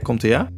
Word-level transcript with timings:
Komt 0.00 0.22
ie 0.22 0.30
ja? 0.30 0.48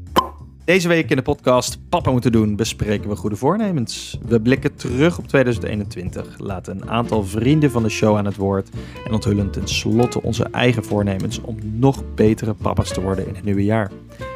Deze 0.65 0.89
week 0.89 1.11
in 1.11 1.17
de 1.17 1.23
podcast 1.23 1.79
Papa 1.89 2.11
moeten 2.11 2.33
doen 2.33 2.57
bespreken 2.57 3.09
we 3.09 3.17
goede 3.17 3.37
voornemens. 3.37 4.19
We 4.27 4.41
blikken 4.41 4.75
terug 4.75 5.19
op 5.19 5.29
2021, 5.29 6.39
laten 6.39 6.77
een 6.77 6.91
aantal 6.91 7.25
vrienden 7.25 7.71
van 7.71 7.83
de 7.83 7.89
show 7.89 8.17
aan 8.17 8.25
het 8.25 8.37
woord 8.37 8.69
en 9.05 9.13
onthullen 9.13 9.51
tenslotte 9.51 10.23
onze 10.23 10.45
eigen 10.45 10.85
voornemens 10.85 11.41
om 11.41 11.57
nog 11.63 12.03
betere 12.15 12.55
papa's 12.55 12.93
te 12.93 13.01
worden 13.01 13.29
in 13.29 13.35
het 13.35 13.45
nieuwe 13.45 13.65
jaar. 13.65 13.91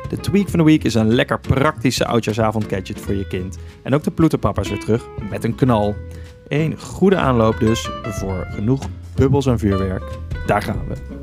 De 0.09 0.21
tweak 0.21 0.49
van 0.49 0.59
de 0.59 0.65
week 0.65 0.85
is 0.85 0.95
een 0.95 1.15
lekker 1.15 1.41
praktische 1.41 2.07
oudjaarsavond 2.07 2.65
gadget 2.65 3.01
voor 3.01 3.15
je 3.15 3.27
kind. 3.27 3.59
En 3.83 3.95
ook 3.95 4.03
de 4.03 4.11
ploeterpapa 4.11 4.61
is 4.61 4.69
weer 4.69 4.81
terug 4.81 5.07
met 5.31 5.45
een 5.45 5.55
knal. 5.55 5.95
Een 6.49 6.81
goede 6.81 7.17
aanloop 7.17 7.59
dus 7.59 7.89
voor 8.03 8.47
genoeg 8.51 8.87
bubbels 9.15 9.47
en 9.47 9.59
vuurwerk. 9.59 10.19
Daar 10.47 10.63
gaan 10.63 10.85
we. 10.89 11.18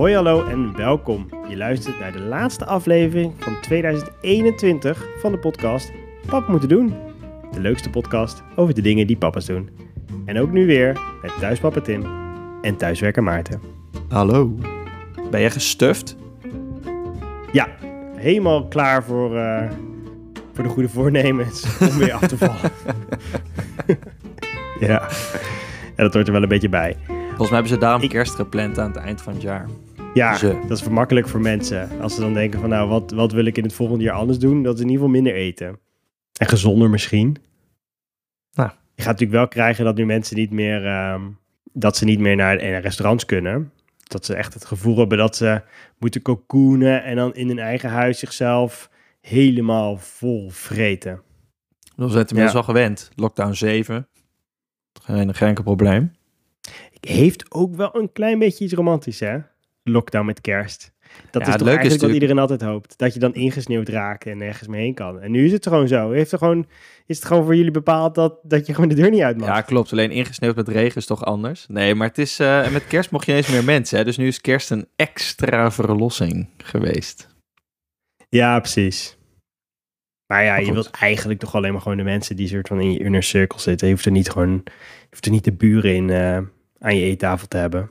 Hoi 0.00 0.14
hallo 0.14 0.44
en 0.44 0.76
welkom. 0.76 1.28
Je 1.48 1.56
luistert 1.56 1.98
naar 1.98 2.12
de 2.12 2.20
laatste 2.20 2.64
aflevering 2.66 3.32
van 3.38 3.60
2021 3.60 5.06
van 5.18 5.32
de 5.32 5.38
podcast 5.38 5.92
Papa 6.26 6.50
moeten 6.50 6.68
doen. 6.68 6.94
De 7.52 7.60
leukste 7.60 7.90
podcast 7.90 8.42
over 8.56 8.74
de 8.74 8.80
dingen 8.80 9.06
die 9.06 9.16
papa's 9.16 9.46
doen. 9.46 9.70
En 10.24 10.38
ook 10.38 10.50
nu 10.52 10.66
weer 10.66 11.00
met 11.22 11.38
thuispapa 11.38 11.80
Tim 11.80 12.06
en 12.62 12.76
thuiswerker 12.76 13.22
Maarten. 13.22 13.60
Hallo. 14.08 14.54
Ben 15.30 15.40
je 15.40 15.50
gestuft? 15.50 16.16
Ja, 17.52 17.68
helemaal 18.16 18.68
klaar 18.68 19.04
voor, 19.04 19.36
eh, 19.36 19.70
voor 20.52 20.64
de 20.64 20.70
goede 20.70 20.88
voornemens 20.88 21.78
om 21.80 21.98
weer 21.98 22.12
af 22.12 22.26
te 22.26 22.38
vallen. 22.38 22.70
ja. 24.88 25.08
ja, 25.96 26.02
dat 26.02 26.14
hoort 26.14 26.26
er 26.26 26.32
wel 26.32 26.42
een 26.42 26.48
beetje 26.48 26.68
bij. 26.68 26.96
Volgens 27.40 27.60
mij 27.60 27.68
hebben 27.68 27.78
ze 27.78 27.78
daarom 27.78 28.02
Ik- 28.02 28.08
kerst 28.08 28.34
gepland 28.34 28.78
aan 28.78 28.90
het 28.90 28.96
eind 28.96 29.22
van 29.22 29.32
het 29.32 29.42
jaar. 29.42 29.66
Ja, 30.14 30.36
Ze. 30.36 30.58
dat 30.68 30.70
is 30.76 30.82
vermakkelijk 30.82 31.28
voor 31.28 31.40
mensen. 31.40 32.00
Als 32.00 32.14
ze 32.14 32.20
dan 32.20 32.34
denken 32.34 32.60
van 32.60 32.68
nou, 32.68 32.88
wat, 32.88 33.10
wat 33.10 33.32
wil 33.32 33.44
ik 33.44 33.56
in 33.56 33.62
het 33.62 33.72
volgende 33.72 34.04
jaar 34.04 34.14
anders 34.14 34.38
doen? 34.38 34.62
Dat 34.62 34.74
is 34.74 34.80
in 34.80 34.86
ieder 34.88 35.00
geval 35.04 35.20
minder 35.20 35.34
eten. 35.34 35.78
En 36.38 36.46
gezonder 36.48 36.90
misschien. 36.90 37.36
Nou. 38.52 38.70
Je 38.94 39.02
gaat 39.02 39.12
natuurlijk 39.12 39.38
wel 39.38 39.48
krijgen 39.48 39.84
dat 39.84 39.96
nu 39.96 40.06
mensen 40.06 40.36
niet 40.36 40.50
meer, 40.50 40.86
ehm, 40.86 41.22
dat 41.72 41.96
ze 41.96 42.04
niet 42.04 42.18
meer 42.18 42.36
naar, 42.36 42.56
restaurants 42.80 43.24
kunnen. 43.24 43.72
Dat 44.02 44.24
ze 44.24 44.34
echt 44.34 44.54
het 44.54 44.64
gevoel 44.64 44.96
hebben 44.98 45.18
dat 45.18 45.36
ze 45.36 45.62
moeten 45.98 46.22
cocoonen 46.22 47.04
en 47.04 47.16
dan 47.16 47.34
in 47.34 47.48
hun 47.48 47.58
eigen 47.58 47.90
huis 47.90 48.18
zichzelf 48.18 48.90
helemaal 49.20 49.96
vol 49.96 50.50
vreten. 50.50 51.22
We 51.96 52.06
zijn 52.08 52.18
het 52.18 52.30
inmiddels 52.30 52.52
Ja. 52.52 52.58
al 52.58 52.74
gewend. 52.74 53.10
Lockdown 53.14 53.52
7. 53.52 54.08
Geen, 55.02 55.34
geen 55.34 55.48
enkel 55.48 55.64
probleem. 55.64 56.12
Heeft 57.00 57.52
ook 57.52 57.74
wel 57.74 57.96
een 57.96 58.12
klein 58.12 58.38
beetje 58.38 58.64
iets 58.64 58.72
romantisch, 58.74 59.20
hè? 59.20 59.38
Lockdown 59.82 60.26
met 60.26 60.40
kerst. 60.40 60.92
Dat 61.30 61.42
Ja, 61.42 61.48
is 61.48 61.56
toch 61.56 61.56
leuke 61.56 61.56
is 61.56 61.66
eigenlijk 61.66 61.82
wat 61.82 61.90
natuurlijk- 61.90 62.12
iedereen 62.12 62.38
altijd 62.38 62.62
hoopt. 62.62 62.98
Dat 62.98 63.14
je 63.14 63.20
dan 63.20 63.34
ingesneeuwd 63.34 63.88
raakt 63.88 64.26
en 64.26 64.38
nergens 64.38 64.68
meer 64.68 64.80
heen 64.80 64.94
kan. 64.94 65.20
En 65.20 65.30
nu 65.30 65.44
is 65.44 65.52
het 65.52 65.66
gewoon 65.66 65.88
zo. 65.88 66.10
Heeft 66.10 66.32
er 66.32 66.38
gewoon, 66.38 66.66
is 67.06 67.16
het 67.16 67.24
gewoon 67.26 67.44
voor 67.44 67.56
jullie 67.56 67.70
bepaald 67.70 68.14
dat, 68.14 68.38
dat 68.42 68.66
je 68.66 68.74
gewoon 68.74 68.88
de 68.88 68.94
deur 68.94 69.10
niet 69.10 69.22
uit 69.22 69.36
mag? 69.36 69.48
Ja, 69.48 69.60
klopt. 69.60 69.92
Alleen 69.92 70.10
ingesneeuwd 70.10 70.56
met 70.56 70.68
regen 70.68 70.96
is 70.96 71.06
toch 71.06 71.24
anders? 71.24 71.66
Nee, 71.68 71.94
maar 71.94 72.08
het 72.08 72.18
is, 72.18 72.38
en 72.40 72.72
met 72.72 72.86
kerst 72.86 73.10
mocht 73.10 73.26
je 73.26 73.32
eens 73.32 73.48
meer 73.48 73.64
mensen. 73.64 73.98
Hè? 73.98 74.04
Dus 74.04 74.16
nu 74.16 74.26
is 74.26 74.40
kerst 74.40 74.70
een 74.70 74.86
extra 74.96 75.70
verlossing 75.70 76.48
geweest. 76.56 77.28
Ja, 78.28 78.58
precies. 78.58 79.18
Maar 80.26 80.44
ja, 80.44 80.50
Maar 80.52 80.64
je 80.64 80.72
wilt 80.72 80.90
eigenlijk 80.90 81.40
toch 81.40 81.54
alleen 81.54 81.72
maar 81.72 81.82
gewoon 81.82 81.96
de 81.96 82.02
mensen 82.02 82.36
die 82.36 82.48
soort 82.48 82.68
van 82.68 82.80
in 82.80 82.92
je 82.92 82.98
inner 82.98 83.22
circle 83.22 83.60
zitten. 83.60 83.86
Je 83.86 83.92
hoeft 83.92 84.06
er 84.06 84.12
niet 84.12 84.30
gewoon, 84.30 84.60
je 84.64 85.06
hoeft 85.10 85.24
er 85.24 85.30
niet 85.30 85.44
de 85.44 85.52
buren 85.52 85.94
in 85.94 86.10
eh, 86.10 86.36
aan 86.78 86.96
je 86.96 87.02
eettafel 87.04 87.48
te 87.48 87.56
hebben. 87.56 87.90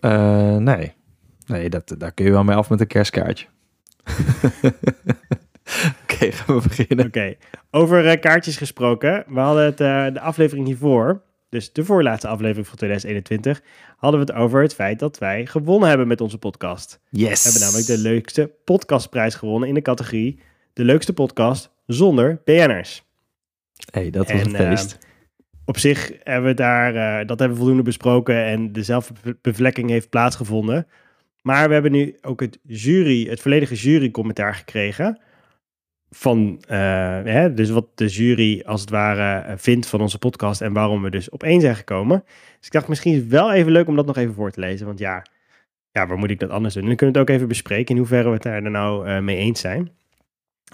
Eh, 0.00 0.56
nee. 0.56 0.92
Nee, 1.46 1.70
dat, 1.70 1.94
daar 1.98 2.12
kun 2.12 2.24
je 2.24 2.30
wel 2.30 2.44
mee 2.44 2.56
af 2.56 2.70
met 2.70 2.80
een 2.80 2.86
kerstkaartje. 2.86 3.46
Oké, 6.02 6.32
gaan 6.32 6.60
we 6.60 6.68
beginnen. 6.68 7.06
Oké, 7.06 7.34
over 7.70 8.06
eh, 8.06 8.20
kaartjes 8.20 8.56
gesproken. 8.56 9.24
We 9.28 9.40
hadden 9.40 9.64
het 9.64 9.80
eh, 9.80 10.06
de 10.12 10.20
aflevering 10.20 10.66
hiervoor, 10.66 11.22
dus 11.48 11.72
de 11.72 11.84
voorlaatste 11.84 12.28
aflevering 12.28 12.66
van 12.66 12.76
2021, 12.76 13.62
hadden 13.96 14.20
we 14.20 14.32
het 14.32 14.42
over 14.42 14.62
het 14.62 14.74
feit 14.74 14.98
dat 14.98 15.18
wij 15.18 15.46
gewonnen 15.46 15.88
hebben 15.88 16.08
met 16.08 16.20
onze 16.20 16.38
podcast. 16.38 17.00
Yes. 17.10 17.42
We 17.42 17.50
hebben 17.50 17.60
namelijk 17.60 17.86
de 17.86 17.98
leukste 17.98 18.50
podcastprijs 18.64 19.34
gewonnen 19.34 19.68
in 19.68 19.74
de 19.74 19.82
categorie 19.82 20.40
de 20.72 20.84
leukste 20.84 21.12
podcast 21.12 21.70
zonder 21.86 22.40
BN'ers. 22.44 23.04
hey, 23.90 24.10
dat 24.10 24.30
was 24.30 24.40
En, 24.40 24.46
een 24.48 24.56
feest. 24.56 24.98
Op 25.68 25.78
zich 25.78 26.12
hebben 26.22 26.50
we 26.50 26.56
daar, 26.56 26.94
eh, 26.94 27.26
dat 27.26 27.38
hebben 27.38 27.48
we 27.48 27.56
voldoende 27.56 27.82
besproken 27.82 28.44
en 28.44 28.72
de 28.72 28.82
zelfbevlekking 28.82 29.90
heeft 29.90 30.08
plaatsgevonden. 30.08 30.86
Maar 31.42 31.66
we 31.66 31.72
hebben 31.72 31.92
nu 31.92 32.16
ook 32.22 32.40
het 32.40 32.58
jury, 32.62 33.28
het 33.28 33.40
volledige 33.40 33.74
jurycommentaar 33.74 34.54
gekregen. 34.54 35.20
Van, 36.10 36.62
eh, 36.68 36.78
hè, 37.24 37.54
dus 37.54 37.70
wat 37.70 37.86
de 37.94 38.06
jury 38.06 38.62
als 38.66 38.80
het 38.80 38.90
ware 38.90 39.44
eh, 39.44 39.54
vindt 39.56 39.86
van 39.86 40.00
onze 40.00 40.18
podcast 40.18 40.60
en 40.60 40.72
waarom 40.72 41.02
we 41.02 41.10
dus 41.10 41.30
op 41.30 41.42
één 41.42 41.60
zijn 41.60 41.76
gekomen. 41.76 42.24
Dus 42.56 42.66
ik 42.66 42.72
dacht 42.72 42.88
misschien 42.88 43.12
is 43.12 43.18
het 43.18 43.28
wel 43.28 43.52
even 43.52 43.72
leuk 43.72 43.88
om 43.88 43.96
dat 43.96 44.06
nog 44.06 44.16
even 44.16 44.34
voor 44.34 44.50
te 44.50 44.60
lezen. 44.60 44.86
Want 44.86 44.98
ja, 44.98 45.26
ja 45.90 46.06
waar 46.06 46.18
moet 46.18 46.30
ik 46.30 46.40
dat 46.40 46.50
anders 46.50 46.74
doen? 46.74 46.82
En 46.82 46.88
dan 46.88 46.96
kunnen 46.96 47.14
we 47.14 47.20
het 47.20 47.30
ook 47.30 47.36
even 47.36 47.48
bespreken 47.48 47.94
in 47.94 48.00
hoeverre 48.00 48.28
we 48.28 48.34
het 48.34 48.42
daar 48.42 48.70
nou 48.70 49.20
mee 49.20 49.36
eens 49.36 49.60
zijn. 49.60 49.90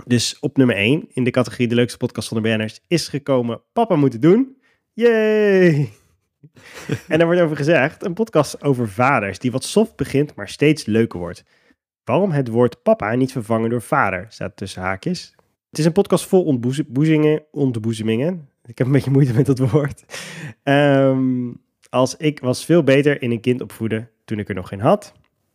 Dus 0.06 0.38
op 0.38 0.56
nummer 0.56 0.76
1 0.76 1.05
in 1.12 1.25
de 1.25 1.31
categorie 1.31 1.69
de 1.69 1.75
leukste 1.75 1.99
podcast 1.99 2.28
van 2.28 2.43
de 2.43 2.49
BN'ers 2.49 2.81
is 2.88 3.09
gekomen 3.09 3.62
Papa 3.72 3.97
moeten 3.97 4.21
doen. 4.21 4.62
Yay! 4.94 5.93
en 7.09 7.21
er 7.21 7.27
wordt 7.27 7.41
over 7.41 7.56
gezegd, 7.56 8.05
een 8.05 8.15
podcast 8.15 8.62
over 8.62 8.88
vaders 8.88 9.38
die 9.38 9.53
wat 9.53 9.65
soft 9.65 9.97
begint, 9.97 10.34
maar 10.34 10.49
steeds 10.49 10.84
leuker 10.84 11.19
wordt. 11.19 11.44
Waarom 12.05 12.31
het 12.31 12.49
woord 12.49 12.82
papa 12.82 13.15
niet 13.15 13.32
vervangen 13.32 13.71
door 13.71 13.82
vader, 13.82 14.27
staat 14.28 14.56
tussen 14.56 14.82
haakjes. 14.82 15.34
Het 15.71 15.78
is 15.78 15.84
een 15.84 15.93
podcast 15.93 16.27
vol 16.27 16.44
ontboezemingen, 16.44 17.43
ontboezemingen. 17.50 18.49
Ik 18.65 18.78
heb 18.78 18.87
een 18.87 18.93
beetje 18.93 19.10
moeite 19.10 19.34
met 19.34 19.47
dat 19.47 19.59
woord. 19.59 20.05
Ehm, 20.62 21.53
als 21.91 22.16
ik 22.16 22.41
was 22.41 22.65
veel 22.65 22.82
beter 22.82 23.22
in 23.22 23.31
een 23.31 23.41
kind 23.41 23.61
opvoeden 23.61 24.11
toen 24.25 24.38
ik 24.38 24.49
er 24.49 24.55
nog 24.55 24.69
geen 24.69 24.81
had. 24.81 25.12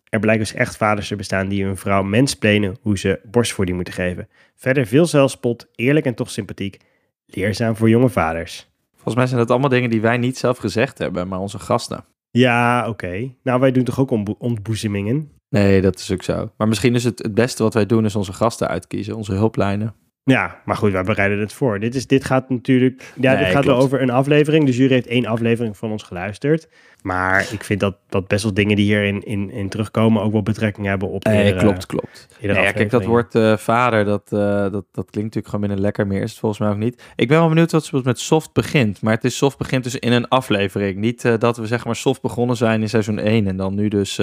Er 0.10 0.20
blijken 0.20 0.44
dus 0.46 0.54
echt 0.54 0.78
vaders 0.78 1.08
te 1.08 1.16
bestaan 1.16 1.48
die 1.48 1.64
hun 1.64 1.78
vrouw 1.78 2.04
mensplenen 2.04 2.78
hoe 2.82 2.98
ze 2.98 3.20
borstvoeding 3.24 3.78
moeten 3.78 3.94
geven. 3.96 4.28
Verder 4.56 4.86
veel 4.86 5.06
zelfspot, 5.06 5.68
eerlijk 5.76 6.06
en 6.06 6.16
toch 6.16 6.32
sympathiek. 6.32 6.78
Leerzaam 7.26 7.76
voor 7.76 7.90
jonge 7.90 8.10
vaders. 8.10 8.69
Volgens 9.02 9.16
mij 9.16 9.26
zijn 9.28 9.40
dat 9.40 9.50
allemaal 9.52 9.70
dingen 9.70 9.90
die 9.90 10.02
wij 10.02 10.18
niet 10.18 10.38
zelf 10.38 10.58
gezegd 10.58 10.98
hebben, 10.98 11.28
maar 11.28 11.40
onze 11.40 11.60
gasten. 11.60 12.06
Ja, 12.32 12.90
oké. 12.90 13.34
Nou, 13.44 13.60
wij 13.60 13.72
doen 13.72 13.84
toch 13.84 14.00
ook 14.00 14.12
ontbo- 14.12 14.36
ontboezemingen? 14.40 15.32
Nee, 15.50 15.82
dat 15.82 16.00
is 16.00 16.12
ook 16.12 16.24
zo. 16.24 16.52
Maar 16.58 16.68
misschien 16.68 16.96
is 16.96 17.04
het 17.04 17.20
het 17.20 17.34
beste 17.34 17.64
wat 17.64 17.74
wij 17.74 17.86
doen, 17.86 18.06
is 18.06 18.16
onze 18.16 18.34
gasten 18.34 18.68
uitkiezen, 18.68 19.16
onze 19.16 19.34
hulplijnen. 19.34 19.94
Ja, 20.30 20.62
maar 20.66 20.76
goed, 20.76 20.92
wij 20.92 21.04
bereiden 21.04 21.40
het 21.40 21.54
voor. 21.54 21.80
Dit, 21.80 21.96
is, 21.96 22.08
dit 22.08 22.26
gaat 22.26 22.50
natuurlijk... 22.50 23.14
Ja, 23.16 23.34
Nee, 23.34 23.44
dit 23.44 23.54
gaat 23.54 23.66
wel 23.66 23.78
over 23.78 24.02
een 24.02 24.10
aflevering. 24.10 24.66
De 24.66 24.72
jury 24.72 24.94
heeft 24.94 25.08
één 25.08 25.26
aflevering 25.26 25.78
van 25.78 25.92
ons 25.92 26.04
geluisterd. 26.04 26.68
Maar 27.02 27.48
ik 27.52 27.64
vind 27.64 27.80
dat, 27.80 27.98
dat 28.10 28.28
best 28.28 28.44
wel 28.44 28.54
dingen 28.54 28.76
die 28.76 28.86
hierin 28.86 29.24
in, 29.24 29.52
in 29.52 29.70
terugkomen... 29.70 30.22
ook 30.22 30.32
wel 30.32 30.44
betrekking 30.44 30.88
hebben 30.88 31.10
op 31.10 31.24
Nee, 31.24 31.56
klopt, 31.56 31.86
klopt. 31.86 32.28
eerdere 32.40 32.60
Nee, 32.60 32.68
ja, 32.68 32.72
kijk, 32.72 32.90
dat 32.90 33.06
woord 33.06 33.36
eh, 33.36 33.58
vader, 33.58 34.06
dat, 34.06 34.32
eh, 34.32 34.40
dat, 34.62 34.72
dat 34.72 35.10
klinkt 35.10 35.14
natuurlijk 35.16 35.46
gewoon 35.46 35.62
binnen 35.62 35.80
lekker 35.80 36.08
meer. 36.08 36.22
Is 36.22 36.30
het 36.30 36.40
volgens 36.40 36.62
mij 36.62 36.70
ook 36.70 36.78
niet. 36.78 37.04
Ik 37.16 37.28
ben 37.28 37.38
wel 37.38 37.50
benieuwd 37.50 37.72
wat 37.72 37.86
ze 37.86 38.02
met 38.04 38.20
soft 38.20 38.54
begint. 38.54 39.02
Maar 39.02 39.14
het 39.14 39.24
is 39.24 39.38
soft 39.38 39.58
begint 39.58 39.84
dus 39.84 39.96
in 39.96 40.12
een 40.12 40.28
aflevering. 40.28 40.98
Niet 40.98 41.26
eh, 41.26 41.34
dat 41.38 41.58
we 41.58 41.68
zeg 41.68 41.86
maar 41.86 41.96
soft 41.96 42.22
begonnen 42.22 42.58
zijn 42.58 42.82
in 42.82 42.90
seizoen 42.90 43.20
1 43.20 43.48
en 43.48 43.58
dan 43.58 43.76
nu 43.76 43.88
dus 43.88 44.22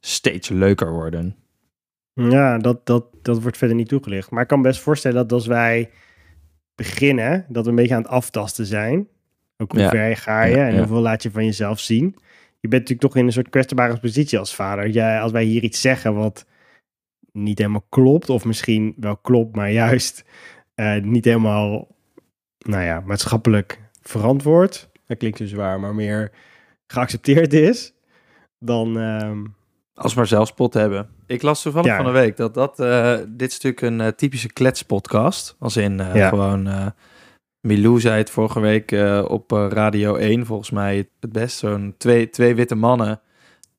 steeds 0.00 0.48
leuker 0.48 0.92
worden. 0.92 1.36
Ja, 2.14 2.58
dat, 2.58 2.86
dat, 2.86 3.04
dat 3.22 3.42
wordt 3.42 3.56
verder 3.56 3.76
niet 3.76 3.88
toegelicht. 3.88 4.30
Maar 4.30 4.42
ik 4.42 4.48
kan 4.48 4.60
me 4.60 4.68
best 4.68 4.80
voorstellen 4.80 5.16
dat 5.16 5.32
als 5.32 5.46
wij 5.46 5.90
beginnen... 6.74 7.46
dat 7.48 7.64
we 7.64 7.70
een 7.70 7.76
beetje 7.76 7.94
aan 7.94 8.02
het 8.02 8.10
aftasten 8.10 8.66
zijn. 8.66 9.08
Ook 9.56 9.72
hoe 9.72 9.80
Ja. 9.80 9.88
ver 9.88 10.16
ga 10.16 10.42
je 10.42 10.56
Ja, 10.56 10.66
en 10.66 10.72
ja. 10.72 10.78
hoeveel 10.78 11.00
laat 11.00 11.22
je 11.22 11.30
van 11.30 11.44
jezelf 11.44 11.80
zien. 11.80 12.04
Je 12.60 12.68
bent 12.68 12.82
natuurlijk 12.82 13.00
toch 13.00 13.16
in 13.16 13.26
een 13.26 13.32
soort 13.32 13.48
kwetsbare 13.48 13.98
positie 13.98 14.38
als 14.38 14.54
vader. 14.54 14.88
Jij, 14.88 15.20
als 15.20 15.32
wij 15.32 15.44
hier 15.44 15.62
iets 15.62 15.80
zeggen 15.80 16.14
wat 16.14 16.46
niet 17.32 17.58
helemaal 17.58 17.86
klopt... 17.88 18.30
of 18.30 18.44
misschien 18.44 18.94
wel 18.96 19.16
klopt, 19.16 19.56
maar 19.56 19.70
juist 19.72 20.24
eh, 20.74 21.02
niet 21.02 21.24
helemaal... 21.24 21.88
nou 22.58 22.82
ja, 22.84 23.00
maatschappelijk 23.00 23.80
verantwoord... 24.00 24.90
dat 25.06 25.18
klinkt 25.18 25.38
zo 25.38 25.46
zwaar, 25.46 25.80
maar 25.80 25.94
meer 25.94 26.30
geaccepteerd 26.86 27.52
is... 27.52 27.94
dan... 28.58 28.98
ehm, 28.98 29.44
Als 29.94 30.12
we 30.12 30.18
maar 30.18 30.28
zelfspot 30.28 30.74
hebben. 30.74 31.08
Ik 31.26 31.42
las 31.42 31.62
toevallig 31.62 31.88
Ja. 31.88 31.96
van 31.96 32.04
de 32.04 32.10
week 32.10 32.36
dat 32.36 32.54
dat... 32.54 32.78
eh, 32.80 33.16
dit 33.28 33.50
is 33.50 33.60
natuurlijk 33.60 33.82
een 33.82 34.00
eh, 34.00 34.08
typische 34.12 34.52
kletspodcast. 34.52 35.56
Als 35.58 35.76
in 35.76 36.00
eh, 36.00 36.14
Ja. 36.14 36.28
gewoon... 36.28 36.66
eh 36.66 36.86
Milou 37.66 38.00
zei 38.00 38.16
het 38.18 38.30
vorige 38.30 38.60
week 38.60 38.92
eh, 38.92 39.24
op 39.28 39.52
eh, 39.52 39.66
Radio 39.68 40.14
1, 40.16 40.46
volgens 40.46 40.70
mij 40.70 41.08
het 41.20 41.32
best. 41.32 41.58
Zo'n 41.58 41.94
twee, 41.98 42.30
twee 42.30 42.54
witte 42.54 42.74
mannen 42.74 43.20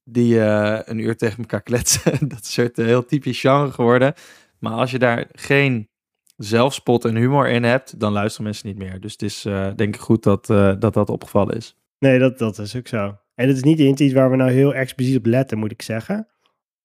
die 0.04 0.42
eh, 0.44 0.80
een 0.86 1.00
uur 1.00 1.18
tegen 1.18 1.38
elkaar 1.38 1.62
kletsen. 1.62 2.12
dat 2.30 2.40
is 2.42 2.58
een 2.58 2.64
soort 2.64 2.76
heel 2.78 3.06
typisch 3.06 3.40
genre 3.40 3.72
geworden. 3.72 4.14
Maar 4.60 4.72
als 4.74 4.92
je 4.92 5.00
daar 5.00 5.26
geen 5.32 5.90
zelfspot 6.38 7.06
en 7.06 7.16
humor 7.16 7.48
in 7.50 7.64
hebt, 7.64 8.00
dan 8.00 8.12
luisteren 8.12 8.46
mensen 8.46 8.68
niet 8.68 8.78
meer. 8.78 9.00
Dus 9.00 9.12
het 9.12 9.22
is 9.22 9.46
eh, 9.46 9.68
denk 9.76 9.96
ik 9.96 10.02
goed 10.02 10.24
dat, 10.24 10.50
eh, 10.50 10.74
dat 10.80 10.94
dat 10.94 11.10
opgevallen 11.10 11.56
is. 11.56 11.76
Nee, 12.00 12.20
dat, 12.20 12.38
dat 12.38 12.58
is 12.60 12.76
ook 12.76 12.88
zo. 12.88 13.18
En 13.36 13.48
het 13.48 13.56
is 13.58 13.64
niet 13.64 14.00
iets 14.00 14.14
waar 14.14 14.30
we 14.30 14.36
nou 14.36 14.52
heel 14.52 14.74
expliciet 14.74 15.18
op 15.18 15.26
letten, 15.26 15.58
moet 15.58 15.72
ik 15.72 15.82
zeggen. 15.82 16.28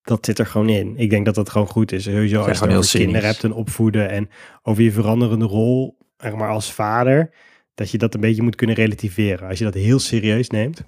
Dat 0.03 0.25
zit 0.25 0.39
er 0.39 0.47
gewoon 0.47 0.69
in. 0.69 0.97
Ik 0.97 1.11
denk 1.11 1.25
dat 1.25 1.35
dat 1.35 1.51
gewoon 1.51 1.67
goed 1.67 1.93
is. 1.93 2.03
Sowieso 2.03 2.43
als 2.43 2.59
je 2.59 2.67
over 2.77 2.99
kinderen 2.99 3.29
hebt 3.29 3.45
en 3.45 3.53
opvoeden 3.53 4.11
en 4.11 4.29
over 4.63 4.83
je 4.83 4.93
veranderende 4.93 5.45
rol, 5.45 5.99
zeg 6.17 6.35
maar 6.35 6.49
als 6.49 6.73
vader, 6.73 7.31
dat 7.75 7.91
je 7.91 7.99
dat 7.99 8.15
een 8.15 8.21
beetje 8.21 8.43
moet 8.43 8.55
kunnen 8.57 8.77
relativeren. 8.77 9.49
Als 9.49 9.59
je 9.59 9.65
dat 9.65 9.75
heel 9.75 9.99
serieus 9.99 10.51
neemt, 10.51 10.83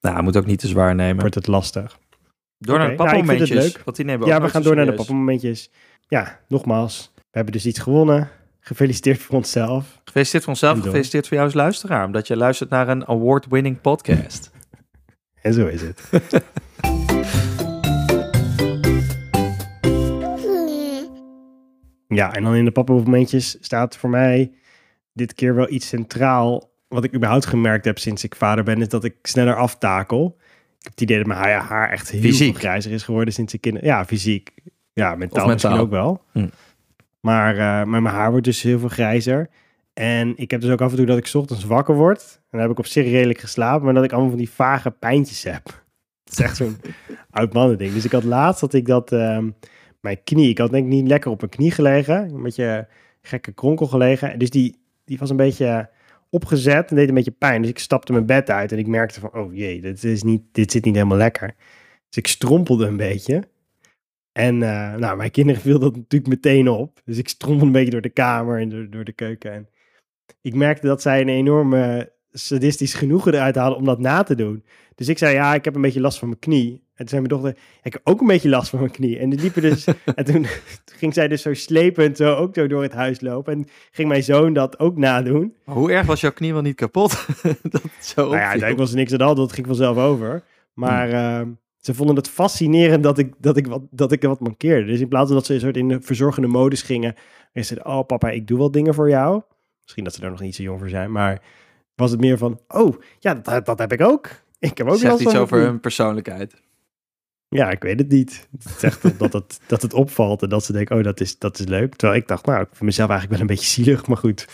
Nou, 0.00 0.22
moet 0.22 0.36
ook 0.36 0.46
niet 0.46 0.58
te 0.58 0.66
zwaar 0.68 0.94
nemen. 0.94 1.20
wordt 1.20 1.34
het 1.34 1.46
lastig. 1.46 1.98
Door 2.58 2.78
naar 2.78 2.96
de 2.96 2.96
nou, 2.96 3.46
leuk. 3.54 3.80
Want 3.84 3.96
die 3.96 4.04
nemen 4.06 4.20
we 4.26 4.26
Ja, 4.26 4.40
we 4.40 4.48
gaan 4.48 4.62
door 4.62 4.74
naar 4.74 4.84
de 4.84 4.90
serieus. 4.90 5.06
pappamomentjes. 5.06 5.70
Ja, 6.08 6.40
nogmaals, 6.48 7.12
we 7.14 7.22
hebben 7.30 7.52
dus 7.52 7.66
iets 7.66 7.78
gewonnen. 7.78 8.30
Gefeliciteerd 8.60 9.18
voor 9.18 9.36
onszelf. 9.36 10.00
Gefeliciteerd 10.04 10.42
voor 10.42 10.52
onszelf, 10.52 10.80
gefeliciteerd 10.80 11.28
voor 11.28 11.36
jou 11.36 11.48
als 11.48 11.56
luisteraar. 11.56 12.06
Omdat 12.06 12.26
je 12.26 12.36
luistert 12.36 12.70
naar 12.70 12.88
een 12.88 13.06
award-winning 13.08 13.80
podcast. 13.80 14.50
En 15.42 15.52
zo 15.54 15.66
is 15.66 15.80
het. 15.82 16.02
Ja, 22.08 22.34
en 22.34 22.42
dan 22.42 22.54
in 22.54 22.64
de 22.64 22.70
pappamomentjes 22.70 23.56
staat 23.60 23.96
voor 23.96 24.10
mij 24.10 24.52
dit 25.12 25.34
keer 25.34 25.54
wel 25.54 25.70
iets 25.70 25.88
centraal. 25.88 26.70
Wat 26.88 27.04
ik 27.04 27.14
überhaupt 27.14 27.46
gemerkt 27.46 27.84
heb 27.84 27.98
sinds 27.98 28.24
ik 28.24 28.34
vader 28.34 28.64
ben, 28.64 28.80
is 28.80 28.88
dat 28.88 29.04
ik 29.04 29.14
sneller 29.22 29.56
aftakel. 29.56 30.36
Ik 30.78 30.82
heb 30.82 30.92
het 30.92 31.00
idee 31.00 31.16
dat 31.16 31.26
mijn 31.26 31.38
haar, 31.38 31.60
haar 31.62 31.90
echt 31.90 32.10
heel 32.10 32.20
Fysiek? 32.20 32.58
grijzer 32.58 32.92
is 32.92 33.02
geworden 33.02 33.34
sinds 33.34 33.54
ik 33.54 33.60
kinderen... 33.60 33.88
Ja, 33.88 34.04
fysiek. 34.04 34.50
Ja, 34.92 35.14
mentaal, 35.14 35.44
Of 35.44 35.52
misschien 35.52 35.70
mentaal. 35.70 35.86
ook 35.86 35.90
wel. 35.90 36.22
Hm. 36.32 36.48
Maar, 37.20 37.52
eh, 37.52 37.86
maar 37.86 38.02
mijn 38.02 38.14
haar 38.14 38.30
wordt 38.30 38.44
dus 38.44 38.62
heel 38.62 38.78
veel 38.78 38.88
grijzer. 38.88 39.48
En 39.92 40.36
ik 40.36 40.50
heb 40.50 40.60
dus 40.60 40.70
ook 40.70 40.80
af 40.80 40.90
en 40.90 40.96
toe 40.96 41.06
dat 41.06 41.18
ik 41.18 41.34
ochtends 41.34 41.64
wakker 41.64 41.94
word. 41.94 42.34
En 42.34 42.48
dan 42.50 42.60
heb 42.60 42.70
ik 42.70 42.78
op 42.78 42.86
zich 42.86 43.04
redelijk 43.04 43.38
geslapen, 43.38 43.84
maar 43.84 43.94
dat 43.94 44.04
ik 44.04 44.12
allemaal 44.12 44.30
van 44.30 44.38
die 44.38 44.50
vage 44.50 44.90
pijntjes 44.90 45.42
heb. 45.42 45.64
Het 46.24 46.32
is 46.32 46.38
echt 46.38 46.56
zo'n 46.56 46.76
oud 47.30 47.78
ding. 47.78 47.92
Dus 47.92 48.04
ik 48.04 48.12
had 48.12 48.24
laatst 48.24 48.60
dat 48.60 48.72
ik 48.72 48.86
dat, 48.86 49.12
ehm, 49.12 49.50
mijn 50.00 50.22
knie, 50.24 50.48
ik 50.48 50.58
had 50.58 50.70
denk 50.70 50.84
ik 50.84 50.92
niet 50.92 51.08
lekker 51.08 51.30
op 51.30 51.38
mijn 51.40 51.52
knie 51.52 51.70
gelegen. 51.70 52.34
Een 52.34 52.42
beetje 52.42 52.88
gekke 53.22 53.52
kronkel 53.52 53.86
gelegen. 53.86 54.32
En 54.32 54.38
Dus 54.38 54.50
die, 54.50 54.76
die 55.04 55.18
was 55.18 55.30
een 55.30 55.36
beetje 55.36 55.90
opgezet 56.30 56.90
en 56.90 56.96
deed 56.96 57.08
een 57.08 57.14
beetje 57.14 57.30
pijn. 57.30 57.60
Dus 57.62 57.70
ik 57.70 57.78
stapte 57.78 58.12
mijn 58.12 58.26
bed 58.26 58.50
uit 58.50 58.72
en 58.72 58.78
ik 58.78 58.86
merkte 58.86 59.20
van, 59.20 59.34
oh 59.34 59.54
jee, 59.54 59.80
dit, 59.80 60.04
is 60.04 60.22
niet, 60.22 60.42
dit 60.52 60.72
zit 60.72 60.84
niet 60.84 60.94
helemaal 60.94 61.16
lekker. 61.16 61.54
Dus 62.08 62.16
ik 62.16 62.26
strompelde 62.26 62.86
een 62.86 62.96
beetje. 62.96 63.42
En 64.32 64.62
eh, 64.62 64.94
nou, 64.94 65.16
mijn 65.16 65.30
kinderen 65.30 65.62
viel 65.66 65.78
dat 65.78 65.96
natuurlijk 65.96 66.30
meteen 66.30 66.68
op. 66.68 67.00
Dus 67.04 67.18
ik 67.18 67.28
strompelde 67.28 67.66
een 67.66 67.72
beetje 67.72 67.90
door 67.90 68.00
de 68.00 68.08
kamer 68.08 68.60
en 68.60 68.68
door, 68.68 68.90
door 68.90 69.04
de 69.04 69.12
keuken. 69.12 69.52
En 69.52 69.68
ik 70.40 70.54
merkte 70.54 70.86
dat 70.86 71.02
zij 71.02 71.20
een 71.20 71.28
enorme 71.28 72.12
sadistisch 72.30 72.94
genoegen 72.94 73.34
eruit 73.34 73.54
haalden 73.54 73.78
om 73.78 73.84
dat 73.84 73.98
na 73.98 74.22
te 74.22 74.34
doen. 74.34 74.64
Dus 74.94 75.08
ik 75.08 75.18
zei, 75.18 75.34
ja, 75.34 75.54
ik 75.54 75.64
heb 75.64 75.74
een 75.74 75.80
beetje 75.80 76.00
last 76.00 76.18
van 76.18 76.28
mijn 76.28 76.40
knie. 76.40 76.70
En 76.70 77.08
toen 77.08 77.08
zei 77.08 77.20
mijn 77.20 77.42
dochter, 77.42 77.62
ik 77.82 77.92
heb 77.92 78.00
ook 78.04 78.20
een 78.20 78.26
beetje 78.26 78.48
last 78.48 78.70
van 78.70 78.78
mijn 78.78 78.90
knie. 78.90 79.18
En 79.18 79.30
die 79.30 79.40
liepen 79.40 79.62
dus, 79.62 79.84
en 80.14 80.24
toen, 80.24 80.42
toen 80.84 80.96
ging 80.96 81.14
zij 81.14 81.28
dus 81.28 81.42
zo 81.42 81.54
slepend 81.54 82.16
zo 82.16 82.34
ook 82.34 82.54
zo 82.54 82.66
door 82.66 82.82
het 82.82 82.92
huis 82.92 83.20
lopen. 83.20 83.52
En 83.52 83.66
ging 83.90 84.08
mijn 84.08 84.22
zoon 84.22 84.52
dat 84.52 84.78
ook 84.78 84.96
nadoen. 84.96 85.54
Maar 85.64 85.76
hoe 85.76 85.92
erg 85.92 86.06
was 86.06 86.20
jouw 86.20 86.32
knie 86.32 86.52
wel 86.52 86.62
niet 86.62 86.76
kapot? 86.76 87.26
dat 87.62 87.82
zo 88.00 88.22
Nou 88.22 88.36
ja, 88.36 88.40
uiteindelijk 88.40 88.78
was 88.78 88.90
er 88.90 88.96
niks 88.96 89.12
aan 89.12 89.20
hand, 89.20 89.36
dat 89.36 89.52
ging 89.52 89.66
vanzelf 89.66 89.96
over. 89.96 90.42
Maar 90.74 91.10
ehm, 91.10 91.48
ze 91.76 91.94
vonden 91.94 92.16
het 92.16 92.28
fascinerend 92.28 93.02
dat 93.02 93.18
ik, 93.18 93.34
dat, 93.38 93.56
ik 93.56 93.66
wat, 93.66 93.82
dat 93.90 94.12
ik 94.12 94.22
wat 94.22 94.40
mankeerde. 94.40 94.86
Dus 94.86 95.00
in 95.00 95.08
plaats 95.08 95.26
van 95.26 95.36
dat 95.36 95.46
ze 95.46 95.54
een 95.54 95.60
soort 95.60 95.76
in 95.76 95.88
de 95.88 96.00
verzorgende 96.00 96.48
modus 96.48 96.82
gingen. 96.82 97.14
En 97.52 97.64
ze 97.64 97.74
zeiden, 97.74 97.92
oh 97.92 98.06
papa, 98.06 98.30
ik 98.30 98.46
doe 98.46 98.58
wel 98.58 98.70
dingen 98.70 98.94
voor 98.94 99.08
jou. 99.08 99.42
Misschien 99.82 100.04
dat 100.04 100.14
ze 100.14 100.20
daar 100.20 100.30
nog 100.30 100.40
niet 100.40 100.54
zo 100.54 100.62
jong 100.62 100.78
voor 100.78 100.88
zijn, 100.88 101.12
maar 101.12 101.42
was 101.94 102.10
het 102.10 102.20
meer 102.20 102.38
van, 102.38 102.60
oh, 102.68 103.02
ja, 103.18 103.34
dat, 103.34 103.66
dat 103.66 103.78
heb 103.78 103.92
ik 103.92 104.00
ook. 104.00 104.28
Ik 104.58 104.78
heb 104.78 104.86
ook 104.86 104.98
Zegt 104.98 105.20
iets 105.20 105.36
over 105.36 105.58
hun 105.58 105.80
persoonlijkheid. 105.80 106.62
Ja, 107.48 107.70
ik 107.70 107.82
weet 107.82 107.98
het 107.98 108.08
niet. 108.08 108.48
Het 108.58 108.78
zegt 108.78 109.18
dat 109.18 109.32
het, 109.32 109.60
dat 109.66 109.82
het 109.82 109.94
opvalt 109.94 110.42
en 110.42 110.48
dat 110.48 110.64
ze 110.64 110.72
denken, 110.72 110.96
oh, 110.96 111.02
dat 111.02 111.20
is, 111.20 111.38
dat 111.38 111.58
is 111.58 111.66
leuk. 111.66 111.94
Terwijl 111.94 112.20
ik 112.20 112.28
dacht, 112.28 112.46
nou, 112.46 112.60
ik 112.60 112.68
vind 112.68 112.82
mezelf 112.82 113.10
eigenlijk 113.10 113.40
wel 113.40 113.48
een 113.48 113.54
beetje 113.56 113.72
zielig, 113.82 114.06
maar 114.06 114.16
goed. 114.16 114.48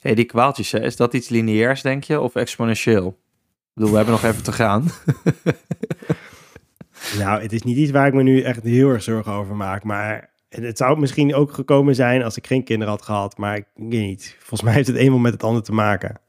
hey, 0.00 0.14
die 0.14 0.24
kwaaltjes, 0.24 0.72
hè, 0.72 0.80
is 0.80 0.96
dat 0.96 1.14
iets 1.14 1.28
lineairs, 1.28 1.82
denk 1.82 2.04
je, 2.04 2.20
of 2.20 2.34
exponentieel? 2.34 3.06
Ik 3.08 3.72
bedoel, 3.74 3.90
we 3.90 3.96
hebben 3.96 4.14
nog 4.14 4.24
even 4.24 4.42
te 4.42 4.52
gaan. 4.52 4.90
Nou, 7.18 7.42
het 7.42 7.52
is 7.52 7.62
niet 7.62 7.76
iets 7.76 7.90
waar 7.90 8.06
ik 8.06 8.14
me 8.14 8.22
nu 8.22 8.40
echt 8.40 8.62
heel 8.62 8.88
erg 8.88 9.02
zorgen 9.02 9.32
over 9.32 9.56
maak. 9.56 9.84
Maar 9.84 10.31
het, 10.60 10.78
zou 10.78 10.98
misschien 10.98 11.34
ook 11.34 11.52
gekomen 11.52 11.94
zijn 11.94 12.22
als 12.22 12.36
ik 12.36 12.46
geen 12.46 12.64
kinderen 12.64 12.94
had 12.94 13.02
gehad. 13.02 13.36
Maar 13.36 13.56
ik 13.56 13.66
weet 13.74 13.88
niet. 13.88 14.36
Volgens 14.38 14.62
mij 14.62 14.72
heeft 14.72 14.86
het 14.86 14.96
eenmaal 14.96 15.18
met 15.18 15.32
het 15.32 15.42
ander 15.42 15.62
te 15.62 15.72
maken. 15.72 16.20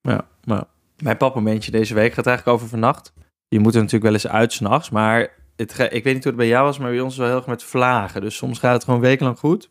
Ja, 0.00 0.28
maar 0.44 0.64
mijn 1.02 1.16
papmomentje 1.16 1.70
deze 1.70 1.94
week 1.94 2.12
gaat 2.12 2.26
eigenlijk 2.26 2.56
over 2.56 2.68
vannacht. 2.70 3.12
Je 3.48 3.58
moet 3.58 3.74
er 3.74 3.80
natuurlijk 3.80 4.04
wel 4.04 4.12
eens 4.12 4.28
uit 4.28 4.52
s'nachts, 4.52 4.90
maar 4.90 5.34
het, 5.56 5.78
ik 5.78 6.04
weet 6.04 6.14
niet 6.14 6.22
hoe 6.24 6.32
het 6.32 6.36
bij 6.36 6.48
jou 6.48 6.64
was, 6.64 6.78
maar 6.78 6.90
bij 6.90 7.00
ons 7.00 7.12
is 7.12 7.18
wel 7.18 7.26
heel 7.26 7.36
erg 7.36 7.46
met 7.46 7.62
vlagen. 7.62 8.20
Dus 8.20 8.36
soms 8.36 8.58
gaat 8.58 8.72
het 8.74 8.84
gewoon 8.84 9.00
wekenlang 9.00 9.38
goed. 9.38 9.70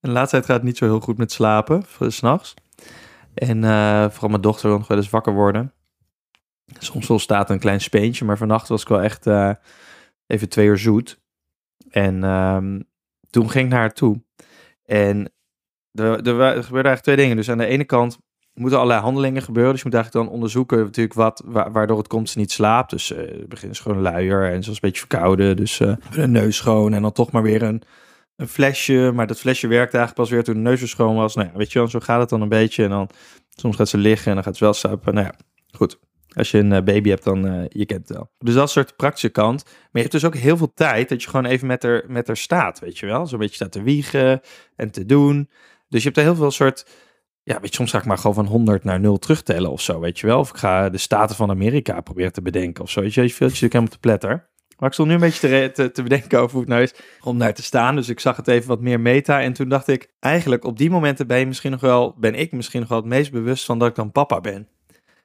En 0.00 0.08
de 0.08 0.10
laatste 0.10 0.36
tijd 0.36 0.46
gaat 0.46 0.56
het 0.56 0.64
niet 0.64 0.76
zo 0.76 0.84
heel 0.84 1.00
goed 1.00 1.18
met 1.18 1.32
slapen, 1.32 1.82
voor- 1.82 2.12
s'nachts. 2.12 2.54
En 3.34 3.64
eh, 3.64 4.10
vooral 4.10 4.28
mijn 4.28 4.40
dochter 4.40 4.68
wil 4.68 4.78
nog 4.78 4.88
wel 4.88 4.96
eens 4.96 5.10
wakker 5.10 5.32
worden. 5.32 5.72
Soms 6.78 7.08
wel 7.08 7.18
staat 7.18 7.50
een 7.50 7.58
klein 7.58 7.80
speentje, 7.80 8.24
maar 8.24 8.36
vannacht 8.36 8.68
was 8.68 8.82
ik 8.82 8.88
wel 8.88 9.02
echt 9.02 9.26
eh, 9.26 9.50
even 10.26 10.48
twee 10.48 10.66
uur 10.66 10.78
zoet. 10.78 11.20
En 11.90 12.24
ehm, 12.24 12.80
toen 13.32 13.50
ging 13.50 13.64
ik 13.64 13.70
naar 13.70 13.80
haar 13.80 13.92
toe. 13.92 14.22
En 14.84 15.32
er, 15.92 16.04
er, 16.04 16.40
er 16.40 16.60
eigenlijk 16.60 17.00
twee 17.02 17.16
dingen. 17.16 17.36
Dus 17.36 17.50
aan 17.50 17.58
de 17.58 17.66
ene 17.66 17.84
kant 17.84 18.18
moeten 18.54 18.78
allerlei 18.78 19.00
handelingen 19.00 19.42
gebeuren. 19.42 19.72
Dus 19.72 19.82
je 19.82 19.86
moet 19.88 19.96
eigenlijk 19.96 20.26
dan 20.26 20.34
onderzoeken 20.34 20.78
natuurlijk 20.78 21.14
wat, 21.16 21.42
wa- 21.46 21.70
waardoor 21.70 21.98
het 21.98 22.06
komt 22.08 22.30
ze 22.30 22.38
niet 22.38 22.52
slaapt. 22.52 22.90
Dus 22.90 23.12
eh 23.12 23.18
het 23.18 23.48
begint 23.48 23.78
gewoon 23.78 24.00
luier 24.00 24.44
en 24.44 24.62
zoals 24.62 24.66
een 24.82 24.88
beetje 24.88 25.06
verkouden. 25.06 25.56
Dus 25.56 25.80
eh, 25.80 25.94
een 26.12 26.30
neus 26.30 26.56
schoon 26.56 26.92
en 26.92 27.02
dan 27.02 27.12
toch 27.12 27.30
maar 27.30 27.42
weer 27.42 27.62
een, 27.62 27.82
een 28.36 28.48
flesje. 28.48 29.10
Maar 29.14 29.26
dat 29.26 29.38
flesje 29.38 29.66
werkte 29.66 29.96
eigenlijk 29.96 30.28
pas 30.28 30.30
weer 30.30 30.44
toen 30.44 30.54
de 30.54 30.60
neus 30.70 30.78
weer 30.80 30.88
schoon 30.88 31.16
was. 31.16 31.34
Nou 31.34 31.48
ja, 31.52 31.56
weet 31.58 31.72
je 31.72 31.78
wel, 31.78 31.88
zo 31.88 32.00
gaat 32.00 32.20
het 32.20 32.28
dan 32.28 32.40
een 32.40 32.48
beetje. 32.48 32.84
En 32.84 32.90
dan 32.90 33.08
soms 33.50 33.76
gaat 33.76 33.88
ze 33.88 33.98
liggen 33.98 34.28
en 34.28 34.34
dan 34.34 34.44
gaat 34.44 34.56
ze 34.56 34.64
wel 34.64 34.72
slapen. 34.72 35.14
Nou 35.14 35.26
ja, 35.26 35.34
goed. 35.76 35.98
Als 36.34 36.50
je 36.50 36.58
een 36.58 36.72
eh, 36.72 36.82
baby 36.82 37.08
hebt, 37.08 37.24
dan 37.24 37.46
uh, 37.46 37.64
je 37.68 37.86
kent 37.86 38.08
het 38.08 38.16
wel. 38.16 38.30
Dus 38.38 38.54
dat 38.54 38.70
soort 38.70 38.96
praktische 38.96 39.28
kant. 39.28 39.64
Maar 39.64 39.88
je 39.92 40.00
hebt 40.00 40.12
dus 40.12 40.24
ook 40.24 40.36
heel 40.36 40.56
veel 40.56 40.72
tijd 40.74 41.08
dat 41.08 41.22
je 41.22 41.28
gewoon 41.28 41.46
even 41.46 41.66
met 41.66 41.82
haar, 41.82 42.04
met 42.08 42.26
haar 42.26 42.36
staat, 42.36 42.78
weet 42.78 42.98
je 42.98 43.06
wel. 43.06 43.26
Zo'n 43.26 43.38
beetje 43.38 43.54
staat 43.54 43.72
te 43.72 43.82
wiegen 43.82 44.40
en 44.76 44.90
te 44.90 45.06
doen. 45.06 45.50
Dus 45.88 46.00
je 46.00 46.06
hebt 46.06 46.16
er 46.16 46.24
heel 46.24 46.34
veel 46.34 46.50
soort 46.50 46.86
ja, 47.44 47.60
weet 47.60 47.68
je, 47.68 47.74
soms 47.74 47.90
ga 47.90 47.98
ik 47.98 48.04
maar 48.04 48.18
gewoon 48.18 48.34
van 48.34 48.46
100 48.46 48.84
naar 48.84 49.00
0 49.00 49.18
terugtellen 49.18 49.70
of 49.70 49.80
zo, 49.80 50.00
weet 50.00 50.18
je 50.18 50.26
wel. 50.26 50.38
Of 50.38 50.50
ik 50.50 50.56
ga 50.56 50.88
de 50.88 50.98
Staten 50.98 51.36
van 51.36 51.50
Amerika 51.50 52.00
proberen 52.00 52.32
te 52.32 52.42
bedenken 52.42 52.82
of 52.82 52.90
zo. 52.90 53.00
Weet 53.00 53.14
je, 53.14 53.22
je 53.22 53.28
veelt 53.28 53.38
je 53.38 53.44
natuurlijk 53.44 53.72
helemaal 53.72 53.92
te 53.92 53.98
pletter. 53.98 54.50
Maar 54.78 54.88
ik 54.88 54.96
stond 54.96 55.08
nu 55.08 55.14
een 55.14 55.20
beetje 55.20 55.48
te, 55.48 55.70
te, 55.74 55.90
te 55.90 56.02
bedenken 56.02 56.38
over 56.38 56.50
hoe 56.50 56.60
het 56.60 56.68
nou 56.68 56.82
is 56.82 56.94
om 57.20 57.38
daar 57.38 57.54
te 57.54 57.62
staan. 57.62 57.94
Dus 57.96 58.08
ik 58.08 58.20
zag 58.20 58.36
het 58.36 58.48
even 58.48 58.68
wat 58.68 58.80
meer 58.80 59.00
meta. 59.00 59.40
En 59.40 59.52
toen 59.52 59.68
dacht 59.68 59.88
ik, 59.88 60.12
eigenlijk 60.20 60.64
op 60.64 60.78
die 60.78 60.90
momenten 60.90 61.26
ben 61.26 61.38
je 61.38 61.46
misschien 61.46 61.70
nog 61.70 61.80
wel, 61.80 62.14
ben 62.18 62.34
ik 62.34 62.52
misschien 62.52 62.80
nog 62.80 62.88
wel 62.88 62.98
het 62.98 63.06
meest 63.06 63.32
bewust 63.32 63.64
van 63.64 63.78
dat 63.78 63.88
ik 63.88 63.94
dan 63.94 64.12
papa 64.12 64.40
ben. 64.40 64.68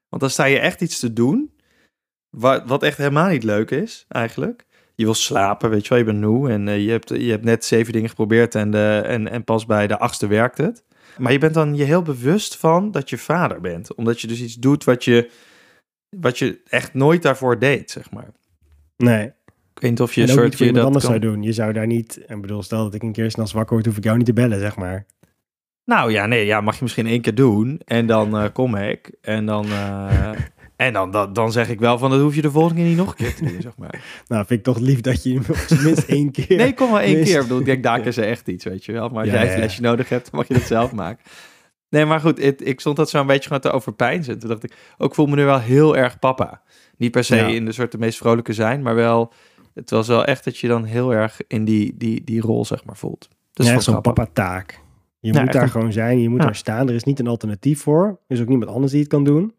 Want 0.10 0.22
dan 0.22 0.30
sta 0.32 0.46
je 0.46 0.60
echt 0.60 0.82
iets 0.82 1.00
te 1.00 1.14
doen, 1.14 1.52
wat, 2.30 2.64
wat 2.66 2.84
echt 2.84 2.98
helemaal 2.98 3.30
niet 3.30 3.44
leuk 3.44 3.72
is, 3.72 4.06
eigenlijk. 4.08 4.66
Je 4.96 5.04
wil 5.04 5.14
slapen, 5.14 5.70
weet 5.70 5.84
je 5.84 5.90
wel, 5.90 5.98
je 5.98 6.04
bent 6.04 6.22
moe 6.22 6.50
en 6.50 6.68
uh, 6.68 6.86
je, 6.86 6.92
hebt, 6.92 7.10
je 7.10 7.30
hebt 7.30 7.44
net 7.44 7.66
zeven 7.66 7.94
dingen 7.94 8.10
geprobeerd 8.10 8.56
en, 8.56 8.72
de, 8.72 9.02
en, 9.06 9.28
en 9.32 9.44
pas 9.44 9.66
bij 9.66 9.88
de 9.88 10.00
achtste 10.00 10.28
werkt 10.28 10.58
het. 10.58 10.84
Maar 11.18 11.32
je 11.32 11.38
bent 11.38 11.54
dan 11.54 11.76
je 11.76 11.84
heel 11.84 12.02
bewust 12.02 12.58
van 12.58 12.92
dat 12.92 13.10
je 13.10 13.18
vader 13.18 13.62
bent. 13.62 13.96
Omdat 13.96 14.22
je 14.22 14.28
dus 14.28 14.42
iets 14.42 14.56
doet 14.56 14.84
wat 14.84 15.04
je, 15.04 15.30
wat 16.10 16.40
je 16.40 16.62
echt 16.70 16.94
nooit 16.94 17.22
daarvoor 17.22 17.60
deed, 17.60 17.92
zeg 17.92 18.12
maar. 18.12 18.32
Nee. 18.98 19.26
Ik 19.74 19.84
weet 19.84 19.92
niet 19.92 20.02
of 20.02 20.14
je 20.14 20.22
en 20.22 20.28
een 20.28 20.34
soort 20.34 20.58
je 20.58 20.74
dat 20.74 20.86
anders 20.86 21.06
kan... 21.06 21.14
zou 21.14 21.32
doen. 21.32 21.44
Je 21.44 21.54
zou 21.54 21.74
daar 21.74 21.88
niet... 21.88 22.20
Ik 22.28 22.42
bedoel, 22.42 22.64
stel 22.64 22.84
dat 22.84 22.94
ik 22.94 23.04
een 23.04 23.12
keer 23.12 23.32
s'nachts 23.32 23.52
wakker 23.52 23.74
word, 23.74 23.86
hoef 23.86 23.98
ik 23.98 24.04
jou 24.04 24.18
niet 24.18 24.26
te 24.26 24.34
bellen, 24.34 24.60
zeg 24.60 24.76
maar. 24.76 25.06
Nou 25.88 26.12
ja, 26.12 26.26
nee, 26.26 26.46
ja, 26.46 26.62
mag 26.62 26.76
je 26.76 26.84
misschien 26.84 27.08
één 27.08 27.22
keer 27.22 27.36
doen. 27.36 27.82
En 27.86 28.06
dan 28.06 28.44
uh, 28.44 28.50
kom 28.54 28.76
ik. 28.76 29.12
En 29.22 29.46
dan... 29.46 29.66
Uh, 29.66 30.30
En 30.76 30.94
dan, 30.94 31.12
dan, 31.12 31.34
dan 31.34 31.52
zeg 31.52 31.70
ik 31.70 31.80
wel 31.80 31.98
van, 31.98 32.10
dat 32.10 32.20
hoef 32.20 32.36
je 32.36 32.42
de 32.42 32.52
volgende 32.52 32.76
keer 32.82 32.90
niet 32.90 32.98
nog 32.98 33.10
een 33.10 33.16
keer 33.16 33.36
te 33.36 33.46
doen, 33.46 33.62
zeg 33.62 33.78
maar. 33.78 34.04
nou, 34.28 34.46
vind 34.46 34.60
ik 34.60 34.66
toch 34.66 34.78
lief 34.78 35.02
dat 35.02 35.24
je 35.24 35.40
tenminste 35.68 36.06
één 36.06 36.32
keer... 36.32 36.58
Nee, 36.58 36.74
kom 36.74 36.92
maar 36.92 37.02
één 37.02 37.24
keer. 37.24 37.36
Ik 37.36 37.42
bedoel, 37.42 37.60
ik 37.60 37.66
denk, 37.66 37.84
daar 37.84 38.06
is 38.08 38.18
er 38.18 38.24
echt 38.28 38.48
iets, 38.48 38.64
weet 38.66 38.86
je 38.86 38.92
wel. 38.92 39.10
Maar 39.10 39.20
als 39.20 39.28
Ja, 39.28 39.34
jij 39.34 39.44
ja, 39.46 39.52
een 39.52 39.58
flesje 39.58 39.82
nodig 39.82 40.10
hebt, 40.10 40.32
mag 40.32 40.48
je 40.48 40.54
dat 40.54 40.64
zelf 40.64 40.92
maken. 40.92 41.24
Nee, 41.90 42.06
maar 42.06 42.20
goed, 42.20 42.66
ik 42.68 42.80
stond 42.80 42.96
dat 42.96 43.10
zo 43.10 43.20
een 43.20 43.28
beetje 43.28 43.44
gewoon 43.48 43.60
te 43.62 43.72
overpijnzen. 43.72 44.40
Toen 44.40 44.50
dacht 44.50 44.64
ik, 44.64 44.74
ook 44.98 45.16
voel 45.16 45.26
me 45.26 45.36
nu 45.36 45.44
wel 45.46 45.60
heel 45.60 45.98
erg 45.98 46.20
papa. 46.20 46.62
Niet 46.98 47.12
per 47.12 47.24
se 47.24 47.36
Ja. 47.36 47.48
in 47.48 47.66
de 47.66 47.72
soort 47.72 47.92
de 47.92 47.98
meest 47.98 48.18
vrolijke 48.18 48.54
zijn, 48.54 48.82
maar 48.82 48.96
wel... 48.96 49.34
Het 49.74 49.90
was 49.90 50.08
wel 50.08 50.26
echt 50.26 50.44
dat 50.44 50.58
je 50.58 50.68
dan 50.68 50.84
heel 50.84 51.14
erg 51.14 51.40
in 51.48 51.66
die, 51.66 51.94
die, 51.98 52.24
die 52.24 52.42
rol, 52.42 52.66
zeg 52.66 52.84
maar, 52.86 52.98
voelt. 52.98 53.28
Dus 53.54 53.66
ja, 53.66 53.72
vond 53.72 53.88
ik 53.88 53.94
zo'n 53.94 54.02
papa-taak. 54.02 54.80
Je 55.28 55.34
Ja, 55.34 55.42
moet 55.44 55.54
daar 55.54 55.70
gewoon 55.70 55.92
zijn, 55.92 56.20
je 56.20 56.30
moet 56.30 56.40
Ja. 56.40 56.46
daar 56.46 56.56
staan. 56.56 56.88
Er 56.90 56.96
is 56.96 57.04
niet 57.04 57.20
een 57.20 57.28
alternatief 57.28 57.82
voor. 57.82 58.06
Er 58.28 58.36
is 58.36 58.42
ook 58.42 58.48
niemand 58.48 58.72
anders 58.72 58.92
die 58.92 59.02
het 59.02 59.10
kan 59.10 59.24
doen. 59.24 59.54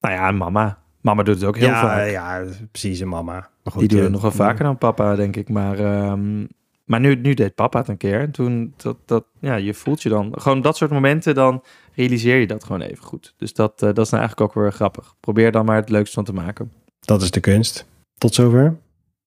Nou 0.00 0.14
ja, 0.14 0.30
mama. 0.30 0.78
Mama 1.00 1.22
doet 1.22 1.34
het 1.34 1.44
ook 1.44 1.56
heel 1.56 1.68
ja, 1.68 1.80
vaak. 1.80 2.08
ja, 2.10 2.42
precies, 2.70 3.00
een 3.00 3.08
mama. 3.08 3.32
Maar 3.32 3.72
goed, 3.72 3.78
Die 3.80 3.88
doen 3.88 3.98
ja, 3.98 4.02
het 4.04 4.12
nog 4.12 4.22
wel 4.22 4.30
vaker 4.30 4.64
dan 4.64 4.78
papa, 4.78 5.14
denk 5.14 5.36
ik. 5.36 5.48
Maar, 5.48 5.78
ehm, 5.78 6.46
Maar 6.84 7.00
nu, 7.00 7.14
nu 7.14 7.34
deed 7.34 7.54
papa 7.54 7.78
het 7.78 7.88
een 7.88 7.96
keer. 7.96 8.20
En 8.20 8.30
toen, 8.30 8.74
dat, 8.76 8.96
dat, 9.04 9.24
ja, 9.40 9.54
je 9.54 9.74
voelt 9.74 10.02
je 10.02 10.08
dan... 10.08 10.32
Gewoon 10.36 10.60
dat 10.60 10.76
soort 10.76 10.90
momenten, 10.90 11.34
dan 11.34 11.62
realiseer 11.94 12.36
je 12.36 12.46
dat 12.46 12.64
gewoon 12.64 12.80
even 12.80 13.04
goed. 13.04 13.34
Dus 13.36 13.52
dat, 13.52 13.72
eh, 13.82 13.88
dat 13.88 13.98
is 13.98 14.10
nou 14.10 14.22
eigenlijk 14.22 14.40
ook 14.40 14.62
weer 14.62 14.72
grappig. 14.72 15.14
Probeer 15.20 15.52
dan 15.52 15.64
maar 15.64 15.76
het 15.76 15.88
leukst 15.90 16.14
van 16.14 16.24
te 16.24 16.32
maken. 16.32 16.72
Dat 17.00 17.22
is 17.22 17.30
de 17.30 17.40
kunst. 17.40 17.86
Tot 18.18 18.34
zover. 18.34 18.76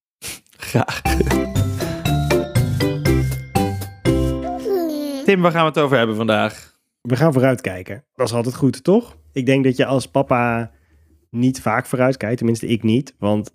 Graag. 0.58 1.02
Tim, 5.26 5.42
waar 5.42 5.52
gaan 5.52 5.62
we 5.62 5.68
het 5.68 5.80
over 5.80 5.98
hebben 5.98 6.16
vandaag? 6.16 6.78
We 7.02 7.16
gaan 7.16 7.34
vooruitkijken. 7.34 8.04
Dat 8.16 8.28
is 8.28 8.34
altijd 8.34 8.56
goed, 8.56 8.84
toch? 8.84 9.18
Ik 9.32 9.46
denk 9.46 9.64
dat 9.64 9.78
je 9.78 9.86
als 9.86 10.08
papa 10.08 10.72
niet 11.30 11.62
vaak 11.62 11.86
vooruitkijkt. 11.86 12.38
Tenminste, 12.38 12.68
ik 12.68 12.84
niet. 12.84 13.16
Want 13.20 13.54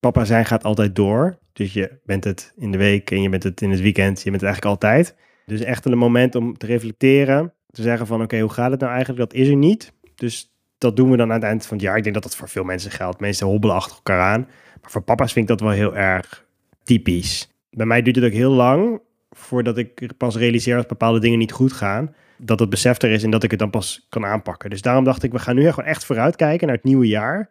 papa 0.00 0.24
zijn 0.24 0.44
gaat 0.44 0.64
altijd 0.64 0.96
door. 0.96 1.38
Dus 1.52 1.72
je 1.72 2.00
bent 2.04 2.24
het 2.24 2.52
in 2.56 2.70
de 2.70 2.78
week 2.78 3.10
en 3.10 3.22
je 3.22 3.28
bent 3.28 3.42
het 3.42 3.60
in 3.60 3.70
het 3.70 3.80
weekend. 3.80 4.18
Je 4.18 4.30
bent 4.30 4.42
het 4.42 4.50
eigenlijk 4.50 4.74
altijd. 4.74 5.16
Dus 5.46 5.60
echt 5.60 5.84
een 5.84 5.98
moment 5.98 6.34
om 6.34 6.56
te 6.56 6.66
reflecteren. 6.66 7.52
Te 7.70 7.82
zeggen 7.82 8.06
van, 8.06 8.22
oké, 8.22 8.40
hoe 8.40 8.52
gaat 8.52 8.70
het 8.70 8.80
nou 8.80 8.92
eigenlijk? 8.92 9.30
Dat 9.30 9.40
is 9.40 9.48
er 9.48 9.56
niet. 9.56 9.92
Dus 10.14 10.54
dat 10.78 10.96
doen 10.96 11.10
we 11.10 11.16
dan 11.16 11.28
aan 11.28 11.40
het 11.40 11.44
eind 11.44 11.66
van 11.66 11.76
het 11.76 11.86
jaar. 11.86 11.96
Ik 11.96 12.02
denk 12.02 12.14
dat 12.14 12.24
dat 12.24 12.36
voor 12.36 12.48
veel 12.48 12.64
mensen 12.64 12.90
geldt. 12.90 13.20
Mensen 13.20 13.46
hobbelen 13.46 13.76
achter 13.76 13.96
elkaar 13.96 14.20
aan. 14.20 14.40
Maar 14.80 14.90
voor 14.90 15.02
papa's 15.02 15.32
vind 15.32 15.50
ik 15.50 15.58
dat 15.58 15.68
wel 15.68 15.76
heel 15.76 15.96
erg 15.96 16.46
typisch. 16.82 17.48
Bij 17.70 17.86
mij 17.86 18.02
duurt 18.02 18.16
het 18.16 18.24
ook 18.24 18.32
heel 18.32 18.52
lang 18.52 19.00
voordat 19.34 19.78
ik 19.78 20.16
pas 20.16 20.36
realiseer 20.36 20.76
dat 20.76 20.86
bepaalde 20.86 21.20
dingen 21.20 21.38
niet 21.38 21.52
goed 21.52 21.72
gaan. 21.72 22.14
Dat 22.38 22.58
het 22.58 22.70
besef 22.70 23.02
er 23.02 23.10
is 23.10 23.22
en 23.22 23.30
dat 23.30 23.42
ik 23.42 23.50
het 23.50 23.58
dan 23.60 23.70
pas 23.70 24.06
kan 24.08 24.24
aanpakken. 24.24 24.70
Dus 24.70 24.82
daarom 24.82 25.04
dacht 25.04 25.22
ik, 25.22 25.32
we 25.32 25.38
gaan 25.38 25.54
nu 25.54 25.70
gewoon 25.70 25.88
echt 25.88 26.04
vooruitkijken 26.04 26.66
naar 26.66 26.76
het 26.76 26.84
nieuwe 26.84 27.06
jaar. 27.06 27.50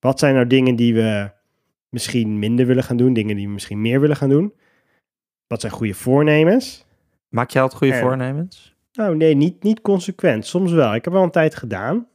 Wat 0.00 0.18
zijn 0.18 0.34
nou 0.34 0.46
dingen 0.46 0.76
die 0.76 0.94
we 0.94 1.30
misschien 1.88 2.38
minder 2.38 2.66
willen 2.66 2.84
gaan 2.84 2.96
doen? 2.96 3.12
Dingen 3.12 3.36
die 3.36 3.46
we 3.46 3.52
misschien 3.52 3.80
meer 3.80 4.00
willen 4.00 4.16
gaan 4.16 4.28
doen? 4.28 4.52
Wat 5.46 5.60
zijn 5.60 5.72
goede 5.72 5.94
voornemens? 5.94 6.86
Maak 7.28 7.50
jij 7.50 7.62
altijd 7.62 7.80
goede 7.80 7.94
En- 7.94 8.00
voornemens? 8.00 8.74
Nou 8.92 9.16
nee, 9.16 9.34
niet, 9.34 9.62
niet 9.62 9.80
consequent. 9.80 10.46
Soms 10.46 10.72
wel. 10.72 10.94
Ik 10.94 11.04
heb 11.04 11.12
wel 11.12 11.22
een 11.22 11.30
tijd 11.30 11.54
gedaan. 11.54 12.06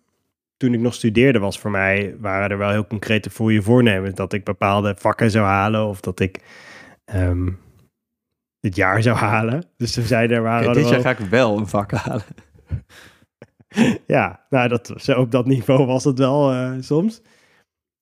Toen 0.57 0.73
ik 0.73 0.79
nog 0.79 0.93
studeerde 0.93 1.39
was 1.39 1.59
voor 1.59 1.71
mij, 1.71 2.15
waren 2.19 2.49
er 2.49 2.57
wel 2.57 2.69
heel 2.69 2.87
concrete 2.87 3.29
goede 3.29 3.61
voornemens. 3.61 4.15
Dat 4.15 4.33
ik 4.33 4.43
bepaalde 4.43 4.95
vakken 4.97 5.31
zou 5.31 5.45
halen 5.45 5.85
of 5.85 5.99
dat 6.01 6.19
ik 6.19 6.41
ehm, 7.05 7.49
dit 8.67 8.75
jaar 8.75 9.01
zou 9.01 9.17
halen. 9.17 9.63
Dus 9.77 9.91
toen 9.93 10.03
zeiden 10.03 10.37
er 10.37 10.43
waren 10.43 10.67
er 10.67 10.73
dit 10.73 10.83
jaar 10.83 10.91
wel- 10.93 11.01
ga 11.01 11.09
ik 11.23 11.29
wel 11.29 11.57
een 11.57 11.67
vak 11.67 11.91
halen. 11.91 12.23
Ja, 14.07 14.39
nou, 14.49 14.67
dat, 14.67 14.93
zo 14.97 15.19
op 15.19 15.31
dat 15.31 15.45
niveau 15.45 15.85
was 15.85 16.03
het 16.03 16.19
wel 16.19 16.51
eh, 16.51 16.71
soms. 16.79 17.21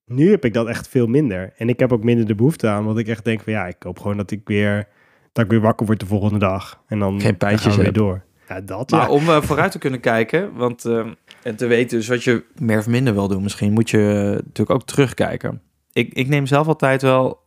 Nu 0.06 0.30
heb 0.32 0.46
ik 0.46 0.54
dat 0.54 0.68
echt 0.68 0.88
veel 0.88 1.08
minder. 1.08 1.54
En 1.58 1.70
ik 1.70 1.80
heb 1.80 1.94
ook 1.94 2.04
minder 2.04 2.26
de 2.26 2.36
behoefte 2.36 2.68
aan, 2.68 2.86
want 2.86 2.98
ik 2.98 3.08
echt 3.08 3.26
denk 3.26 3.42
van 3.42 3.54
ja, 3.54 3.66
ik 3.68 3.76
hoop 3.84 4.00
gewoon 4.00 4.18
dat 4.18 4.32
ik 4.32 4.42
weer, 4.46 4.88
dat 5.32 5.44
ik 5.46 5.52
weer 5.52 5.62
wakker 5.62 5.86
word 5.86 6.00
de 6.00 6.06
volgende 6.06 6.40
dag. 6.40 6.82
En 6.88 7.00
dan, 7.00 7.12
Geen 7.20 7.30
dan 7.30 7.38
pijntjes 7.38 7.62
gaan 7.62 7.72
we 7.72 7.78
weer 7.78 7.86
hebt. 7.86 7.98
door. 7.98 8.24
Ja, 8.48 8.62
dat 8.62 8.90
Maar 8.92 9.02
ja. 9.02 9.10
om 9.10 9.30
eh, 9.30 9.42
vooruit 9.42 9.72
te 9.72 9.80
kunnen 9.80 10.00
kijken, 10.00 10.54
want 10.54 10.86
eh, 10.86 11.06
en 11.44 11.56
te 11.56 11.68
weten 11.68 11.98
dus 11.98 12.08
wat 12.08 12.24
je 12.24 12.44
meer 12.60 12.78
of 12.78 12.88
minder 12.88 13.14
wil 13.14 13.28
doen, 13.28 13.44
misschien 13.44 13.74
moet 13.74 13.90
je 13.90 14.32
natuurlijk 14.36 14.70
ook 14.70 14.86
terugkijken. 14.86 15.62
Ik, 15.94 16.14
ik 16.14 16.28
neem 16.28 16.46
zelf 16.46 16.68
altijd 16.68 17.02
wel, 17.02 17.44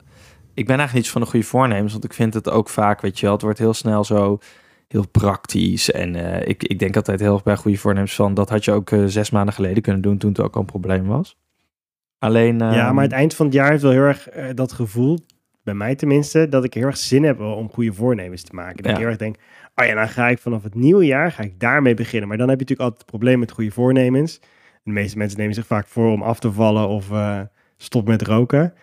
ik 0.59 0.67
ben 0.67 0.77
eigenlijk 0.77 0.95
niet 0.95 1.11
van 1.11 1.21
de 1.21 1.27
goede 1.27 1.47
voornemens, 1.47 1.93
want 1.93 2.05
ik 2.05 2.13
vind 2.13 2.35
het 2.35 2.51
ook 2.51 2.69
vaak, 2.69 3.01
weet 3.01 3.19
je 3.19 3.25
wel, 3.25 3.35
het 3.35 3.43
wordt 3.43 3.59
heel 3.59 3.75
snel 3.75 4.05
zo 4.05 4.39
heel 4.89 5.09
praktisch. 5.09 5.91
En 5.91 6.15
eh, 6.15 6.49
ik, 6.49 6.63
ik 6.63 6.79
denk 6.79 6.97
altijd 6.97 7.21
heel 7.21 7.33
erg 7.33 7.43
bij 7.43 7.57
goede 7.57 7.79
voornemens 7.79 8.15
van, 8.15 8.35
dat 8.35 8.49
had 8.49 8.65
je 8.65 8.73
ook 8.73 8.91
eh, 8.91 9.05
zes 9.07 9.31
maanden 9.31 9.55
geleden 9.55 9.83
kunnen 9.83 10.03
doen 10.03 10.19
toen 10.19 10.31
het 10.31 10.41
ook 10.41 10.55
al 10.55 10.61
een 10.61 10.67
probleem 10.67 11.07
was. 11.07 11.37
Alleen... 12.19 12.59
Ja, 12.59 12.87
ehm, 12.87 12.95
maar 12.95 13.05
het 13.05 13.13
eind 13.13 13.35
van 13.35 13.47
het 13.47 13.55
jaar 13.55 13.71
heeft 13.71 13.83
wel 13.83 13.93
heel 13.93 14.03
erg 14.03 14.29
eh, 14.29 14.45
dat 14.55 14.73
gevoel, 14.73 15.19
bij 15.63 15.75
mij 15.75 15.95
tenminste, 15.95 16.49
dat 16.49 16.65
ik 16.65 16.75
heel 16.75 16.87
erg 16.87 16.97
zin 16.97 17.25
heb 17.25 17.41
om 17.41 17.71
goede 17.71 17.93
voornemens 17.93 18.43
te 18.43 18.55
maken. 18.55 18.77
Dat 18.77 18.87
Ja. 18.87 18.93
ik 18.93 18.99
heel 18.99 19.09
erg 19.09 19.17
denk, 19.17 19.37
oh 19.75 19.87
ja, 19.87 19.95
dan 19.95 20.09
ga 20.09 20.29
ik 20.29 20.39
vanaf 20.39 20.63
het 20.63 20.75
nieuwe 20.75 21.05
jaar, 21.05 21.33
ga 21.33 21.43
ik 21.43 21.61
daarmee 21.61 21.95
beginnen. 21.95 22.29
Maar 22.29 22.39
dan 22.39 22.49
heb 22.49 22.59
je 22.59 22.65
natuurlijk 22.65 22.89
altijd 22.89 23.01
het 23.01 23.19
probleem 23.19 23.39
met 23.39 23.51
goede 23.51 23.71
voornemens. 23.71 24.41
De 24.83 24.91
meeste 24.91 25.19
mensen 25.19 25.39
nemen 25.39 25.55
zich 25.55 25.67
vaak 25.67 25.87
voor 25.87 26.13
om 26.13 26.23
af 26.23 26.41
te 26.41 26.53
vallen 26.53 26.89
of 26.89 27.11
stop 27.77 28.07
met 28.07 28.23
roken. 28.23 28.75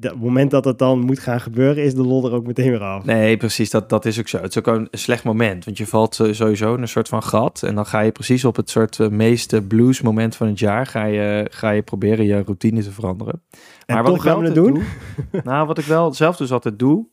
Het 0.00 0.20
moment 0.20 0.50
dat 0.50 0.64
het 0.64 0.78
dan 0.78 1.00
moet 1.00 1.18
gaan 1.18 1.40
gebeuren, 1.40 1.84
is 1.84 1.94
de 1.94 2.02
lol 2.02 2.26
er 2.26 2.32
ook 2.32 2.46
meteen 2.46 2.70
weer 2.70 2.82
af. 2.82 3.04
Nee, 3.04 3.36
precies. 3.36 3.70
Dat, 3.70 3.88
dat 3.88 4.04
is 4.04 4.18
ook 4.18 4.28
zo. 4.28 4.38
Het 4.38 4.50
is 4.50 4.58
ook 4.58 4.66
een 4.66 4.88
slecht 4.90 5.24
moment. 5.24 5.64
Want 5.64 5.78
je 5.78 5.86
valt 5.86 6.14
sowieso 6.14 6.74
in 6.74 6.82
een 6.82 6.88
soort 6.88 7.08
van 7.08 7.22
gat. 7.22 7.62
En 7.62 7.74
dan 7.74 7.86
ga 7.86 8.00
je 8.00 8.12
precies 8.12 8.44
op 8.44 8.56
het 8.56 8.70
soort 8.70 9.00
eh, 9.00 9.08
meeste 9.08 9.62
blues 9.62 10.00
moment 10.00 10.36
van 10.36 10.46
het 10.46 10.58
jaar... 10.58 10.86
Ga 10.86 11.04
je, 11.04 11.46
ga 11.50 11.70
je 11.70 11.82
proberen 11.82 12.24
je 12.24 12.42
routine 12.42 12.82
te 12.82 12.92
veranderen. 12.92 13.42
en 13.86 14.02
wat 14.02 14.16
ik 14.16 14.22
wel 14.22 14.34
gaan 14.34 14.44
we 14.44 14.52
doen. 14.52 14.74
doe- 14.74 15.42
nou, 15.44 15.66
wat 15.66 15.78
ik 15.78 15.84
wel 15.84 16.14
zelf 16.14 16.36
dus 16.36 16.52
altijd 16.52 16.78
doe... 16.78 17.06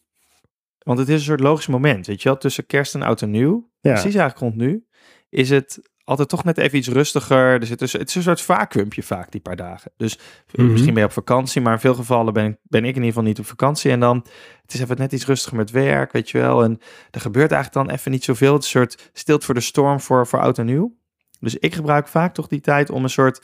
Want 0.80 1.00
het 1.00 1.10
is 1.10 1.16
een 1.16 1.22
soort 1.22 1.40
logisch 1.40 1.68
moment. 1.68 2.08
Weet 2.08 2.22
je 2.22 2.30
wel, 2.30 2.38
tussen 2.38 2.66
kerst 2.66 2.96
en 2.96 3.02
oud 3.02 3.22
en 3.22 3.32
nieuw. 3.32 3.70
Ja. 3.82 3.92
Precies 3.92 4.16
eigenlijk 4.16 4.40
rond 4.40 4.56
nu. 4.56 4.86
Is 5.30 5.50
het 5.50 5.90
altijd 6.06 6.30
toch 6.30 6.44
net 6.44 6.58
even 6.58 6.78
iets 6.78 6.88
rustiger. 6.88 7.38
Er 7.62 7.66
zit 7.66 7.80
dus, 7.80 7.94
het 7.94 8.10
is 8.10 8.16
een 8.16 8.22
soort 8.38 8.42
vacuümpje 8.44 9.04
vaak, 9.04 9.32
die 9.32 9.42
paar 9.42 9.56
dagen. 9.56 9.92
Dus 9.98 10.18
eh, 10.18 10.24
Mhm. 10.62 10.72
misschien 10.72 10.94
ben 10.94 11.02
je 11.02 11.08
op 11.10 11.14
vakantie, 11.16 11.62
maar 11.62 11.74
in 11.74 11.80
veel 11.80 11.94
gevallen 11.94 12.34
ben, 12.34 12.46
ik- 12.46 12.58
ben 12.64 12.82
ik 12.82 12.88
in 12.90 12.96
ieder 12.96 13.08
geval 13.08 13.24
niet 13.24 13.40
op 13.40 13.46
vakantie. 13.46 13.92
En 13.92 14.00
dan, 14.00 14.26
het 14.62 14.74
is 14.74 14.80
even 14.80 14.98
net 14.98 15.12
iets 15.12 15.26
rustiger 15.26 15.58
met 15.58 15.72
werk, 15.72 16.12
weet 16.12 16.30
je 16.30 16.38
wel. 16.38 16.64
En 16.64 16.80
er 17.12 17.22
gebeurt 17.22 17.52
eigenlijk 17.52 17.86
dan 17.88 17.96
even 17.98 18.12
niet 18.12 18.24
zoveel. 18.24 18.54
Het 18.54 18.64
is 18.64 18.74
een 18.74 18.80
soort 18.82 19.10
stilt 19.14 19.44
voor 19.44 19.54
de 19.54 19.60
storm 19.60 20.00
voor, 20.00 20.28
voor 20.28 20.40
oud 20.40 20.58
en 20.58 20.66
nieuw. 20.66 20.96
Dus 21.40 21.56
ik 21.56 21.76
gebruik 21.76 22.08
vaak 22.08 22.34
toch 22.34 22.48
die 22.48 22.62
tijd 22.62 22.90
om 22.90 23.04
een 23.04 23.10
soort 23.10 23.42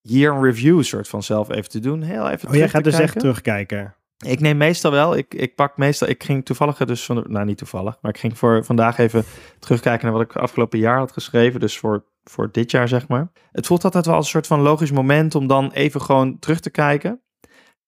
year 0.00 0.42
review 0.42 0.82
soort 0.82 1.08
van 1.08 1.22
zelf 1.22 1.50
even 1.50 1.70
te 1.70 1.80
doen. 1.80 2.02
Heel 2.02 2.28
even 2.30 2.48
Oh, 2.48 2.54
jij 2.54 2.68
gaat 2.68 2.84
dus 2.84 2.92
echt 2.92 3.02
kijken. 3.02 3.20
terugkijken. 3.20 3.94
Ik 4.24 4.40
neem 4.40 4.56
meestal 4.56 4.90
wel, 4.90 5.16
ik, 5.16 5.34
ik 5.34 5.54
pak 5.54 5.76
meestal, 5.76 6.08
ik 6.08 6.24
ging 6.24 6.44
toevallig 6.44 6.76
dus 6.76 7.04
van, 7.04 7.24
nou 7.28 7.44
niet 7.44 7.58
toevallig, 7.58 7.98
maar 8.00 8.10
ik 8.10 8.18
ging 8.20 8.38
voor 8.38 8.64
vandaag 8.64 8.98
even 8.98 9.24
terugkijken 9.58 10.04
naar 10.06 10.16
wat 10.16 10.22
ik 10.24 10.36
afgelopen 10.36 10.78
jaar 10.78 10.98
had 10.98 11.12
geschreven, 11.12 11.60
dus 11.60 11.78
voor, 11.78 12.04
voor 12.24 12.48
dit 12.52 12.70
jaar 12.70 12.88
zeg 12.88 13.08
maar. 13.08 13.30
Het 13.52 13.66
voelt 13.66 13.84
altijd 13.84 14.06
wel 14.06 14.14
als 14.14 14.24
een 14.24 14.30
soort 14.30 14.46
van 14.46 14.60
logisch 14.60 14.90
moment 14.90 15.34
om 15.34 15.46
dan 15.46 15.70
even 15.72 16.00
gewoon 16.00 16.38
terug 16.38 16.60
te 16.60 16.70
kijken 16.70 17.22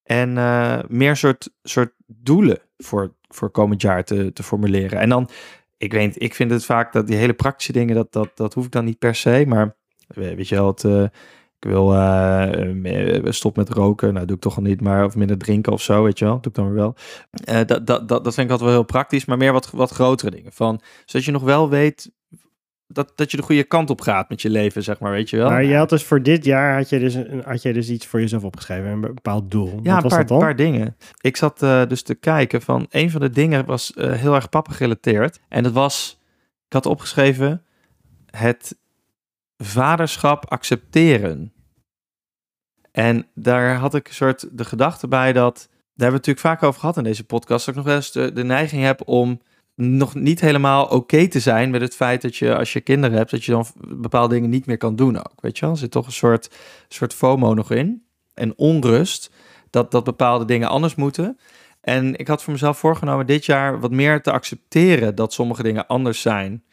en 0.03 0.37
eh, 0.37 0.79
meer 0.87 1.15
soort, 1.15 1.49
soort 1.63 1.93
doelen 2.05 2.59
voor, 2.77 3.15
voor 3.27 3.49
komend 3.49 3.81
jaar 3.81 4.03
te, 4.03 4.33
te 4.33 4.43
formuleren. 4.43 4.99
En 4.99 5.09
dan, 5.09 5.29
ik 5.77 5.91
weet, 5.91 6.21
ik 6.21 6.33
vind 6.35 6.51
het 6.51 6.65
vaak 6.65 6.93
dat 6.93 7.07
die 7.07 7.15
hele 7.17 7.33
praktische 7.33 7.71
dingen, 7.73 7.95
dat, 7.95 8.13
dat, 8.13 8.31
dat 8.35 8.53
hoef 8.53 8.65
ik 8.65 8.71
dan 8.71 8.85
niet 8.85 8.99
per 8.99 9.15
se, 9.15 9.43
maar 9.47 9.75
we- 10.07 10.35
weet 10.35 10.47
je 10.47 10.55
wel, 10.55 10.67
het, 10.67 10.83
eh, 10.83 11.03
ik 11.59 11.69
wil 11.69 11.93
eh, 11.93 13.31
stop 13.31 13.55
met 13.55 13.69
roken. 13.69 14.13
Nou, 14.13 14.25
doe 14.25 14.35
ik 14.35 14.41
toch 14.41 14.55
al 14.57 14.63
niet, 14.63 14.81
maar 14.81 15.05
of 15.05 15.15
minder 15.15 15.37
drinken 15.37 15.71
of 15.71 15.81
zo, 15.81 16.03
weet 16.03 16.19
je 16.19 16.25
wel. 16.25 16.33
Doe 16.41 16.51
ik 16.51 16.53
dan 16.57 16.65
weer 16.65 16.75
wel. 16.75 16.95
Eh, 17.43 17.55
dat, 17.65 17.87
dat, 17.87 18.07
dat, 18.07 18.23
dat 18.23 18.33
vind 18.33 18.45
ik 18.45 18.51
altijd 18.51 18.59
wel 18.69 18.69
heel 18.79 18.83
praktisch, 18.83 19.25
maar 19.25 19.37
meer 19.37 19.51
wat, 19.53 19.71
wat 19.71 19.91
grotere 19.91 20.31
dingen. 20.31 20.51
Van, 20.53 20.81
zodat 21.05 21.25
je 21.25 21.31
nog 21.31 21.43
wel 21.43 21.69
weet 21.69 22.11
dat, 22.87 23.11
dat 23.15 23.31
je 23.31 23.37
de 23.37 23.43
goede 23.43 23.63
kant 23.63 23.89
op 23.89 24.01
gaat 24.01 24.29
met 24.29 24.41
je 24.41 24.49
leven, 24.49 24.83
zeg 24.83 24.99
maar, 24.99 25.11
weet 25.11 25.29
je 25.29 25.37
wel. 25.37 25.49
Maar 25.49 25.63
je 25.63 25.75
had 25.75 25.89
dus 25.89 26.03
voor 26.03 26.23
dit 26.23 26.45
jaar, 26.45 26.75
had 26.75 26.89
je 26.89 26.99
dus, 26.99 27.13
een- 27.13 27.41
had 27.45 27.61
je 27.61 27.73
dus 27.73 27.89
iets 27.89 28.05
voor 28.05 28.19
jezelf 28.19 28.43
opgeschreven, 28.43 28.89
een 28.89 29.01
bepaald 29.01 29.51
doel. 29.51 29.67
Ja, 29.67 29.73
Wat 29.73 29.85
een 29.95 30.01
was 30.01 30.11
paar, 30.13 30.25
dat 30.25 30.39
paar 30.39 30.55
dingen. 30.55 30.97
Ik 31.21 31.37
zat 31.37 31.63
eh, 31.63 31.85
dus 31.87 32.01
te 32.01 32.15
kijken 32.15 32.61
van 32.61 32.85
een 32.89 33.11
van 33.11 33.21
de 33.21 33.29
dingen 33.29 33.65
was 33.65 33.91
heel 33.97 34.35
erg 34.35 34.49
papa 34.49 34.71
gerelateerd. 34.71 35.39
En 35.49 35.63
dat 35.63 35.71
was, 35.73 36.19
ik 36.67 36.73
had 36.73 36.85
opgeschreven, 36.85 37.63
het 38.31 38.77
vaderschap 39.57 40.45
accepteren. 40.45 41.53
En 42.91 43.27
daar 43.33 43.75
had 43.75 43.95
ik 43.95 44.07
een 44.07 44.13
soort 44.13 44.47
de 44.51 44.65
gedachte 44.65 45.07
bij 45.07 45.33
dat, 45.33 45.55
daar 45.55 45.69
hebben 46.07 46.21
we 46.21 46.27
natuurlijk 46.27 46.45
vaak 46.45 46.63
over 46.63 46.79
gehad 46.79 46.97
in 46.97 47.03
deze 47.03 47.23
podcast, 47.23 47.65
dat 47.65 47.75
ik 47.75 47.75
nog 47.75 47.85
wel 47.85 47.95
eens 47.95 48.11
de, 48.11 48.33
de 48.33 48.43
neiging 48.43 48.83
heb 48.83 49.07
om 49.07 49.41
nog 49.75 50.15
niet 50.15 50.41
helemaal 50.41 50.85
oké 50.85 51.27
te 51.27 51.39
zijn 51.39 51.69
met 51.69 51.81
het 51.81 51.95
feit 51.95 52.21
dat 52.21 52.35
je 52.35 52.57
als 52.57 52.73
je 52.73 52.81
kinderen 52.81 53.17
hebt, 53.17 53.31
dat 53.31 53.43
je 53.43 53.51
dan 53.51 53.65
bepaalde 53.87 54.33
dingen 54.33 54.49
niet 54.49 54.65
meer 54.65 54.77
kan 54.77 54.95
doen 54.95 55.17
ook. 55.17 55.41
Weet 55.41 55.57
je 55.57 55.65
wel, 55.65 55.73
er 55.73 55.79
zit 55.79 55.91
toch 55.91 56.05
een 56.05 56.11
soort, 56.11 56.49
soort 56.87 57.13
FOMO 57.13 57.53
nog 57.53 57.71
in. 57.71 58.03
En 58.33 58.57
onrust 58.57 59.31
dat, 59.69 59.91
dat 59.91 60.03
bepaalde 60.03 60.45
dingen 60.45 60.69
anders 60.69 60.95
moeten. 60.95 61.37
En 61.81 62.15
ik 62.15 62.27
had 62.27 62.43
voor 62.43 62.53
mezelf 62.53 62.77
voorgenomen 62.77 63.25
dit 63.25 63.45
jaar 63.45 63.79
wat 63.79 63.91
meer 63.91 64.21
te 64.21 64.31
accepteren 64.31 65.15
dat 65.15 65.33
sommige 65.33 65.63
dingen 65.63 65.87
anders 65.87 66.21
zijn. 66.21 66.63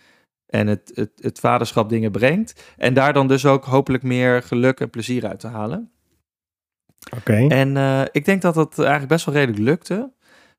En 0.55 0.67
het, 0.67 0.91
het, 0.95 1.11
het 1.21 1.41
vaderschap 1.41 1.89
dingen 1.89 2.11
brengt. 2.11 2.65
En 2.77 2.95
daar 2.95 3.13
dan 3.13 3.29
dus 3.29 3.47
ook 3.47 3.65
hopelijk 3.65 4.03
meer 4.03 4.43
geluk 4.43 4.81
en 4.81 4.91
plezier 4.91 5.27
uit 5.27 5.41
te 5.41 5.47
halen. 5.47 5.91
Oké. 7.17 7.47
En 7.49 7.77
eh, 7.77 8.03
ik 8.13 8.25
denk 8.25 8.43
dat 8.43 8.55
dat 8.55 8.79
eigenlijk 8.79 9.09
best 9.09 9.25
wel 9.25 9.35
redelijk 9.35 9.63
lukte. 9.63 10.13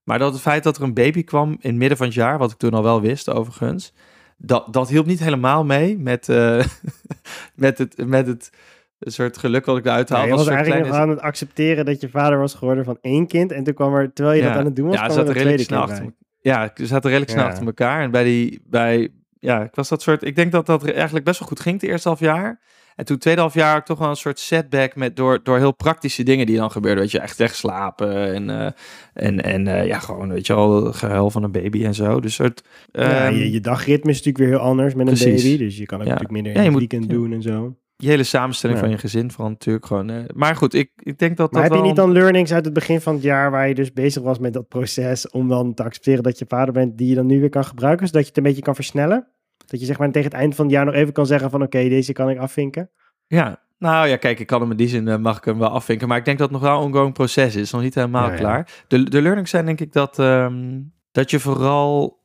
Maar 0.03 0.19
dat 0.19 0.33
het 0.33 0.41
feit 0.41 0.63
dat 0.63 0.77
er 0.77 0.83
een 0.83 0.93
baby 0.93 1.23
kwam 1.23 1.49
in 1.51 1.69
het 1.69 1.75
midden 1.75 1.97
van 1.97 2.05
het 2.05 2.15
jaar, 2.15 2.37
wat 2.37 2.51
ik 2.51 2.57
toen 2.57 2.73
al 2.73 2.83
wel 2.83 3.01
wist 3.01 3.29
overigens, 3.29 3.93
dat, 4.37 4.73
dat 4.73 4.89
hielp 4.89 5.05
niet 5.05 5.19
helemaal 5.19 5.65
mee 5.65 5.97
met, 5.97 6.29
eh, 6.29 6.65
met, 7.65 7.77
het, 7.77 8.05
met 8.05 8.27
het 8.27 8.51
soort 8.99 9.37
geluk 9.37 9.65
wat 9.65 9.77
ik 9.77 9.85
eruit 9.85 10.09
Ja, 10.09 10.15
haalde. 10.15 10.29
je 10.29 10.35
was 10.35 10.45
een 10.45 10.51
soort 10.53 10.65
eigenlijk 10.65 10.91
nog 10.91 11.01
aan 11.01 11.09
het 11.09 11.19
accepteren 11.19 11.85
dat 11.85 12.01
je 12.01 12.09
vader 12.09 12.39
was 12.39 12.53
geworden 12.53 12.85
van 12.85 12.97
één 13.01 13.27
kind. 13.27 13.51
En 13.51 13.63
toen 13.63 13.73
kwam 13.73 13.93
er, 13.93 14.13
terwijl 14.13 14.37
je 14.37 14.43
dat 14.47 14.57
aan 14.57 14.65
het 14.65 14.75
doen 14.75 14.87
was, 14.87 14.95
ja, 14.95 15.05
kwam 15.05 15.17
er 15.17 15.25
zaten 15.25 15.35
een 15.35 15.43
redelijk 15.43 15.67
tweede 15.67 15.85
kind 15.85 15.99
achter 15.99 16.15
bij. 16.41 16.51
Ja, 16.51 16.71
ze 16.75 16.85
zaten 16.85 17.09
redelijk 17.09 17.31
snel 17.31 17.43
Ja. 17.43 17.49
achter 17.49 17.65
elkaar. 17.65 18.01
En 18.01 18.11
bij 18.11 18.23
die, 18.23 18.61
bij, 18.65 19.11
ja, 19.45 19.63
ik 19.63 19.75
was 19.75 19.89
dat 19.89 20.01
soort, 20.01 20.23
ik 20.23 20.35
denk 20.35 20.51
dat 20.51 20.65
dat 20.65 20.85
eigenlijk 20.89 21.25
best 21.25 21.39
wel 21.39 21.47
goed 21.47 21.59
ging 21.59 21.81
het 21.81 21.89
eerste 21.89 22.07
half 22.07 22.19
jaar. 22.19 22.59
En 22.95 23.05
toen 23.05 23.17
tweede 23.17 23.41
half 23.41 23.53
jaar 23.53 23.85
toch 23.85 23.99
wel 23.99 24.09
een 24.09 24.15
soort 24.15 24.39
setback 24.39 24.95
met, 24.95 25.15
door, 25.15 25.39
door 25.43 25.57
heel 25.57 25.73
praktische 25.73 26.23
dingen 26.23 26.45
die 26.45 26.57
dan 26.57 26.71
gebeurden. 26.71 27.03
Weet 27.03 27.11
je, 27.11 27.19
echt 27.19 27.37
wegslapen 27.37 28.33
en, 28.33 28.49
eh, 28.49 28.71
en, 29.13 29.43
en 29.43 29.67
eh, 29.67 29.85
ja, 29.85 29.99
gewoon, 29.99 30.29
weet 30.29 30.47
je 30.47 30.53
al, 30.53 30.93
gehuil 30.93 31.29
van 31.29 31.43
een 31.43 31.51
baby 31.51 31.85
en 31.85 31.93
zo. 31.93 32.19
Dus 32.19 32.33
soort... 32.33 32.63
Ja, 32.91 33.27
ehm, 33.27 33.35
je, 33.35 33.51
je 33.51 33.59
dagritme 33.59 34.09
is 34.09 34.17
natuurlijk 34.17 34.37
weer 34.45 34.59
heel 34.59 34.67
anders 34.67 34.93
met 34.93 35.07
een 35.07 35.33
baby. 35.33 35.57
Dus 35.57 35.77
je 35.77 35.85
kan 35.85 35.99
ook 35.99 36.05
Ja. 36.05 36.11
natuurlijk 36.11 36.43
minder 36.43 36.51
in 36.55 36.61
je 36.61 36.69
het 36.69 36.77
weekend 36.77 37.09
doen 37.09 37.33
en 37.33 37.41
zo. 37.41 37.75
je 37.97 38.07
hele 38.07 38.23
samenstelling 38.23 38.79
van 38.79 38.89
je 38.89 38.97
gezin 38.97 39.31
vooral 39.31 39.49
natuurlijk 39.49 39.85
gewoon. 39.85 40.09
eh, 40.09 40.23
maar 40.33 40.55
goed, 40.55 40.73
ik, 40.73 40.91
ik 40.95 41.17
denk 41.19 41.37
dat 41.37 41.51
Maar 41.51 41.61
dat 41.61 41.71
heb 41.71 41.81
je 41.81 41.87
niet 41.87 41.95
dan 41.95 42.11
learnings 42.11 42.53
uit 42.53 42.65
het 42.65 42.73
begin 42.73 43.01
van 43.01 43.13
het 43.13 43.23
jaar 43.23 43.51
waar 43.51 43.67
je 43.67 43.75
dus 43.75 43.93
bezig 43.93 44.23
was 44.23 44.39
met 44.39 44.53
dat 44.53 44.67
proces 44.67 45.29
om 45.29 45.47
dan 45.47 45.73
te 45.73 45.83
accepteren 45.83 46.23
dat 46.23 46.39
je 46.39 46.45
vader 46.47 46.73
bent, 46.73 46.97
die 46.97 47.09
je 47.09 47.15
dan 47.15 47.25
nu 47.25 47.39
weer 47.39 47.49
kan 47.49 47.65
gebruiken, 47.65 48.07
zodat 48.07 48.21
je 48.21 48.27
het 48.27 48.37
een 48.37 48.43
beetje 48.43 48.61
kan 48.61 48.75
versnellen? 48.75 49.27
Dat 49.65 49.79
je 49.79 49.85
zeg 49.85 49.97
maar 49.97 50.11
tegen 50.11 50.31
het 50.31 50.39
eind 50.39 50.55
van 50.55 50.65
het 50.65 50.73
jaar 50.73 50.85
nog 50.85 50.93
even 50.93 51.13
kan 51.13 51.25
zeggen 51.25 51.49
van 51.49 51.61
oké, 51.61 51.89
deze 51.89 52.13
kan 52.13 52.29
ik 52.29 52.37
afvinken. 52.37 52.89
Ja, 53.27 53.63
nou 53.77 54.07
ja, 54.07 54.15
kijk, 54.17 54.39
ik 54.39 54.47
kan 54.47 54.61
hem 54.61 54.71
in 54.71 54.77
die 54.77 54.87
zin, 54.87 55.07
eh, 55.07 55.17
mag 55.17 55.37
ik 55.37 55.43
hem 55.45 55.57
wel 55.59 55.69
afvinken. 55.69 56.07
Maar 56.07 56.17
ik 56.17 56.25
denk 56.25 56.37
dat 56.37 56.49
het 56.51 56.59
nog 56.61 56.69
wel 56.69 56.79
een 56.79 56.85
ongoing 56.85 57.13
proces 57.13 57.55
is. 57.55 57.71
Nog 57.71 57.81
niet 57.81 57.95
helemaal 57.95 58.25
Ja, 58.25 58.31
ja. 58.31 58.37
klaar. 58.37 58.83
De, 58.87 59.09
de 59.09 59.21
learnings 59.21 59.49
zijn 59.49 59.65
denk 59.65 59.79
ik 59.81 59.93
dat, 59.93 60.19
ehm, 60.19 60.79
dat 61.11 61.29
je 61.31 61.39
vooral 61.39 62.19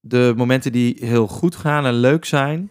de 0.00 0.32
momenten 0.36 0.72
die 0.72 0.96
heel 1.00 1.26
goed 1.26 1.56
gaan 1.56 1.86
en 1.86 1.94
leuk 1.94 2.24
zijn, 2.24 2.70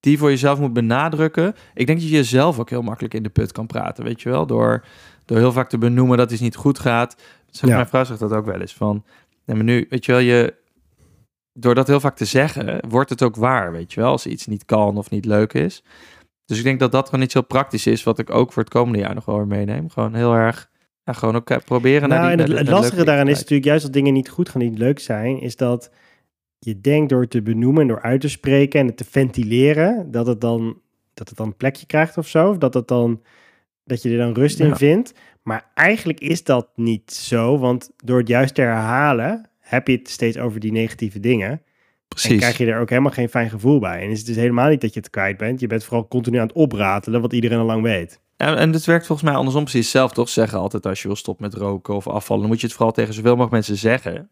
die 0.00 0.18
voor 0.18 0.28
jezelf 0.30 0.58
moet 0.58 0.72
benadrukken. 0.72 1.54
Ik 1.74 1.86
denk 1.86 1.98
dat 1.98 2.08
je 2.08 2.14
jezelf 2.16 2.58
ook 2.58 2.70
heel 2.70 2.82
makkelijk 2.82 3.14
in 3.14 3.22
de 3.22 3.28
put 3.28 3.52
kan 3.52 3.66
praten, 3.66 4.04
weet 4.04 4.22
je 4.22 4.28
wel? 4.28 4.46
Door, 4.46 4.84
door 5.24 5.38
heel 5.38 5.52
vaak 5.52 5.68
te 5.68 5.78
benoemen 5.78 6.16
dat 6.16 6.30
iets 6.32 6.40
niet 6.40 6.56
goed 6.56 6.78
gaat. 6.78 7.16
Zeg, 7.50 7.68
Ja. 7.68 7.74
Mijn 7.76 7.88
vrouw 7.88 8.04
zegt 8.04 8.20
dat 8.20 8.32
ook 8.32 8.44
wel 8.46 8.60
eens. 8.60 8.74
Van, 8.74 9.04
maar 9.44 9.64
nu, 9.64 9.86
weet 9.90 10.04
je 10.04 10.12
wel, 10.12 10.20
je, 10.20 10.54
door 11.52 11.74
dat 11.74 11.86
heel 11.86 12.00
vaak 12.00 12.16
te 12.16 12.24
zeggen, 12.24 12.88
wordt 12.88 13.10
het 13.10 13.22
ook 13.22 13.36
waar, 13.36 13.72
weet 13.72 13.92
je 13.92 14.00
wel? 14.00 14.10
Als 14.10 14.26
iets 14.26 14.46
niet 14.46 14.64
kan 14.64 14.96
of 14.96 15.10
niet 15.10 15.24
leuk 15.24 15.52
is. 15.52 15.82
Dus 16.44 16.58
ik 16.58 16.64
denk 16.64 16.80
dat 16.80 16.92
dat 16.92 17.08
gewoon 17.08 17.24
iets 17.24 17.34
heel 17.34 17.44
praktisch 17.46 17.86
is, 17.86 18.02
wat 18.02 18.18
ik 18.18 18.30
ook 18.30 18.52
voor 18.52 18.62
het 18.62 18.72
komende 18.72 18.98
jaar 18.98 19.14
nog 19.14 19.24
wel 19.24 19.36
weer 19.36 19.46
meeneem. 19.46 19.90
Gewoon 19.90 20.14
heel 20.14 20.34
erg, 20.34 20.70
ja, 21.04 21.12
gewoon 21.12 21.36
ook 21.36 21.50
eh, 21.50 21.56
proberen 21.64 22.08
naar 22.08 22.18
Nou, 22.18 22.30
die 22.30 22.32
en 22.32 22.38
het, 22.38 22.46
naar 22.48 22.56
de- 22.56 22.62
het 22.62 22.64
naar 22.70 22.74
de 22.74 22.80
lastige 22.80 23.04
daaraan 23.04 23.28
is 23.28 23.38
natuurlijk 23.38 23.64
juist 23.64 23.82
dat 23.84 23.92
dingen 23.92 24.12
niet 24.12 24.28
goed 24.28 24.48
gaan, 24.48 24.60
niet 24.60 24.78
leuk 24.78 24.98
zijn, 24.98 25.40
is 25.40 25.56
dat 25.56 25.90
je 26.58 26.80
denkt 26.80 27.08
door 27.10 27.28
te 27.28 27.42
benoemen 27.42 27.82
en 27.82 27.88
door 27.88 28.02
uit 28.02 28.20
te 28.20 28.28
spreken 28.28 28.80
en 28.80 28.86
het 28.86 28.96
te 28.96 29.04
ventileren, 29.04 30.10
dat 30.10 30.26
het 30.26 30.40
dan, 30.40 30.80
dat 31.14 31.28
het 31.28 31.36
dan 31.38 31.46
een 31.46 31.56
plekje 31.56 31.86
krijgt 31.86 32.16
of 32.18 32.28
zo. 32.28 32.48
Of 32.50 32.58
dat 32.58 32.74
het 32.74 32.88
dan, 32.88 33.22
dat 33.84 34.02
je 34.02 34.10
er 34.10 34.18
dan 34.18 34.32
rust 34.34 34.60
in 34.60 34.76
vindt. 34.76 35.14
Maar 35.42 35.70
eigenlijk 35.74 36.20
is 36.20 36.44
dat 36.44 36.68
niet 36.74 37.12
zo, 37.12 37.58
want 37.58 37.90
door 37.96 38.18
het 38.18 38.28
juist 38.28 38.54
te 38.54 38.60
herhalen, 38.60 39.50
heb 39.72 39.86
je 39.86 39.96
het 39.96 40.08
steeds 40.10 40.38
over 40.38 40.60
die 40.60 40.72
negatieve 40.72 41.20
dingen. 41.20 41.50
En 41.50 41.60
Precies. 42.08 42.38
krijg 42.38 42.58
je 42.58 42.66
er 42.66 42.80
ook 42.80 42.88
helemaal 42.88 43.10
geen 43.12 43.28
fijn 43.28 43.50
gevoel 43.50 43.78
bij. 43.78 44.02
En 44.02 44.10
is 44.10 44.18
het 44.18 44.26
dus 44.26 44.36
helemaal 44.36 44.68
niet 44.68 44.80
dat 44.80 44.94
je 44.94 45.00
het 45.00 45.10
kwijt 45.10 45.36
bent. 45.36 45.60
Je 45.60 45.66
bent 45.66 45.84
vooral 45.84 46.08
continu 46.08 46.38
aan 46.38 46.46
het 46.46 46.56
opratelen, 46.56 47.20
wat 47.20 47.32
iedereen 47.32 47.58
al 47.58 47.64
lang 47.64 47.82
weet. 47.82 48.20
En, 48.36 48.56
en 48.56 48.72
het 48.72 48.84
werkt 48.84 49.06
volgens 49.06 49.28
mij 49.28 49.36
andersom 49.38 49.62
precies 49.64 49.90
zelf, 49.90 50.12
toch? 50.12 50.28
Zeggen 50.28 50.58
altijd 50.58 50.86
als 50.86 51.00
je 51.02 51.06
wil 51.08 51.16
stoppen 51.16 51.44
met 51.44 51.54
roken 51.54 51.94
of 51.94 52.06
afvallen, 52.08 52.42
dan 52.42 52.50
moet 52.52 52.60
je 52.60 52.66
het 52.66 52.76
vooral 52.76 52.92
tegen 52.94 53.14
zoveel 53.14 53.30
mogelijk 53.30 53.52
mensen 53.52 53.76
zeggen. 53.76 54.30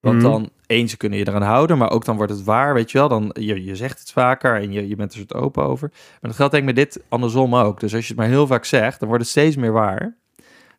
Want 0.00 0.16
Mhm. 0.16 0.24
dan, 0.30 0.50
één, 0.66 0.88
ze 0.88 0.96
kunnen 0.96 1.18
je 1.18 1.28
eraan 1.28 1.42
houden, 1.42 1.78
maar 1.78 1.90
ook 1.90 2.04
dan 2.04 2.16
wordt 2.16 2.32
het 2.32 2.44
waar, 2.44 2.74
weet 2.74 2.90
je 2.90 2.98
wel. 2.98 3.08
Dan, 3.08 3.30
je, 3.38 3.64
je 3.64 3.76
zegt 3.76 3.98
het 3.98 4.10
vaker 4.12 4.54
en 4.60 4.72
je, 4.72 4.88
je 4.88 4.96
bent 4.96 5.12
er 5.12 5.18
soort 5.18 5.34
open 5.34 5.62
over. 5.64 5.88
Maar 5.92 6.18
dat 6.20 6.34
geldt 6.34 6.52
denk 6.52 6.68
ik 6.68 6.74
met 6.74 6.84
dit 6.84 7.02
andersom 7.08 7.54
ook. 7.54 7.80
Dus 7.80 7.94
als 7.94 8.02
je 8.02 8.08
het 8.08 8.16
maar 8.20 8.28
heel 8.30 8.46
vaak 8.46 8.64
zegt, 8.64 8.98
dan 8.98 9.08
wordt 9.08 9.22
het 9.22 9.32
steeds 9.32 9.56
meer 9.56 9.72
waar 9.72 10.16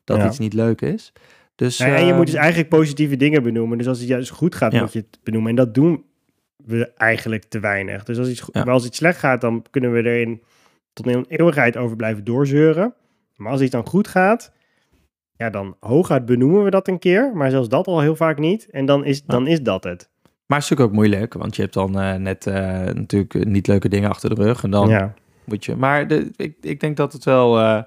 dat 0.04 0.18
Ja. 0.18 0.28
iets 0.28 0.40
niet 0.40 0.54
leuk 0.54 0.82
is. 0.82 1.14
Dus, 1.60 1.78
Nou 1.80 1.92
ja, 1.92 1.98
en 1.98 2.02
je 2.04 2.08
ehm, 2.10 2.18
moet 2.18 2.26
dus 2.26 2.36
eigenlijk 2.36 2.70
positieve 2.70 3.16
dingen 3.16 3.44
benoemen. 3.44 3.78
Dus 3.78 3.88
als 3.88 4.00
het 4.00 4.08
juist 4.08 4.30
goed 4.30 4.56
gaat, 4.56 4.72
Ja. 4.72 4.82
moet 4.82 4.94
je 4.94 5.00
het 5.00 5.20
benoemen. 5.24 5.50
En 5.50 5.56
dat 5.56 5.74
doen 5.74 6.04
we 6.66 6.92
eigenlijk 6.98 7.44
te 7.44 7.60
weinig. 7.60 8.04
Dus 8.04 8.18
als 8.18 8.28
iets, 8.30 8.44
Ja. 8.52 8.62
als 8.64 8.86
iets 8.86 8.98
slecht 8.98 9.20
gaat, 9.20 9.42
dan 9.42 9.66
kunnen 9.70 9.92
we 9.92 10.04
erin 10.04 10.42
tot 10.94 11.08
een 11.08 11.26
eeuwigheid 11.28 11.78
over 11.78 11.96
blijven 11.96 12.24
doorzeuren. 12.24 12.94
Maar 13.36 13.52
als 13.52 13.62
iets 13.62 13.72
dan 13.72 13.86
goed 13.88 14.08
gaat, 14.08 14.52
ja, 15.38 15.50
dan 15.50 15.76
hooguit 15.80 16.26
benoemen 16.26 16.64
we 16.64 16.70
dat 16.70 16.88
een 16.88 17.00
keer. 17.00 17.32
Maar 17.34 17.50
zelfs 17.50 17.70
dat 17.70 17.88
al 17.88 18.00
heel 18.02 18.16
vaak 18.16 18.38
niet. 18.38 18.68
En 18.72 18.86
dan 18.86 19.06
is, 19.06 19.24
dan 19.26 19.48
is 19.48 19.62
dat 19.62 19.84
het. 19.84 20.10
Maar 20.46 20.58
het 20.58 20.64
is 20.64 20.70
natuurlijk 20.70 20.90
ook 20.90 20.96
moeilijk, 20.96 21.34
want 21.34 21.56
je 21.56 21.62
hebt 21.62 21.74
dan 21.74 22.00
eh, 22.00 22.16
net 22.16 22.48
eh, 22.48 22.54
natuurlijk 22.94 23.46
niet 23.46 23.68
leuke 23.68 23.90
dingen 23.90 24.10
achter 24.10 24.36
de 24.36 24.44
rug. 24.44 24.64
En 24.64 24.72
dan 24.72 25.12
moet 25.44 25.66
je. 25.66 25.76
Maar 25.76 26.08
de, 26.08 26.32
ik, 26.36 26.56
ik 26.62 26.80
denk 26.80 26.98
dat 26.98 27.14
het 27.14 27.24
wel. 27.24 27.60
eh 27.60 27.82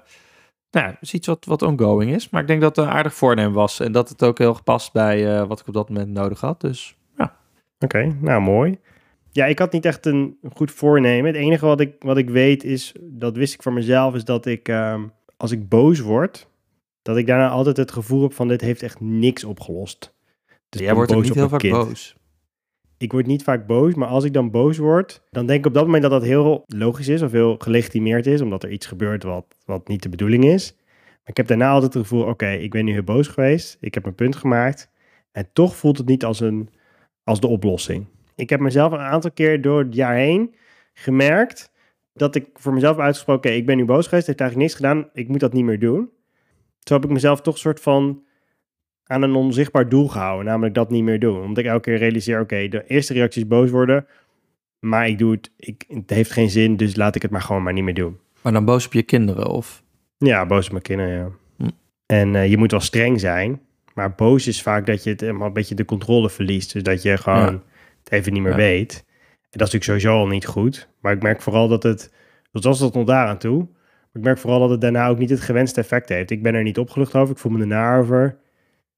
nou, 0.73 0.87
het 0.87 1.01
is 1.01 1.13
iets 1.13 1.27
wat, 1.27 1.45
wat 1.45 1.61
ongoing 1.61 2.11
is. 2.11 2.29
Maar 2.29 2.41
ik 2.41 2.47
denk 2.47 2.61
dat 2.61 2.75
het 2.75 2.85
een 2.85 2.91
aardig 2.91 3.13
voornemen 3.13 3.53
was. 3.53 3.79
En 3.79 3.91
dat 3.91 4.09
het 4.09 4.23
ook 4.23 4.37
heel 4.37 4.53
gepast 4.53 4.93
bij 4.93 5.37
eh, 5.39 5.47
wat 5.47 5.59
ik 5.59 5.67
op 5.67 5.73
dat 5.73 5.89
moment 5.89 6.09
nodig 6.09 6.39
had. 6.39 6.61
Dus 6.61 6.95
ja. 7.17 7.35
Oké, 7.79 8.15
nou 8.19 8.41
mooi. 8.41 8.79
Ja, 9.31 9.45
ik 9.45 9.59
had 9.59 9.71
niet 9.71 9.85
echt 9.85 10.05
een 10.05 10.37
goed 10.53 10.71
voornemen. 10.71 11.25
Het 11.33 11.41
enige 11.41 11.65
wat 11.65 11.79
ik, 11.79 11.95
wat 11.99 12.17
ik 12.17 12.29
weet 12.29 12.63
is, 12.63 12.93
dat 13.01 13.37
wist 13.37 13.53
ik 13.53 13.61
voor 13.61 13.73
mezelf, 13.73 14.15
is 14.15 14.25
dat 14.25 14.45
ik, 14.45 14.67
ehm, 14.67 15.03
als 15.37 15.51
ik 15.51 15.69
boos 15.69 15.99
word, 15.99 16.47
dat 17.01 17.17
ik 17.17 17.27
daarna 17.27 17.49
altijd 17.49 17.77
het 17.77 17.91
gevoel 17.91 18.21
heb 18.21 18.33
van 18.33 18.47
dit 18.47 18.61
heeft 18.61 18.83
echt 18.83 18.99
niks 18.99 19.43
opgelost. 19.43 20.13
Dus 20.69 20.81
jij 20.81 20.93
wordt 20.93 21.13
ook 21.13 21.23
niet 21.23 21.33
heel 21.33 21.49
vaak 21.49 21.59
kind. 21.59 21.73
boos. 21.73 22.15
Ik 22.97 23.11
word 23.11 23.25
niet 23.25 23.43
vaak 23.43 23.67
boos, 23.67 23.93
maar 23.93 24.07
als 24.07 24.23
ik 24.23 24.33
dan 24.33 24.51
boos 24.51 24.77
word, 24.77 25.21
dan 25.29 25.45
denk 25.45 25.59
ik 25.59 25.65
op 25.65 25.73
dat 25.73 25.85
moment 25.85 26.01
dat 26.01 26.11
dat 26.11 26.23
heel 26.23 26.63
logisch 26.65 27.07
is 27.07 27.21
of 27.21 27.31
heel 27.31 27.55
gelegitimeerd 27.57 28.25
is, 28.25 28.41
omdat 28.41 28.63
er 28.63 28.71
iets 28.71 28.85
gebeurt 28.85 29.23
wat, 29.23 29.45
wat 29.65 29.87
niet 29.87 30.03
de 30.03 30.09
bedoeling 30.09 30.43
is. 30.43 30.75
Maar 31.05 31.31
ik 31.31 31.37
heb 31.37 31.47
daarna 31.47 31.69
altijd 31.69 31.93
het 31.93 32.01
gevoel, 32.01 32.23
oké, 32.23 32.49
ik 32.49 32.71
ben 32.71 32.85
nu 32.85 32.91
heel 32.91 33.03
boos 33.03 33.27
geweest, 33.27 33.77
ik 33.79 33.93
heb 33.93 34.03
mijn 34.03 34.15
punt 34.15 34.35
gemaakt 34.35 34.91
en 35.31 35.49
toch 35.53 35.75
voelt 35.75 35.97
het 35.97 36.07
niet 36.07 36.25
als, 36.25 36.39
een, 36.39 36.69
als 37.23 37.39
de 37.39 37.47
oplossing. 37.47 38.05
Ik 38.35 38.49
heb 38.49 38.59
mezelf 38.59 38.91
een 38.91 38.99
aantal 38.99 39.31
keer 39.31 39.61
door 39.61 39.79
het 39.79 39.95
jaar 39.95 40.15
heen 40.15 40.55
gemerkt 40.93 41.71
dat 42.13 42.35
ik 42.35 42.49
voor 42.53 42.73
mezelf 42.73 42.95
heb 42.95 43.05
uitgesproken, 43.05 43.49
oké, 43.49 43.59
ik 43.59 43.65
ben 43.65 43.77
nu 43.77 43.85
boos 43.85 44.07
geweest, 44.07 44.27
heeft 44.27 44.39
eigenlijk 44.39 44.69
niks 44.69 44.81
gedaan, 44.81 45.09
ik 45.13 45.27
moet 45.27 45.39
dat 45.39 45.53
niet 45.53 45.63
meer 45.63 45.79
doen. 45.79 46.09
Toen 46.79 46.97
heb 46.97 47.05
ik 47.05 47.11
mezelf 47.11 47.41
toch 47.41 47.53
een 47.53 47.59
soort 47.59 47.79
van 47.79 48.23
aan 49.05 49.21
een 49.21 49.35
onzichtbaar 49.35 49.89
doel 49.89 50.07
gehouden, 50.07 50.45
namelijk 50.45 50.75
dat 50.75 50.89
niet 50.89 51.03
meer 51.03 51.19
doen. 51.19 51.41
Omdat 51.41 51.57
ik 51.63 51.69
elke 51.69 51.81
keer 51.89 51.97
realiseer, 51.97 52.39
oké, 52.39 52.67
de 52.67 52.83
eerste 52.87 53.13
reactie 53.13 53.41
is 53.41 53.47
boos 53.47 53.69
worden, 53.69 54.05
maar 54.79 55.07
ik 55.07 55.17
doe 55.17 55.31
het, 55.31 55.51
ik, 55.57 55.83
het 55.87 56.09
heeft 56.09 56.31
geen 56.31 56.49
zin, 56.49 56.77
dus 56.77 56.95
laat 56.95 57.15
ik 57.15 57.21
het 57.21 57.31
maar 57.31 57.41
gewoon 57.41 57.63
maar 57.63 57.73
niet 57.73 57.83
meer 57.83 57.93
doen. 57.93 58.17
Maar 58.41 58.53
dan 58.53 58.65
boos 58.65 58.85
op 58.85 58.93
je 58.93 59.03
kinderen 59.03 59.47
of... 59.47 59.83
Ja, 60.17 60.45
boos 60.45 60.65
op 60.65 60.71
mijn 60.71 60.83
kinderen, 60.83 61.13
ja. 61.13 61.29
Hm. 61.57 61.69
En 62.05 62.35
eh, 62.35 62.49
je 62.49 62.57
moet 62.57 62.71
wel 62.71 62.79
streng 62.79 63.19
zijn, 63.19 63.61
maar 63.93 64.15
boos 64.15 64.47
is 64.47 64.61
vaak 64.61 64.85
dat 64.85 65.03
je 65.03 65.09
het 65.09 65.21
helemaal 65.21 65.47
een 65.47 65.53
beetje 65.53 65.75
de 65.75 65.85
controle 65.85 66.29
verliest. 66.29 66.73
Dus 66.73 66.83
dat 66.83 67.01
je 67.01 67.17
gewoon 67.17 67.39
Ja. 67.39 67.61
het 68.03 68.11
even 68.11 68.33
niet 68.33 68.41
meer 68.41 68.51
Ja. 68.51 68.57
weet. 68.57 68.93
En 68.95 69.59
dat 69.59 69.67
is 69.67 69.73
natuurlijk 69.73 69.83
sowieso 70.03 70.19
al 70.19 70.27
niet 70.27 70.45
goed. 70.45 70.89
Maar 71.01 71.13
ik 71.13 71.21
merk 71.21 71.41
vooral 71.41 71.67
dat 71.67 71.83
het, 71.83 72.13
dat 72.51 72.63
was 72.63 72.77
tot 72.79 72.93
nog 72.93 73.05
daaraan 73.05 73.37
toe. 73.37 73.57
Maar 73.57 74.21
ik 74.21 74.21
merk 74.21 74.37
vooral 74.37 74.59
dat 74.59 74.69
het 74.69 74.81
daarna 74.81 75.07
ook 75.07 75.17
niet 75.17 75.29
het 75.29 75.41
gewenste 75.41 75.79
effect 75.79 76.09
heeft. 76.09 76.29
Ik 76.31 76.43
ben 76.43 76.53
er 76.55 76.63
niet 76.63 76.77
opgelucht 76.77 77.15
over, 77.15 77.33
ik 77.33 77.39
voel 77.39 77.51
me 77.51 77.59
ernaar 77.59 77.99
over. 77.99 78.37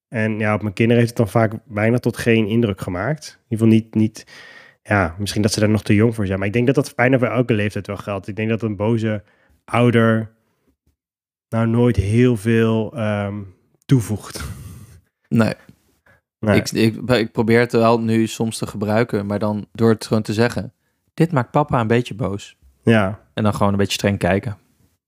En 0.08 0.40
ja, 0.40 0.54
op 0.54 0.62
mijn 0.62 0.74
kinderen 0.74 1.04
heeft 1.04 1.18
het 1.18 1.26
dan 1.26 1.42
vaak 1.42 1.54
weinig 1.66 2.00
tot 2.00 2.18
geen 2.18 2.48
indruk 2.48 2.82
gemaakt. 2.82 3.26
In 3.26 3.44
ieder 3.48 3.68
geval 3.68 3.82
niet, 3.82 3.96
niet 3.96 4.26
ja, 4.84 5.16
misschien 5.20 5.42
dat 5.42 5.52
ze 5.52 5.60
daar 5.60 5.70
nog 5.70 5.84
te 5.84 5.96
jong 5.96 6.16
voor 6.16 6.26
zijn. 6.26 6.38
Maar 6.38 6.48
ik 6.48 6.54
denk 6.54 6.66
dat 6.66 6.76
dat 6.76 6.96
bijna 6.96 7.20
voor 7.20 7.28
elke 7.28 7.54
leeftijd 7.54 7.88
wel 7.88 7.98
geldt. 7.98 8.28
Ik 8.28 8.36
denk 8.36 8.50
dat 8.50 8.62
een 8.62 8.76
boze 8.76 9.24
ouder 9.66 10.32
nou 11.50 11.68
nooit 11.68 11.96
heel 11.96 12.38
veel 12.38 12.94
ehm, 12.96 13.42
toevoegt. 13.86 14.44
Nee. 15.28 15.54
Nee. 16.40 16.56
Ik, 16.56 16.72
ik, 16.72 17.10
ik 17.10 17.32
probeer 17.32 17.60
het 17.60 17.72
wel 17.72 18.00
nu 18.00 18.28
soms 18.28 18.58
te 18.58 18.68
gebruiken. 18.68 19.26
Maar 19.26 19.40
dan 19.40 19.68
door 19.72 19.90
het 19.90 20.06
gewoon 20.06 20.24
te 20.24 20.34
zeggen. 20.34 20.74
Dit 21.14 21.32
maakt 21.32 21.52
papa 21.52 21.82
een 21.82 21.88
beetje 21.88 22.16
boos. 22.16 22.58
ja, 22.84 23.20
En 23.34 23.44
dan 23.44 23.54
gewoon 23.54 23.72
een 23.72 23.78
beetje 23.78 23.94
streng 23.94 24.18
kijken. 24.18 24.58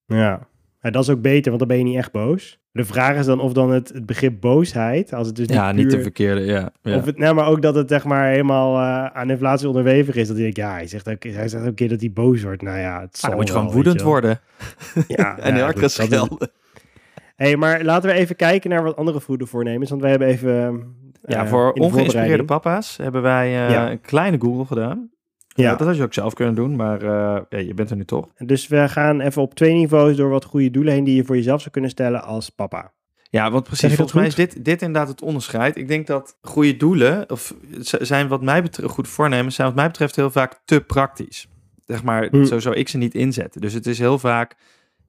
ja. 0.06 0.48
ja, 0.82 0.90
dat 0.90 1.04
is 1.04 1.10
ook 1.10 1.22
beter, 1.22 1.46
want 1.46 1.60
dan 1.60 1.68
ben 1.68 1.78
je 1.78 1.84
niet 1.84 1.98
echt 1.98 2.12
boos. 2.12 2.60
De 2.78 2.86
vraag 2.86 3.18
is 3.18 3.26
dan 3.26 3.40
of 3.40 3.54
dan 3.54 3.72
het, 3.72 3.90
het 3.94 4.06
begrip 4.06 4.42
boosheid, 4.42 5.14
als 5.14 5.28
het 5.28 5.36
dus 5.36 5.48
niet 5.48 5.56
Ja, 5.56 5.72
niet 5.72 5.92
de 5.92 6.02
verkeerde. 6.02 6.42
Ja, 6.42 6.70
ja. 6.82 6.96
Of 6.96 7.06
het, 7.06 7.18
nou, 7.18 7.36
maar 7.36 7.48
ook 7.48 7.62
dat 7.62 7.76
het 7.76 7.90
zeg 7.90 8.04
maar 8.04 8.28
helemaal 8.28 8.76
eh, 8.78 9.06
aan 9.18 9.30
inflatie 9.30 9.68
onderhevig 9.68 10.16
is. 10.16 10.28
Dat 10.28 10.36
hij 10.36 10.44
denkt, 10.44 10.58
ja, 10.58 10.72
hij 10.72 10.88
zegt 10.88 11.10
ook, 11.10 11.24
hij 11.24 11.48
zegt 11.48 11.62
ook 11.64 11.68
een 11.70 11.74
keer 11.76 11.90
dat 11.90 12.00
hij 12.00 12.12
boos 12.12 12.44
wordt. 12.44 12.62
Nou 12.62 12.78
ja, 12.78 13.02
het 13.02 13.18
Ah, 13.22 13.30
dan 13.30 13.36
moet 13.38 13.48
je 13.48 13.54
wel, 13.54 13.62
gewoon 13.62 13.76
woedend 13.76 14.00
je 14.00 14.06
worden. 14.06 14.40
Ja, 15.08 15.38
en 15.40 15.56
ja, 15.56 15.62
hard 15.64 15.92
schelden. 15.92 16.50
hey, 17.36 17.56
maar 17.56 17.84
laten 17.84 18.10
we 18.10 18.16
even 18.16 18.36
kijken 18.36 18.70
naar 18.70 18.84
wat 18.84 18.96
andere 18.96 19.20
goede 19.20 19.46
voornemens. 19.46 19.90
Want 19.90 20.02
wij 20.02 20.10
hebben 20.10 20.28
even... 20.28 20.84
Ja, 21.22 21.44
eh, 21.44 21.50
voor 21.50 21.72
ongeïnspireerde 21.72 22.46
papa's 22.46 22.98
hebben 22.98 23.22
wij 23.22 23.46
eh, 23.46 23.72
Ja. 23.72 23.92
een 23.92 24.02
kleine 24.02 24.38
Google 24.40 24.66
gedaan. 24.66 25.10
Ja. 25.64 25.76
Dat 25.76 25.88
had 25.88 25.96
je 25.98 26.04
ook 26.04 26.14
zelf 26.14 26.34
kunnen 26.34 26.56
doen, 26.56 26.76
maar 26.76 27.02
eh, 27.02 27.42
ja, 27.50 27.58
je 27.58 27.74
bent 27.74 27.90
er 27.90 27.96
nu 27.96 28.06
toch. 28.06 28.28
Dus 28.38 28.68
we 28.68 28.90
gaan 28.90 29.20
even 29.22 29.42
op 29.42 29.54
twee 29.54 29.74
niveaus 29.74 30.16
door 30.16 30.30
wat 30.30 30.46
goede 30.46 30.72
doelen 30.72 30.94
heen 30.94 31.04
die 31.04 31.16
je 31.16 31.24
voor 31.24 31.36
jezelf 31.36 31.60
zou 31.60 31.72
kunnen 31.72 31.90
stellen 31.90 32.24
als 32.24 32.50
papa. 32.50 32.94
Ja, 33.30 33.52
want 33.52 33.64
precies, 33.64 33.94
volgens 33.96 34.14
mij 34.14 34.28
is 34.28 34.36
dit, 34.36 34.66
dit 34.66 34.82
inderdaad 34.82 35.08
het 35.08 35.22
onderscheid. 35.22 35.78
Ik 35.78 35.88
denk 35.88 36.08
dat 36.08 36.38
goede 36.42 36.78
doelen, 36.78 37.30
of 37.30 37.54
zijn 37.82 38.28
wat 38.28 38.42
mij 38.42 38.62
betreft, 38.62 38.92
goed 38.92 39.08
voornemens, 39.08 39.56
zijn 39.56 39.68
wat 39.68 39.76
mij 39.76 39.88
betreft 39.88 40.16
heel 40.16 40.32
vaak 40.32 40.62
te 40.66 40.82
praktisch. 40.82 41.48
Zeg 41.86 42.04
maar, 42.04 42.28
Hm. 42.32 42.44
zo 42.46 42.60
zou 42.60 42.76
ik 42.76 42.90
ze 42.90 42.98
niet 42.98 43.16
inzetten. 43.16 43.62
Dus 43.62 43.74
het 43.74 43.86
is 43.86 44.00
heel 44.00 44.20
vaak 44.20 44.56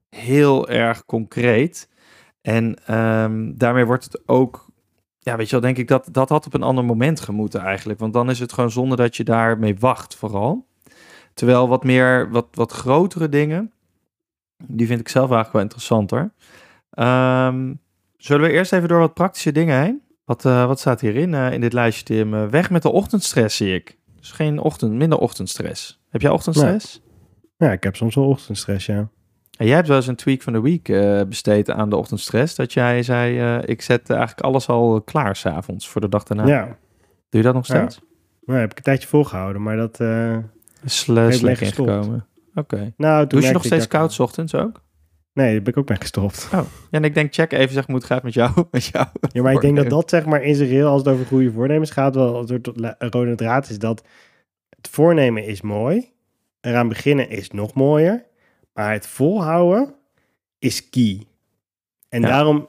heel 0.09 0.69
erg 0.69 1.05
concreet. 1.05 1.89
En 2.41 2.75
ehm, 2.85 3.51
daarmee 3.55 3.85
wordt 3.85 4.03
het 4.03 4.21
ook, 4.25 4.68
ja, 5.19 5.35
weet 5.35 5.45
je 5.45 5.51
wel, 5.51 5.61
denk 5.61 5.77
ik 5.77 5.87
dat 5.87 6.07
dat 6.11 6.29
had 6.29 6.45
op 6.45 6.53
een 6.53 6.63
ander 6.63 6.85
moment 6.85 7.19
gemoeten 7.19 7.61
eigenlijk. 7.61 7.99
Want 7.99 8.13
dan 8.13 8.29
is 8.29 8.39
het 8.39 8.53
gewoon 8.53 8.71
zonde 8.71 8.95
dat 8.95 9.15
je 9.15 9.23
daarmee 9.23 9.75
wacht, 9.79 10.15
vooral. 10.15 10.67
Terwijl 11.33 11.67
wat 11.67 11.83
meer, 11.83 12.29
wat, 12.29 12.47
wat 12.51 12.71
grotere 12.71 13.29
dingen, 13.29 13.71
die 14.67 14.87
vind 14.87 14.99
ik 14.99 15.09
zelf 15.09 15.31
eigenlijk 15.31 15.53
wel 15.53 15.61
interessanter. 15.61 16.33
Ehm, 16.89 17.73
zullen 18.17 18.47
we 18.47 18.53
eerst 18.53 18.73
even 18.73 18.87
door 18.87 18.99
wat 18.99 19.13
praktische 19.13 19.51
dingen 19.51 19.81
heen? 19.81 20.01
Wat, 20.25 20.45
uh, 20.45 20.65
wat 20.65 20.79
staat 20.79 21.01
hierin 21.01 21.33
uh, 21.33 21.51
in 21.53 21.61
dit 21.61 21.73
lijstje, 21.73 22.03
Tim? 22.03 22.33
Uh, 22.33 22.45
weg 22.45 22.69
met 22.69 22.81
de 22.81 22.91
ochtendstress, 22.91 23.57
zie 23.57 23.73
ik. 23.73 23.97
Dus 24.19 24.31
geen 24.31 24.59
ochtend, 24.59 24.93
minder 24.93 25.17
ochtendstress. 25.17 26.01
Heb 26.09 26.21
jij 26.21 26.31
ochtendstress? 26.31 27.01
Nee. 27.57 27.69
Ja, 27.69 27.75
ik 27.75 27.83
heb 27.83 27.95
soms 27.95 28.15
wel 28.15 28.27
ochtendstress, 28.27 28.85
ja. 28.85 29.09
En 29.59 29.65
jij 29.65 29.75
hebt 29.75 29.87
wel 29.87 29.97
eens 29.97 30.07
een 30.07 30.15
tweak 30.15 30.41
van 30.41 30.53
de 30.53 30.61
week 30.61 30.83
besteed 31.27 31.69
aan 31.69 31.89
de 31.89 31.95
ochtendstress. 31.95 32.55
Dat 32.55 32.73
jij 32.73 33.03
zei, 33.03 33.57
ik 33.65 33.81
zet 33.81 34.09
eigenlijk 34.09 34.41
alles 34.41 34.67
al 34.67 35.01
klaar 35.01 35.35
s'avonds 35.35 35.89
voor 35.89 36.01
de 36.01 36.09
dag 36.09 36.23
daarna. 36.23 36.47
Ja. 36.47 36.65
Doe 37.29 37.41
je 37.41 37.41
dat 37.41 37.53
nog 37.53 37.65
steeds? 37.65 37.95
Ja. 37.95 38.07
Nou, 38.45 38.59
heb 38.59 38.71
ik 38.71 38.77
een 38.77 38.83
tijdje 38.83 39.07
volgehouden, 39.07 39.61
maar 39.61 39.77
dat... 39.77 39.99
is 40.83 40.99
slecht 40.99 41.43
ingekomen. 41.43 42.25
Oké. 42.55 42.75
Okay. 42.75 42.93
Nou, 42.97 43.27
Doe 43.27 43.41
je 43.41 43.51
nog 43.51 43.65
steeds 43.65 43.87
koud 43.87 44.13
s 44.13 44.19
ochtends 44.19 44.55
ook? 44.55 44.81
Nee, 45.33 45.53
daar 45.53 45.61
ben 45.61 45.73
ik 45.73 45.79
ook 45.79 45.89
mee 45.89 45.97
gestopt. 45.97 46.49
Oh, 46.53 46.61
en 46.91 47.03
ik 47.03 47.13
denk, 47.13 47.33
check 47.33 47.51
even 47.51 47.73
zeg 47.73 47.85
hoe 47.85 47.95
het 47.95 48.03
gaat 48.03 48.23
met 48.23 48.33
jou. 48.33 48.51
Met 48.71 48.85
jou 48.85 49.07
ja, 49.33 49.41
maar 49.41 49.53
ik 49.53 49.61
denk 49.61 49.75
dat 49.75 49.89
dat 49.89 50.09
zeg 50.09 50.25
maar 50.25 50.43
in 50.43 50.55
zijn 50.55 50.83
als 50.83 51.01
het 51.01 51.13
over 51.13 51.25
goede 51.25 51.51
voornemens 51.51 51.91
gaat, 51.91 52.15
wel 52.15 52.49
een 52.49 53.09
rode 53.09 53.35
draad 53.35 53.69
is 53.69 53.79
dat 53.79 54.03
het 54.69 54.89
voornemen 54.89 55.45
is 55.45 55.61
mooi, 55.61 56.11
eraan 56.61 56.87
beginnen 56.87 57.29
is 57.29 57.49
nog 57.49 57.73
mooier, 57.73 58.25
maar 58.73 58.91
het 58.91 59.07
volhouden 59.07 59.95
is 60.59 60.89
key. 60.89 61.23
En 62.09 62.21
daarom, 62.21 62.67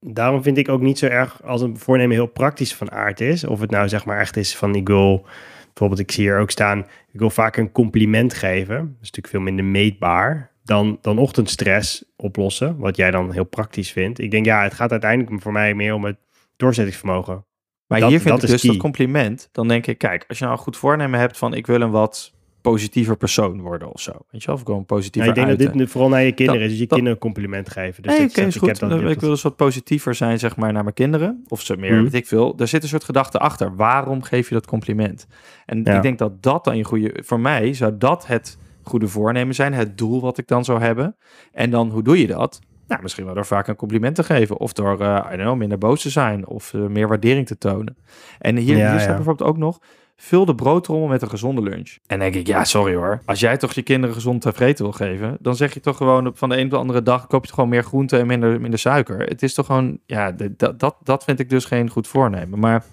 daarom 0.00 0.42
vind 0.42 0.58
ik 0.58 0.68
ook 0.68 0.80
niet 0.80 0.98
zo 0.98 1.06
erg 1.06 1.42
als 1.42 1.60
een 1.60 1.78
voornemen 1.78 2.16
heel 2.16 2.26
praktisch 2.26 2.74
van 2.74 2.90
aard 2.90 3.20
is, 3.20 3.44
of 3.44 3.60
het 3.60 3.70
nou 3.70 3.88
zeg 3.88 4.04
maar 4.04 4.18
echt 4.18 4.36
is 4.36 4.56
van 4.56 4.74
ik 4.74 4.86
wil, 4.86 5.26
bijvoorbeeld 5.64 6.00
ik 6.00 6.12
zie 6.12 6.24
hier 6.24 6.38
ook 6.38 6.50
staan, 6.50 6.78
ik 7.12 7.18
wil 7.20 7.30
vaak 7.30 7.56
een 7.56 7.72
compliment 7.72 8.34
geven. 8.34 8.76
Dat 8.76 8.86
is 8.86 9.10
natuurlijk 9.10 9.28
veel 9.28 9.40
minder 9.40 9.64
meetbaar 9.64 10.50
dan, 10.62 10.98
dan 11.00 11.18
ochtendstress 11.18 12.04
oplossen, 12.16 12.76
wat 12.78 12.96
jij 12.96 13.10
dan 13.10 13.32
heel 13.32 13.44
praktisch 13.44 13.92
vindt. 13.92 14.18
Ik 14.18 14.30
denk, 14.30 14.44
ja, 14.44 14.62
het 14.62 14.74
gaat 14.74 14.90
uiteindelijk 14.90 15.42
voor 15.42 15.52
mij 15.52 15.74
meer 15.74 15.94
om 15.94 16.04
het 16.04 16.16
doorzettingsvermogen. 16.56 17.46
Maar 17.86 18.06
hier 18.06 18.20
vind 18.20 18.42
ik 18.42 18.48
dus 18.48 18.62
dat 18.62 18.76
compliment. 18.76 19.48
Dan 19.52 19.68
denk 19.68 19.86
ik, 19.86 19.98
kijk, 19.98 20.24
als 20.28 20.38
je 20.38 20.44
nou 20.44 20.56
een 20.56 20.62
goed 20.62 20.76
voornemen 20.76 21.20
hebt 21.20 21.38
van 21.38 21.54
ik 21.54 21.66
wil 21.66 21.80
een 21.80 21.90
wat 21.90 22.34
positiever 22.60 23.16
persoon 23.16 23.60
worden 23.60 23.92
of 23.92 24.00
zo. 24.00 24.12
Weet 24.30 24.40
je 24.40 24.46
wel, 24.46 24.56
of 24.56 24.62
gewoon 24.62 24.86
positiever 24.86 25.34
ja, 25.34 25.40
Ik 25.40 25.46
denk 25.46 25.58
dat 25.58 25.78
dit 25.78 25.90
vooral 25.90 26.10
naar 26.10 26.22
je 26.22 26.32
kinderen 26.32 26.62
is, 26.62 26.70
dus 26.70 26.78
je 26.78 26.86
kinderen 26.86 27.12
een 27.12 27.18
compliment 27.18 27.70
geven. 27.70 28.02
Dus 28.02 28.18
nee, 28.18 28.46
is 28.46 28.56
goed. 28.56 28.68
Ik, 28.68 28.78
heb 28.80 28.90
dat, 28.90 29.10
ik 29.10 29.20
wil 29.20 29.30
dus 29.30 29.42
wat 29.42 29.56
positiever 29.56 30.14
zijn, 30.14 30.38
zeg 30.38 30.56
maar, 30.56 30.72
naar 30.72 30.82
mijn 30.82 30.94
kinderen. 30.94 31.44
Of 31.48 31.60
ze 31.60 31.76
meer, 31.76 31.92
mm. 31.92 32.02
weet 32.02 32.14
ik 32.14 32.26
veel. 32.26 32.54
Er 32.58 32.68
zit 32.68 32.82
een 32.82 32.88
soort 32.88 33.04
gedachte 33.04 33.38
achter. 33.38 33.76
Waarom 33.76 34.22
geef 34.22 34.48
je 34.48 34.54
dat 34.54 34.66
compliment? 34.66 35.26
En 35.66 35.78
ik 35.78 36.02
denk 36.02 36.18
dat 36.18 36.42
dat 36.42 36.64
dan 36.64 36.76
je 36.76 36.84
goede... 36.84 37.22
Voor 37.24 37.40
mij 37.40 37.72
zou 37.72 37.98
dat 37.98 38.26
het 38.26 38.58
goede 38.82 39.08
voornemen 39.08 39.54
zijn, 39.54 39.72
het 39.72 39.98
doel 39.98 40.20
wat 40.20 40.38
ik 40.38 40.46
dan 40.46 40.64
zou 40.64 40.80
hebben. 40.80 41.16
En 41.52 41.70
dan, 41.70 41.90
hoe 41.90 42.02
doe 42.02 42.20
je 42.20 42.26
dat? 42.26 42.60
Nou, 42.86 43.02
misschien 43.02 43.24
wel 43.24 43.34
door 43.34 43.46
vaak 43.46 43.68
een 43.68 43.76
compliment 43.76 44.14
te 44.14 44.24
geven. 44.24 44.58
Of 44.58 44.72
door, 44.72 45.00
uh, 45.00 45.26
I 45.26 45.28
don't 45.28 45.40
know, 45.40 45.56
minder 45.56 45.78
boos 45.78 46.02
te 46.02 46.10
zijn. 46.10 46.46
Of 46.46 46.72
uh, 46.72 46.86
meer 46.86 47.08
waardering 47.08 47.46
te 47.46 47.58
tonen. 47.58 47.96
En 48.38 48.56
hier, 48.56 48.76
ja, 48.76 48.90
hier 48.90 49.00
staat 49.00 49.16
bijvoorbeeld 49.16 49.48
ook 49.48 49.56
nog... 49.56 49.80
Vul 50.20 50.44
de 50.44 50.54
broodtrommel 50.54 51.08
met 51.08 51.22
een 51.22 51.28
gezonde 51.28 51.62
lunch. 51.62 51.96
En 52.06 52.18
denk 52.18 52.34
ik, 52.34 52.46
ja, 52.46 52.64
sorry 52.64 52.94
hoor. 52.94 53.20
Als 53.24 53.40
jij 53.40 53.56
toch 53.56 53.72
je 53.72 53.82
kinderen 53.82 54.14
gezond 54.14 54.40
te 54.40 54.52
vreten 54.52 54.84
wil 54.84 54.92
geven... 54.92 55.36
dan 55.40 55.56
zeg 55.56 55.74
je 55.74 55.80
toch 55.80 55.96
gewoon 55.96 56.30
van 56.34 56.48
de 56.48 56.56
een 56.56 56.64
op 56.64 56.70
de 56.70 56.76
andere 56.76 57.02
dag... 57.02 57.26
koop 57.26 57.46
je 57.46 57.52
gewoon 57.52 57.68
meer 57.68 57.84
groente 57.84 58.18
en 58.18 58.26
minder, 58.26 58.60
minder 58.60 58.78
suiker. 58.78 59.18
Het 59.18 59.42
is 59.42 59.54
toch 59.54 59.66
gewoon... 59.66 59.98
Ja, 60.06 60.32
dat, 60.32 60.80
dat, 60.80 60.96
dat 61.02 61.24
vind 61.24 61.40
ik 61.40 61.48
dus 61.48 61.64
geen 61.64 61.90
goed 61.90 62.06
voornemen. 62.06 62.58
Maar 62.58 62.84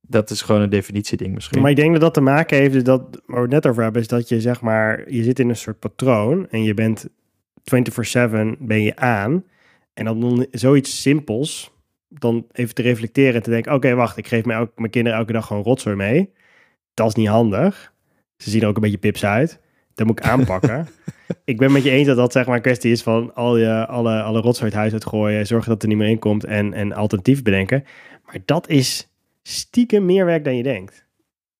dat 0.00 0.30
is 0.30 0.42
gewoon 0.42 0.60
een 0.60 0.70
definitieding 0.70 1.34
misschien. 1.34 1.60
Maar 1.60 1.70
ik 1.70 1.76
denk 1.76 1.92
dat 1.92 2.00
dat 2.00 2.14
te 2.14 2.20
maken 2.20 2.56
heeft, 2.56 2.72
dus 2.72 2.84
dat, 2.84 3.02
waar 3.26 3.36
we 3.36 3.42
het 3.42 3.50
net 3.50 3.66
over 3.66 3.82
hebben, 3.82 4.02
is 4.02 4.08
dat 4.08 4.28
je 4.28 4.40
zeg 4.40 4.60
maar, 4.60 5.12
je 5.12 5.22
zit 5.22 5.38
in 5.38 5.48
een 5.48 5.56
soort 5.56 5.78
patroon 5.78 6.48
en 6.48 6.62
je 6.62 6.74
bent 6.74 7.08
24-7 7.08 7.10
ben 8.58 8.82
je 8.82 8.96
aan. 8.96 9.44
En 9.94 10.04
dan 10.04 10.46
zoiets 10.50 11.02
simpels, 11.02 11.72
dan 12.08 12.46
even 12.52 12.74
te 12.74 12.82
reflecteren 12.82 13.34
en 13.34 13.42
te 13.42 13.50
denken, 13.50 13.72
oké, 13.72 13.94
wacht, 13.94 14.16
ik 14.16 14.28
geef 14.28 14.44
mijn, 14.44 14.70
mijn 14.76 14.90
kinderen 14.90 15.18
elke 15.18 15.32
dag 15.32 15.46
gewoon 15.46 15.62
rotzooi 15.62 15.96
mee. 15.96 16.30
Dat 16.94 17.08
is 17.08 17.14
niet 17.14 17.28
handig. 17.28 17.92
Ze 18.36 18.50
zien 18.50 18.62
er 18.62 18.68
ook 18.68 18.76
een 18.76 18.82
beetje 18.82 18.98
pips 18.98 19.24
uit. 19.24 19.60
Dat 19.94 20.06
moet 20.06 20.18
ik 20.18 20.24
aanpakken. 20.24 20.88
ik 21.44 21.58
ben 21.58 21.72
met 21.72 21.82
je 21.82 21.90
eens 21.90 22.06
dat 22.06 22.16
dat 22.16 22.32
zeg 22.32 22.46
maar 22.46 22.56
een 22.56 22.62
kwestie 22.62 22.90
is 22.90 23.02
van 23.02 23.34
al 23.34 23.56
je, 23.56 23.86
alle, 23.86 24.22
alle 24.22 24.40
rotzooi 24.40 24.70
het 24.70 24.78
huis 24.78 24.92
uitgooien, 24.92 25.46
zorgen 25.46 25.70
dat 25.70 25.82
er 25.82 25.88
niet 25.88 25.96
meer 25.96 26.08
in 26.08 26.18
komt 26.18 26.44
en, 26.44 26.72
en 26.72 26.92
alternatief 26.92 27.42
bedenken. 27.42 27.84
Maar 28.24 28.38
dat 28.44 28.68
is 28.68 29.08
stiekem 29.42 30.04
meer 30.04 30.24
werk 30.24 30.44
dan 30.44 30.56
je 30.56 30.62
denkt. 30.62 31.08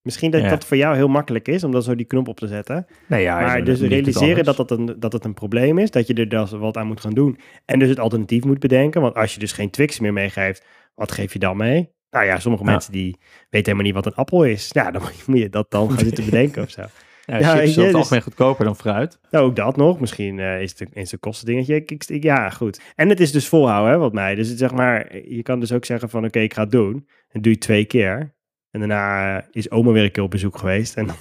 Misschien 0.03 0.31
dat 0.31 0.49
dat 0.49 0.65
voor 0.65 0.77
jou 0.77 0.97
heel 0.97 1.09
makkelijk 1.09 1.49
is 1.49 1.65
om 1.65 1.73
dan 1.73 1.83
zo 1.83 1.95
die 1.95 2.07
knop 2.07 2.29
op 2.29 2.37
te 2.37 2.47
zetten. 2.47 2.87
Nee, 3.07 3.23
ja, 3.23 3.41
maar 3.41 3.65
dus 3.65 3.81
realiseren 3.81 4.45
dat, 4.45 4.57
dat, 4.57 4.71
een, 4.71 4.97
dat 4.99 5.13
het 5.13 5.25
een 5.25 5.35
probleem 5.35 5.79
is, 5.79 5.91
dat 5.91 6.07
je 6.07 6.15
er 6.15 6.29
dus 6.29 6.51
wat 6.51 6.77
aan 6.77 6.87
moet 6.87 7.01
gaan 7.01 7.15
doen. 7.15 7.39
En 7.65 7.79
dus 7.79 7.89
het 7.89 7.99
alternatief 7.99 8.45
moet 8.45 8.59
bedenken. 8.59 9.01
Want 9.01 9.15
als 9.15 9.35
je 9.35 9.41
dus 9.41 9.53
geen 9.53 9.71
Twix 9.71 10.01
meer 10.01 10.13
meegeeft, 10.13 10.65
wat 10.95 11.13
geef 11.13 11.33
je 11.33 11.39
dan 11.39 11.57
mee? 11.57 11.91
Nou 12.11 12.25
ja, 12.25 12.39
sommige 12.39 12.65
mensen 12.65 12.93
die 12.93 13.17
weten 13.51 13.73
helemaal 13.73 13.85
niet 13.85 13.95
wat 13.95 14.07
een 14.07 14.15
appel 14.15 14.45
is. 14.45 14.69
Ja, 14.73 14.91
dan 14.91 15.03
moet 15.27 15.39
je 15.39 15.49
dat 15.49 15.71
dan 15.71 15.89
gaan 15.89 15.99
zitten 15.99 16.25
bedenken 16.25 16.63
of 16.63 16.71
zo. 16.71 16.83
Ja, 17.27 17.39
ja 17.39 17.55
chips 17.55 17.69
is 17.69 17.77
het 17.77 17.85
dus, 17.85 17.95
algemeen 17.95 18.23
goedkoper 18.23 18.65
dan 18.65 18.77
fruit. 18.77 19.19
Nou, 19.31 19.45
ook 19.45 19.57
dat 19.57 19.77
nog. 19.77 20.01
Misschien 20.01 20.39
uh, 20.39 20.61
is, 20.61 20.79
het, 20.79 20.91
is 20.93 21.11
het 21.11 21.21
kosten 21.21 21.47
dingetje. 21.47 21.75
Ik, 21.75 22.05
ik, 22.07 22.23
ja, 22.23 22.51
goed. 22.51 22.81
En 22.95 23.09
het 23.09 23.21
is 23.21 23.33
dus 23.33 23.49
volhouden, 23.49 23.93
hè, 23.93 23.99
wat 23.99 24.13
mij. 24.13 24.35
Dus 24.35 24.49
het, 24.49 24.59
zeg 24.59 24.73
maar, 24.73 25.17
je 25.29 25.43
kan 25.43 25.61
dus 25.61 25.73
ook 25.73 25.85
zeggen 25.85 26.11
van, 26.11 26.25
oké, 26.25 26.39
ik 26.39 26.55
ga 26.55 26.63
het 26.63 26.71
doen. 26.71 27.09
En 27.29 27.43
doe 27.43 27.53
je 27.53 27.59
twee 27.59 27.85
keer. 27.85 28.35
En 28.71 28.79
daarna 28.79 29.37
eh, 29.39 29.45
is 29.51 29.71
oma 29.71 29.91
weer 29.91 30.05
een 30.05 30.11
keer 30.11 30.23
op 30.23 30.31
bezoek 30.31 30.59
geweest. 30.59 30.97
En 30.97 31.07
dan 31.07 31.17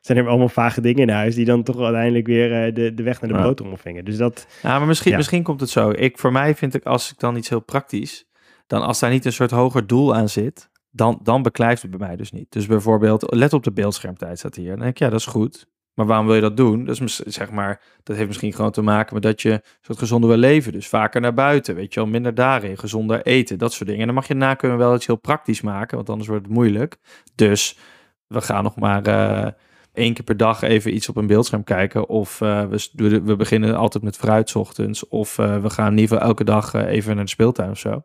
zijn 0.00 0.18
er 0.18 0.28
allemaal 0.28 0.48
vage 0.48 0.80
dingen 0.80 1.02
in 1.02 1.14
huis 1.14 1.34
die 1.34 1.44
dan 1.44 1.62
toch 1.62 1.80
uiteindelijk 1.80 2.26
weer 2.26 2.66
uh, 2.66 2.74
de, 2.74 2.94
de 2.94 3.02
weg 3.02 3.20
naar 3.20 3.30
de 3.30 3.36
ja. 3.36 3.42
broodtrommel 3.42 3.76
vingen. 3.76 4.04
Dus 4.04 4.16
dat... 4.16 4.46
Ja, 4.62 4.78
maar 4.78 4.88
misschien, 4.88 5.16
misschien 5.16 5.42
komt 5.42 5.60
het 5.60 5.70
zo. 5.70 5.90
Ik, 5.90 6.18
voor 6.18 6.32
mij 6.32 6.54
vind 6.54 6.74
ik, 6.74 6.84
als 6.84 7.12
ik 7.12 7.18
dan 7.18 7.36
iets 7.36 7.48
heel 7.48 7.60
praktisch... 7.60 8.27
Dan 8.68 8.82
als 8.82 8.98
daar 8.98 9.10
niet 9.10 9.24
een 9.24 9.32
soort 9.32 9.50
hoger 9.50 9.86
doel 9.86 10.14
aan 10.14 10.28
zit 10.28 10.70
dan, 10.90 11.18
dan 11.22 11.42
beklijft 11.42 11.82
het 11.82 11.90
bij 11.90 12.06
mij 12.06 12.16
dus 12.16 12.32
niet. 12.32 12.52
Dus 12.52 12.66
bijvoorbeeld, 12.66 13.34
let 13.34 13.52
op 13.52 13.64
de 13.64 13.72
beeldschermtijd 13.72 14.38
staat 14.38 14.54
hier. 14.54 14.70
Dan 14.70 14.78
denk 14.78 14.90
ik, 14.90 14.98
ja, 14.98 15.08
dat 15.08 15.18
is 15.18 15.26
goed. 15.26 15.66
Maar 15.94 16.06
waarom 16.06 16.26
wil 16.26 16.34
je 16.34 16.40
dat 16.40 16.56
doen? 16.56 16.84
Dat, 16.84 17.00
is, 17.00 17.18
zeg 17.18 17.50
maar, 17.50 17.80
dat 18.02 18.16
heeft 18.16 18.28
misschien 18.28 18.52
gewoon 18.52 18.70
te 18.70 18.82
maken 18.82 19.14
met 19.14 19.22
dat 19.22 19.42
je 19.42 19.62
soort 19.80 19.98
gezonder 19.98 20.28
wil 20.28 20.38
leven. 20.38 20.72
Dus 20.72 20.88
vaker 20.88 21.20
naar 21.20 21.34
buiten, 21.34 21.74
weet 21.74 21.94
je 21.94 22.00
wel, 22.00 22.08
minder 22.08 22.34
daarin, 22.34 22.78
gezonder 22.78 23.22
eten, 23.22 23.58
dat 23.58 23.72
soort 23.72 23.84
dingen. 23.84 24.00
En 24.00 24.06
dan 24.06 24.16
mag 24.16 24.28
je 24.28 24.34
na 24.34 24.54
kunnen 24.54 24.78
wel 24.78 24.94
iets 24.94 25.06
heel 25.06 25.16
praktisch 25.16 25.60
maken, 25.60 25.96
want 25.96 26.08
anders 26.08 26.28
wordt 26.28 26.44
het 26.44 26.54
moeilijk. 26.54 26.98
Dus 27.34 27.78
we 28.26 28.40
gaan 28.40 28.62
nog 28.62 28.76
maar 28.76 29.08
uh, 29.08 29.46
één 29.92 30.14
keer 30.14 30.24
per 30.24 30.36
dag 30.36 30.62
even 30.62 30.94
iets 30.94 31.08
op 31.08 31.16
een 31.16 31.26
beeldscherm 31.26 31.64
kijken. 31.64 32.08
Of 32.08 32.40
uh, 32.40 32.64
we, 32.92 33.20
we 33.22 33.36
beginnen 33.36 33.76
altijd 33.76 34.04
met 34.04 34.16
fruit 34.16 34.56
ochtends. 34.56 35.08
Of 35.08 35.38
uh, 35.38 35.62
we 35.62 35.70
gaan 35.70 35.92
in 35.92 35.98
ieder 35.98 36.08
geval 36.08 36.28
elke 36.28 36.44
dag 36.44 36.74
even 36.74 37.14
naar 37.14 37.24
de 37.24 37.30
speeltuin 37.30 37.70
of 37.70 37.78
zo. 37.78 38.02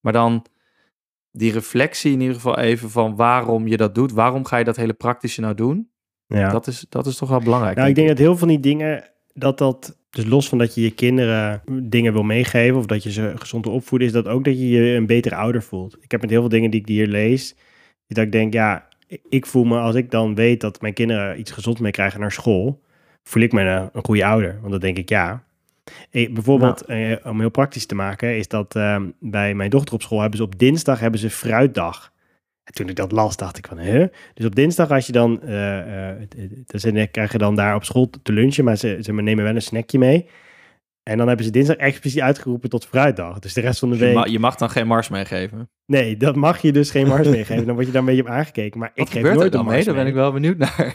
Maar 0.00 0.12
dan 0.12 0.46
die 1.32 1.52
reflectie 1.52 2.12
in 2.12 2.20
ieder 2.20 2.34
geval 2.34 2.58
even 2.58 2.90
van 2.90 3.16
waarom 3.16 3.66
je 3.66 3.76
dat 3.76 3.94
doet. 3.94 4.12
Waarom 4.12 4.44
ga 4.44 4.56
je 4.56 4.64
dat 4.64 4.76
hele 4.76 4.92
praktische 4.92 5.40
nou 5.40 5.54
doen? 5.54 5.90
Ja. 6.26 6.48
Dat, 6.48 6.66
is, 6.66 6.86
dat 6.88 7.06
is 7.06 7.16
toch 7.16 7.28
wel 7.28 7.40
belangrijk. 7.40 7.76
Nou, 7.76 7.88
ik 7.88 7.94
denk 7.94 8.08
dat 8.08 8.18
heel 8.18 8.26
veel 8.26 8.36
van 8.36 8.48
die 8.48 8.60
dingen, 8.60 9.10
dat 9.32 9.58
dat, 9.58 9.96
dus 10.10 10.26
los 10.26 10.48
van 10.48 10.58
dat 10.58 10.74
je 10.74 10.80
je 10.80 10.90
kinderen 10.90 11.62
dingen 11.82 12.12
wil 12.12 12.22
meegeven 12.22 12.78
of 12.78 12.86
dat 12.86 13.02
je 13.02 13.12
ze 13.12 13.32
gezond 13.36 13.64
wil 13.64 13.74
opvoeden, 13.74 14.08
is 14.08 14.14
dat 14.14 14.28
ook 14.28 14.44
dat 14.44 14.58
je 14.58 14.68
je 14.68 14.94
een 14.94 15.06
betere 15.06 15.34
ouder 15.34 15.62
voelt. 15.62 15.96
Ik 16.00 16.10
heb 16.10 16.20
met 16.20 16.30
heel 16.30 16.40
veel 16.40 16.48
dingen 16.48 16.70
die 16.70 16.80
ik 16.80 16.88
hier 16.88 17.06
lees, 17.06 17.56
dat 18.06 18.24
ik 18.24 18.32
denk, 18.32 18.52
ja, 18.52 18.88
ik 19.28 19.46
voel 19.46 19.64
me 19.64 19.78
als 19.78 19.94
ik 19.94 20.10
dan 20.10 20.34
weet 20.34 20.60
dat 20.60 20.80
mijn 20.80 20.94
kinderen 20.94 21.38
iets 21.38 21.50
gezond 21.50 21.80
mee 21.80 21.92
krijgen 21.92 22.20
naar 22.20 22.32
school, 22.32 22.80
voel 23.22 23.42
ik 23.42 23.52
me 23.52 23.62
een, 23.62 23.90
een 23.92 24.04
goede 24.04 24.24
ouder. 24.24 24.58
Want 24.60 24.70
dan 24.70 24.80
denk 24.80 24.98
ik, 24.98 25.08
ja, 25.08 25.44
eh, 26.10 26.32
bijvoorbeeld, 26.32 26.84
eh, 26.84 27.16
om 27.24 27.40
heel 27.40 27.50
praktisch 27.50 27.86
te 27.86 27.94
maken, 27.94 28.36
is 28.36 28.48
dat 28.48 28.76
uh, 28.76 29.02
bij 29.20 29.54
mijn 29.54 29.70
dochter 29.70 29.94
op 29.94 30.02
school 30.02 30.20
hebben 30.20 30.38
ze 30.38 30.44
op 30.44 30.58
dinsdag 30.58 31.00
hebben 31.00 31.20
ze 31.20 31.30
fruitdag. 31.30 32.12
En 32.64 32.72
toen 32.72 32.88
ik 32.88 32.96
dat 32.96 33.12
las, 33.12 33.36
dacht 33.36 33.58
ik 33.58 33.66
van, 33.66 33.78
hè? 33.78 34.06
Dus 34.34 34.46
op 34.46 34.54
dinsdag 34.54 34.90
als 34.90 35.06
je 35.06 35.12
dan, 35.12 35.40
uh, 35.44 35.78
uh, 36.84 37.06
krijg 37.10 37.32
je 37.32 37.38
dan 37.38 37.54
daar 37.54 37.74
op 37.74 37.84
school 37.84 38.10
te 38.22 38.32
lunchen, 38.32 38.64
maar 38.64 38.76
ze, 38.76 38.98
ze 39.02 39.12
nemen 39.12 39.44
wel 39.44 39.54
een 39.54 39.62
snackje 39.62 39.98
mee. 39.98 40.26
En 41.02 41.18
dan 41.18 41.26
hebben 41.26 41.44
ze 41.44 41.50
dinsdag 41.50 41.76
expliciet 41.76 42.20
uitgeroepen 42.20 42.70
tot 42.70 42.86
fruitdag. 42.86 43.38
Dus 43.38 43.52
de 43.52 43.60
rest 43.60 43.78
van 43.78 43.90
de 43.90 43.96
week... 43.96 44.08
Je 44.08 44.14
mag, 44.14 44.28
je 44.28 44.38
mag 44.38 44.56
dan 44.56 44.70
geen 44.70 44.86
mars 44.86 45.08
meegeven? 45.08 45.70
Nee, 45.86 46.16
dat 46.16 46.36
mag 46.36 46.62
je 46.62 46.72
dus 46.72 46.90
geen 46.90 47.06
mars 47.06 47.28
meegeven. 47.28 47.66
Dan 47.66 47.74
word 47.74 47.86
je 47.86 47.92
daar 47.92 48.00
een 48.00 48.06
beetje 48.06 48.22
op 48.22 48.28
aangekeken. 48.28 48.80
Maar 48.80 48.90
ik 48.94 49.08
geef 49.08 49.22
nooit 49.22 49.52
dan 49.52 49.66
mee? 49.66 49.84
Daar 49.84 49.94
ben 49.94 50.06
ik 50.06 50.14
wel 50.14 50.32
benieuwd 50.32 50.58
naar. 50.58 50.94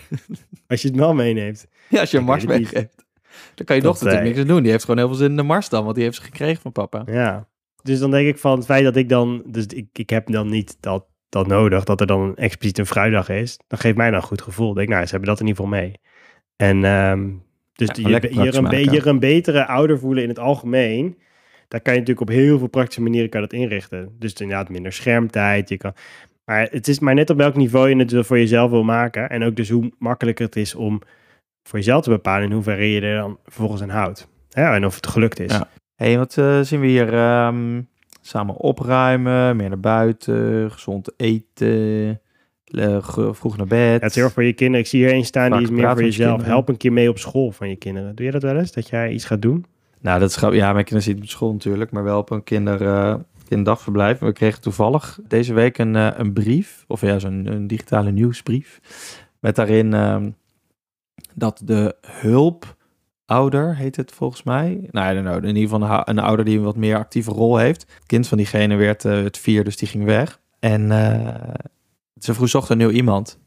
Als 0.68 0.82
je 0.82 0.88
het 0.88 0.98
wel 0.98 1.14
meeneemt. 1.14 1.68
Ja, 1.90 2.00
als 2.00 2.12
je 2.12 2.18
een 2.18 2.24
mars 2.24 2.46
meegeeft. 2.46 3.05
Dan 3.56 3.66
kan 3.66 3.76
je 3.76 3.82
dochter 3.82 4.06
natuurlijk 4.06 4.36
niks 4.36 4.48
aan 4.48 4.54
doen. 4.54 4.64
Die 4.64 4.72
heeft 4.72 4.84
gewoon 4.84 5.00
heel 5.00 5.08
veel 5.08 5.18
zin 5.18 5.30
in 5.30 5.36
de 5.36 5.44
mars 5.44 5.70
dan, 5.70 5.84
want 5.84 5.96
die 5.96 6.04
heeft 6.04 6.16
ze 6.16 6.24
gekregen 6.24 6.62
van 6.62 6.72
papa. 6.72 7.04
Ja, 7.06 7.48
dus 7.84 8.00
dan 8.00 8.12
denk 8.12 8.28
ik 8.28 8.38
van 8.38 8.58
het 8.58 8.66
feit 8.66 8.84
dat 8.84 8.96
ik 8.96 9.10
dan... 9.10 9.44
Dus 9.46 9.66
ik, 9.66 9.88
ik 9.94 10.10
heb 10.10 10.28
dan 10.28 10.50
niet 10.50 10.78
dat 10.80 11.06
dat 11.30 11.48
nodig, 11.48 11.84
dat 11.84 12.02
er 12.02 12.08
dan 12.08 12.36
expliciet 12.36 12.78
een 12.78 12.86
vrijdag 12.86 13.30
is, 13.30 13.60
dan 13.68 13.80
geeft 13.80 13.98
mij 13.98 14.10
dan 14.10 14.20
een 14.20 14.26
goed 14.26 14.42
gevoel. 14.42 14.74
denk, 14.74 14.90
nou, 14.90 15.06
ze 15.06 15.12
hebben 15.12 15.30
dat 15.30 15.40
in 15.40 15.48
ieder 15.48 15.64
geval 15.64 15.80
mee. 15.80 15.94
En 16.56 16.84
um, 16.84 17.44
dus 17.74 17.90
ja, 17.94 18.08
je, 18.22 18.44
je, 18.44 18.54
een 18.54 18.70
beetje 18.70 19.08
een 19.08 19.20
betere 19.20 19.66
ouder 19.66 20.00
voelen 20.00 20.24
in 20.24 20.30
het 20.30 20.40
algemeen. 20.40 21.18
Daar 21.68 21.82
kan 21.82 21.94
je 21.94 22.00
natuurlijk 22.00 22.30
op 22.30 22.36
heel 22.36 22.58
veel 22.58 22.68
praktische 22.68 23.02
manieren 23.02 23.30
kan 23.30 23.42
dat 23.42 23.54
inrichten. 23.54 24.16
Dus 24.20 24.34
inderdaad 24.34 24.70
minder 24.70 24.94
schermtijd. 24.94 25.70
Je 25.70 25.78
kan, 25.78 25.94
maar 26.46 26.68
het 26.72 26.88
is 26.88 27.00
maar 27.00 27.14
net 27.14 27.30
op 27.30 27.38
welk 27.38 27.56
niveau 27.56 27.90
je 27.90 27.96
het 27.96 28.26
voor 28.26 28.38
jezelf 28.38 28.72
wil 28.72 28.84
maken. 28.84 29.30
En 29.30 29.44
ook 29.44 29.56
dus 29.56 29.70
hoe 29.70 29.92
makkelijker 29.98 30.46
het 30.46 30.56
is 30.56 30.76
om 30.76 31.02
voor 31.68 31.80
jezelf 31.80 32.04
te 32.04 32.10
bepalen 32.10 32.44
in 32.44 32.52
hoeverre 32.52 32.92
je 32.92 33.02
er 33.02 33.18
dan 33.18 33.38
vervolgens 33.44 33.82
aan 33.82 33.90
houdt. 33.90 34.28
Ja, 34.50 34.76
en 34.76 34.86
of 34.86 34.96
het 34.96 35.08
gelukt 35.08 35.40
is. 35.40 35.52
Ja. 35.52 35.68
hey, 35.96 36.18
wat 36.18 36.38
eh, 36.38 36.62
zien 36.62 36.80
we 36.80 36.88
hier? 36.88 37.14
Ehm, 37.14 37.82
samen 38.22 38.56
opruimen, 38.56 39.56
meer 39.56 39.70
naar 39.70 39.80
buiten, 39.80 40.72
gezond 40.72 41.14
eten, 41.18 42.22
vroeg 43.32 43.58
naar 43.58 43.68
bed. 43.68 44.02
Het 44.02 44.10
is 44.10 44.16
heel 44.16 44.24
erg 44.24 44.34
voor 44.34 44.44
je 44.44 44.54
kinderen. 44.54 44.82
Ik 44.82 44.88
zie 44.88 45.04
hier 45.04 45.12
één 45.12 45.26
staan, 45.26 45.52
die 45.52 45.62
is 45.62 45.70
meer 45.70 45.90
voor 45.92 46.04
jezelf. 46.04 46.30
kinderen. 46.30 46.52
Help 46.52 46.70
een 46.70 46.78
keer 46.78 46.94
mee 46.94 47.10
op 47.10 47.18
school 47.18 47.52
van 47.52 47.70
je 47.70 47.76
kinderen. 47.76 48.16
Doe 48.16 48.26
je 48.26 48.32
dat 48.32 48.42
wel 48.42 48.58
eens? 48.58 48.72
Dat 48.72 48.90
jij 48.90 49.12
iets 49.12 49.26
gaat 49.26 49.42
doen? 49.42 49.66
Nou, 50.02 50.20
dat 50.20 50.30
is 50.30 50.36
Ja, 50.36 50.74
mijn 50.74 50.86
kinderen 50.86 51.02
zitten 51.02 51.24
op 51.24 51.30
school 51.30 51.52
natuurlijk, 51.52 51.92
maar 51.92 52.04
wel 52.04 52.20
op 52.20 52.30
een 52.30 52.44
kinder, 52.44 52.82
eh, 52.82 53.16
kinderdagverblijf. 53.48 54.20
We 54.20 54.34
kregen 54.34 54.62
toevallig 54.62 55.20
deze 55.28 55.54
week 55.54 55.78
een, 55.78 55.96
eh, 55.96 56.08
een 56.16 56.34
brief, 56.34 56.84
of 56.88 57.02
ja, 57.02 57.20
zo'n 57.20 57.48
een 57.52 57.68
digitale 57.68 58.12
nieuwsbrief. 58.12 58.80
Met 59.40 59.56
daarin 59.56 59.94
ehm, 59.94 60.30
dat 61.36 61.62
de 61.64 61.96
hulpouder, 62.02 63.76
heet 63.76 63.96
het 63.96 64.12
volgens 64.12 64.44
mij. 64.44 64.88
Nou, 64.92 65.20
know. 65.20 65.36
In 65.36 65.56
ieder 65.56 65.80
geval 65.80 66.08
een, 66.08 66.20
ouder 66.20 66.46
die 66.46 66.58
een 66.58 66.64
wat 66.64 66.76
meer 66.76 66.98
actieve 66.98 67.32
rol 67.32 67.58
heeft. 67.58 67.82
Het 67.82 68.06
kind 68.06 68.28
van 68.28 68.38
diegene 68.38 68.76
werd 68.76 69.06
eh, 69.06 69.24
het 69.24 69.38
vier, 69.38 69.64
dus 69.64 69.78
die 69.78 69.88
ging 69.88 70.04
weg. 70.04 70.40
En 70.60 70.92
eh, 70.92 71.54
ze 72.20 72.34
vroeg 72.34 72.50
zocht 72.50 72.70
een 72.70 72.78
nieuw 72.78 72.90
iemand. 72.90 73.40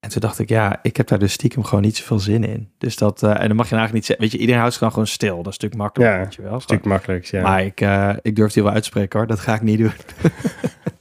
En 0.00 0.10
toen 0.10 0.20
dacht 0.20 0.38
ik, 0.38 0.48
ja, 0.48 0.78
ik 0.82 0.96
heb 0.96 1.06
daar 1.08 1.18
dus 1.18 1.32
stiekem 1.32 1.64
gewoon 1.64 1.84
niet 1.84 1.96
zoveel 1.96 2.18
zin 2.18 2.44
in. 2.44 2.70
Dus 2.78 2.96
dat, 2.96 3.22
eh, 3.22 3.40
en 3.40 3.46
dan 3.46 3.56
mag 3.56 3.68
je 3.68 3.74
eigenlijk 3.76 3.92
niet 3.92 4.04
zeggen, 4.04 4.24
weet 4.24 4.32
je, 4.32 4.38
iedereen 4.38 4.60
houdt 4.60 4.74
zich 4.74 4.82
dan 4.82 4.92
gewoon 4.92 5.06
stil. 5.06 5.36
Dat 5.36 5.52
is 5.52 5.58
natuurlijk 5.58 5.80
makkelijk, 5.80 6.12
Ja, 6.12 6.18
weet 6.22 6.34
je 6.34 6.42
wel. 6.42 6.54
Een 6.54 6.60
stuk 6.60 6.84
makkelijks, 6.84 7.30
ja. 7.30 7.42
Maar 7.42 7.64
ik, 7.64 7.80
eh, 7.80 8.14
ik 8.22 8.36
durf 8.36 8.52
die 8.52 8.62
wel 8.62 8.72
uitspreken 8.72 9.18
hoor, 9.18 9.28
dat 9.28 9.38
ga 9.38 9.54
ik 9.54 9.62
niet 9.62 9.78
doen. 9.78 9.92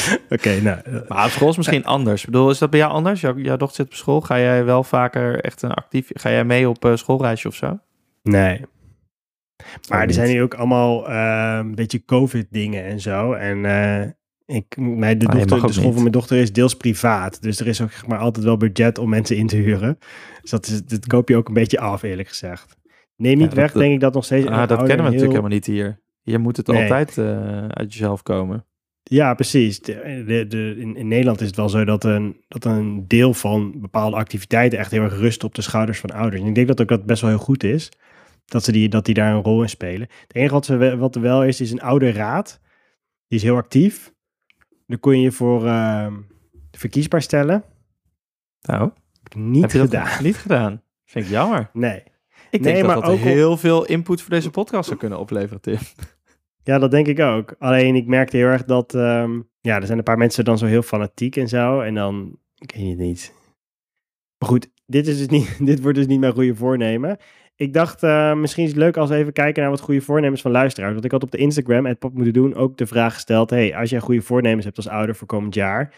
Oké, 0.30 0.60
nou. 0.60 0.80
eh, 0.84 0.94
Maar 1.08 1.24
op 1.24 1.30
school 1.30 1.48
is 1.48 1.56
misschien 1.56 1.84
anders. 1.84 2.20
Ik 2.24 2.30
bedoel, 2.30 2.50
is 2.50 2.58
dat 2.58 2.70
bij 2.70 2.78
jou 2.78 2.92
anders? 2.92 3.20
Jouw, 3.20 3.36
jouw 3.36 3.56
dochter 3.56 3.76
zit 3.76 3.86
op 3.86 3.98
school, 3.98 4.20
ga 4.20 4.38
jij 4.38 4.64
wel 4.64 4.84
vaker 4.84 5.40
echt 5.40 5.62
een 5.62 5.72
actief, 5.72 6.10
ga 6.14 6.30
jij 6.30 6.44
mee 6.44 6.68
op 6.68 6.84
eh, 6.84 6.96
schoolreisje 6.96 7.48
of 7.48 7.54
zo? 7.54 7.78
Nee. 8.22 8.60
Maar 9.88 10.06
er 10.06 10.12
zijn 10.12 10.30
nu 10.30 10.42
ook 10.42 10.54
allemaal 10.54 11.08
eh, 11.08 11.56
een 11.58 11.74
beetje 11.74 12.04
COVID-dingen 12.04 12.84
en 12.84 13.00
zo. 13.00 13.32
En 13.32 13.64
eh, 13.64 14.10
ik, 14.56 14.76
mijn, 14.76 15.18
de, 15.18 15.26
je 15.38 15.46
dochter, 15.46 15.66
de 15.66 15.72
school 15.72 15.84
niet. 15.84 15.92
van 15.92 16.02
mijn 16.02 16.12
dochter 16.14 16.36
is 16.36 16.52
deels 16.52 16.74
privaat. 16.76 17.42
Dus 17.42 17.60
er 17.60 17.66
is 17.66 17.80
ook 17.80 17.90
zeg 17.92 18.06
maar, 18.06 18.18
altijd 18.18 18.44
wel 18.44 18.56
budget 18.56 18.98
om 18.98 19.08
mensen 19.08 19.36
in 19.36 19.46
te 19.46 19.56
huren. 19.56 19.98
Dus 20.40 20.50
dat, 20.50 20.66
is, 20.66 20.84
dat 20.84 21.06
koop 21.06 21.28
je 21.28 21.36
ook 21.36 21.48
een 21.48 21.54
beetje 21.54 21.80
af, 21.80 22.02
eerlijk 22.02 22.28
gezegd. 22.28 22.76
Neem 23.16 23.38
niet 23.38 23.54
weg, 23.54 23.72
dat- 23.72 23.82
denk 23.82 23.94
ik, 23.94 24.00
dat 24.00 24.14
nog 24.14 24.24
steeds... 24.24 24.46
Ah, 24.46 24.50
dat 24.50 24.58
ouder 24.70 24.76
kennen 24.86 24.96
we 24.96 25.02
heel- 25.02 25.20
natuurlijk 25.20 25.36
helemaal 25.36 25.56
niet 25.56 25.66
hier. 25.66 26.00
Hier 26.22 26.40
moet 26.40 26.56
het 26.56 26.66
Nee. 26.66 26.82
altijd 26.82 27.18
eh, 27.18 27.66
uit 27.68 27.92
jezelf 27.92 28.22
komen. 28.22 28.66
Ja, 29.12 29.34
precies. 29.34 29.80
De, 29.80 30.22
de, 30.26 30.46
de- 30.46 30.74
in, 30.78 30.96
in 30.96 31.08
Nederland 31.08 31.40
is 31.40 31.46
het 31.46 31.56
wel 31.56 31.68
zo 31.68 31.84
dat 31.84 32.04
een, 32.04 32.40
dat 32.48 32.64
een 32.64 33.08
deel 33.08 33.34
van 33.34 33.80
bepaalde 33.80 34.16
activiteiten 34.16 34.78
echt 34.78 34.90
heel 34.90 35.02
erg 35.02 35.16
rust 35.18 35.44
op 35.44 35.54
de 35.54 35.62
schouders 35.62 35.98
van 36.00 36.10
ouders. 36.10 36.42
En 36.42 36.48
ik 36.48 36.54
denk 36.54 36.66
dat 36.66 36.80
ook 36.80 36.88
dat 36.88 37.06
best 37.06 37.20
wel 37.20 37.30
heel 37.30 37.38
goed 37.38 37.64
is. 37.64 37.88
Dat, 38.44 38.64
ze 38.64 38.72
die, 38.72 38.88
dat 38.88 39.04
die 39.04 39.14
daar 39.14 39.34
een 39.34 39.42
rol 39.42 39.62
in 39.62 39.68
spelen. 39.68 40.08
Het 40.26 40.34
enige 40.36 40.52
wat, 40.54 40.66
we- 40.66 40.96
wat 40.96 41.14
er 41.14 41.20
wel 41.20 41.44
is, 41.44 41.60
is 41.60 41.70
een 41.70 41.80
ouderraad. 41.82 42.60
Die 43.28 43.38
is 43.38 43.44
heel 43.44 43.56
actief. 43.56 44.12
Daar 44.86 44.98
kon 44.98 45.16
je 45.16 45.22
je 45.22 45.32
voor 45.32 45.66
ehm, 45.66 46.14
verkiesbaar 46.70 47.22
stellen. 47.22 47.64
Nou, 48.62 48.90
Heb 49.22 49.34
niet 49.34 49.62
heb 49.62 49.70
dat 49.72 49.80
gedaan. 49.80 50.22
niet 50.24 50.36
gedaan? 50.36 50.82
Vind 51.04 51.24
ik 51.24 51.30
jammer. 51.30 51.70
Nee. 51.72 52.02
Ik 52.50 52.60
Nee, 52.60 52.72
denk 52.72 52.86
maar 52.86 52.94
dat 52.94 53.04
dat 53.04 53.12
ook 53.12 53.18
op- 53.18 53.24
heel 53.24 53.56
veel 53.56 53.84
input 53.86 54.20
voor 54.20 54.30
deze 54.30 54.50
podcast 54.50 54.86
zou 54.86 54.98
kunnen 54.98 55.18
opleveren, 55.18 55.60
Tim. 55.60 55.78
Ja, 56.64 56.78
dat 56.78 56.90
denk 56.90 57.06
ik 57.06 57.20
ook. 57.20 57.54
Alleen 57.58 57.94
ik 57.94 58.06
merkte 58.06 58.36
heel 58.36 58.46
erg 58.46 58.64
dat, 58.64 58.94
ehm, 58.94 59.40
ja, 59.60 59.76
er 59.76 59.86
zijn 59.86 59.98
een 59.98 60.04
paar 60.04 60.18
mensen 60.18 60.44
dan 60.44 60.58
zo 60.58 60.66
heel 60.66 60.82
fanatiek 60.82 61.36
en 61.36 61.48
zo. 61.48 61.80
En 61.80 61.94
dan, 61.94 62.38
ik 62.58 62.74
weet 62.74 62.88
het 62.88 62.98
niet. 62.98 63.34
Maar 64.38 64.48
goed, 64.48 64.70
dit, 64.86 65.06
is 65.06 65.18
dus 65.18 65.28
niet, 65.28 65.58
dit 65.66 65.80
wordt 65.82 65.98
dus 65.98 66.06
niet 66.06 66.20
mijn 66.20 66.32
goede 66.32 66.54
voornemen. 66.54 67.16
Ik 67.56 67.72
dacht, 67.72 68.02
eh, 68.02 68.34
misschien 68.34 68.64
is 68.64 68.70
het 68.70 68.78
leuk 68.78 68.96
als 68.96 69.10
we 69.10 69.16
even 69.16 69.32
kijken 69.32 69.62
naar 69.62 69.70
wat 69.70 69.80
goede 69.80 70.00
voornemens 70.00 70.40
van 70.42 70.50
luisteraars. 70.50 70.92
Want 70.92 71.04
ik 71.04 71.10
had 71.10 71.22
op 71.22 71.30
de 71.30 71.38
Instagram, 71.38 71.86
het 71.86 71.98
pop 71.98 72.14
moeten 72.14 72.32
doen, 72.32 72.54
ook 72.54 72.76
de 72.76 72.86
vraag 72.86 73.14
gesteld. 73.14 73.50
hey, 73.50 73.76
als 73.76 73.90
jij 73.90 74.00
goede 74.00 74.22
voornemens 74.22 74.64
hebt 74.64 74.76
als 74.76 74.88
ouder 74.88 75.14
voor 75.14 75.26
komend 75.26 75.54
jaar, 75.54 75.94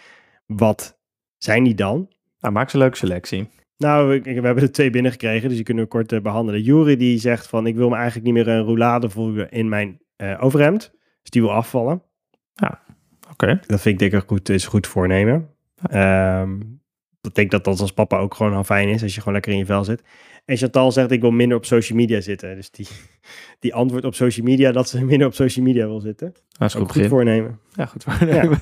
wat 0.47 0.99
zijn 1.37 1.65
die 1.65 1.75
dan? 1.75 2.09
Nou, 2.41 2.55
maak 2.55 2.71
ze 2.71 2.77
een 2.77 2.83
leuke 2.83 2.97
selectie. 2.97 3.49
Nou, 3.77 4.21
we 4.23 4.31
hebben 4.31 4.63
er 4.63 4.73
twee 4.73 4.91
binnengekregen, 4.91 5.47
dus 5.49 5.57
die 5.57 5.65
kunnen 5.65 5.85
we 5.85 5.91
kort 5.91 6.13
eh, 6.13 6.21
behandelen. 6.21 6.63
Jury 6.63 6.97
die 6.97 7.19
zegt 7.19 7.47
van, 7.47 7.67
ik 7.67 7.77
wil 7.77 7.89
me 7.89 7.95
eigenlijk 7.95 8.25
niet 8.25 8.35
meer 8.35 8.49
een 8.49 8.65
roulade 8.65 9.11
voelen 9.11 9.51
in 9.51 9.69
mijn 9.69 10.01
eh, 10.33 10.45
overhemd. 10.45 10.93
Dus 11.23 11.31
die 11.31 11.43
wil 11.43 11.53
afvallen. 11.53 12.03
Oké. 13.31 13.61
Dat 13.67 13.81
vind 13.81 14.01
ik 14.01 14.11
denk 14.11 14.23
ik 14.23 14.29
goed, 14.29 14.49
is 14.49 14.67
goed 14.67 14.87
voornemen. 14.87 15.49
Ehm 15.91 16.61
ik 17.27 17.35
denk 17.35 17.51
dat 17.51 17.65
dat 17.65 17.81
als 17.81 17.93
papa 17.93 18.19
ook 18.19 18.35
gewoon 18.35 18.55
al 18.55 18.65
fijn 18.65 18.89
is, 18.89 19.03
als 19.03 19.13
je 19.13 19.19
gewoon 19.19 19.35
lekker 19.35 19.53
in 19.53 19.59
je 19.59 19.67
vel 19.67 19.85
zit. 19.85 20.03
En 20.45 20.57
Chantal 20.57 20.93
zegt, 20.93 21.11
ik 21.11 21.21
wil 21.21 21.31
minder 21.31 21.57
op 21.57 21.65
social 21.65 21.99
media 21.99 22.21
zitten. 22.21 22.55
Dus 22.55 22.71
die, 22.71 22.87
die 23.61 23.75
antwoord 23.75 24.05
op 24.05 24.15
social 24.15 24.47
media, 24.47 24.73
dat 24.73 24.89
ze 24.89 25.05
minder 25.05 25.27
op 25.27 25.35
social 25.35 25.65
media 25.65 25.87
wil 25.87 26.01
zitten. 26.01 26.35
Dat 26.49 26.69
is 26.69 26.77
Ook 26.77 26.93
goed 26.93 27.07
voornemen. 27.07 27.61
Ja, 27.75 27.87
goed 27.87 28.05
voornemen. 28.05 28.59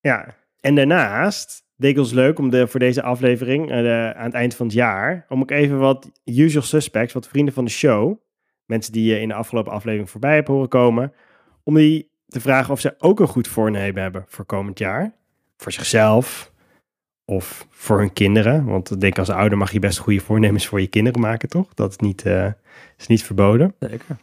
Ja, 0.00 0.34
en 0.60 0.74
daarnaast 0.74 1.62
ons 1.78 2.12
leuk 2.12 2.38
om 2.38 2.50
de, 2.50 2.66
voor 2.66 2.80
deze 2.80 3.02
aflevering 3.02 3.70
eh, 3.70 3.76
de- 3.76 4.12
aan 4.16 4.24
het 4.24 4.34
eind 4.34 4.54
van 4.54 4.66
het 4.66 4.74
jaar, 4.74 5.24
om 5.28 5.40
ook 5.40 5.50
even 5.50 5.78
wat 5.78 6.10
usual 6.24 6.62
suspects, 6.62 7.12
wat 7.12 7.28
vrienden 7.28 7.54
van 7.54 7.64
de 7.64 7.70
show, 7.70 8.18
mensen 8.66 8.92
die 8.92 9.04
je 9.12 9.20
in 9.20 9.28
de 9.28 9.34
afgelopen 9.34 9.72
aflevering 9.72 10.10
voorbij 10.10 10.34
hebben 10.34 10.54
horen 10.54 10.68
komen, 10.68 11.12
om 11.62 11.74
die 11.74 12.10
te 12.26 12.40
vragen 12.40 12.72
of 12.72 12.80
ze 12.80 12.94
ook 12.98 13.20
een 13.20 13.26
goed 13.26 13.48
voornemen 13.48 14.02
hebben 14.02 14.24
voor 14.28 14.44
komend 14.44 14.78
jaar. 14.78 15.14
Voor 15.56 15.72
zichzelf 15.72 16.52
of 17.24 17.66
voor 17.70 17.98
hun 17.98 18.12
kinderen. 18.12 18.64
Want 18.64 18.90
ik 18.90 19.00
denk 19.00 19.18
als 19.18 19.30
ouder 19.30 19.58
mag 19.58 19.72
je 19.72 19.78
best 19.78 19.98
goede 19.98 20.20
voornemens 20.20 20.66
voor 20.66 20.80
je 20.80 20.86
kinderen 20.86 21.20
maken, 21.20 21.48
toch? 21.48 21.74
Dat 21.74 21.90
is 21.90 21.96
niet, 21.96 22.22
eh, 22.24 22.52
is 22.98 23.06
niet 23.06 23.22
verboden. 23.22 23.74
Zeker. 23.78 24.16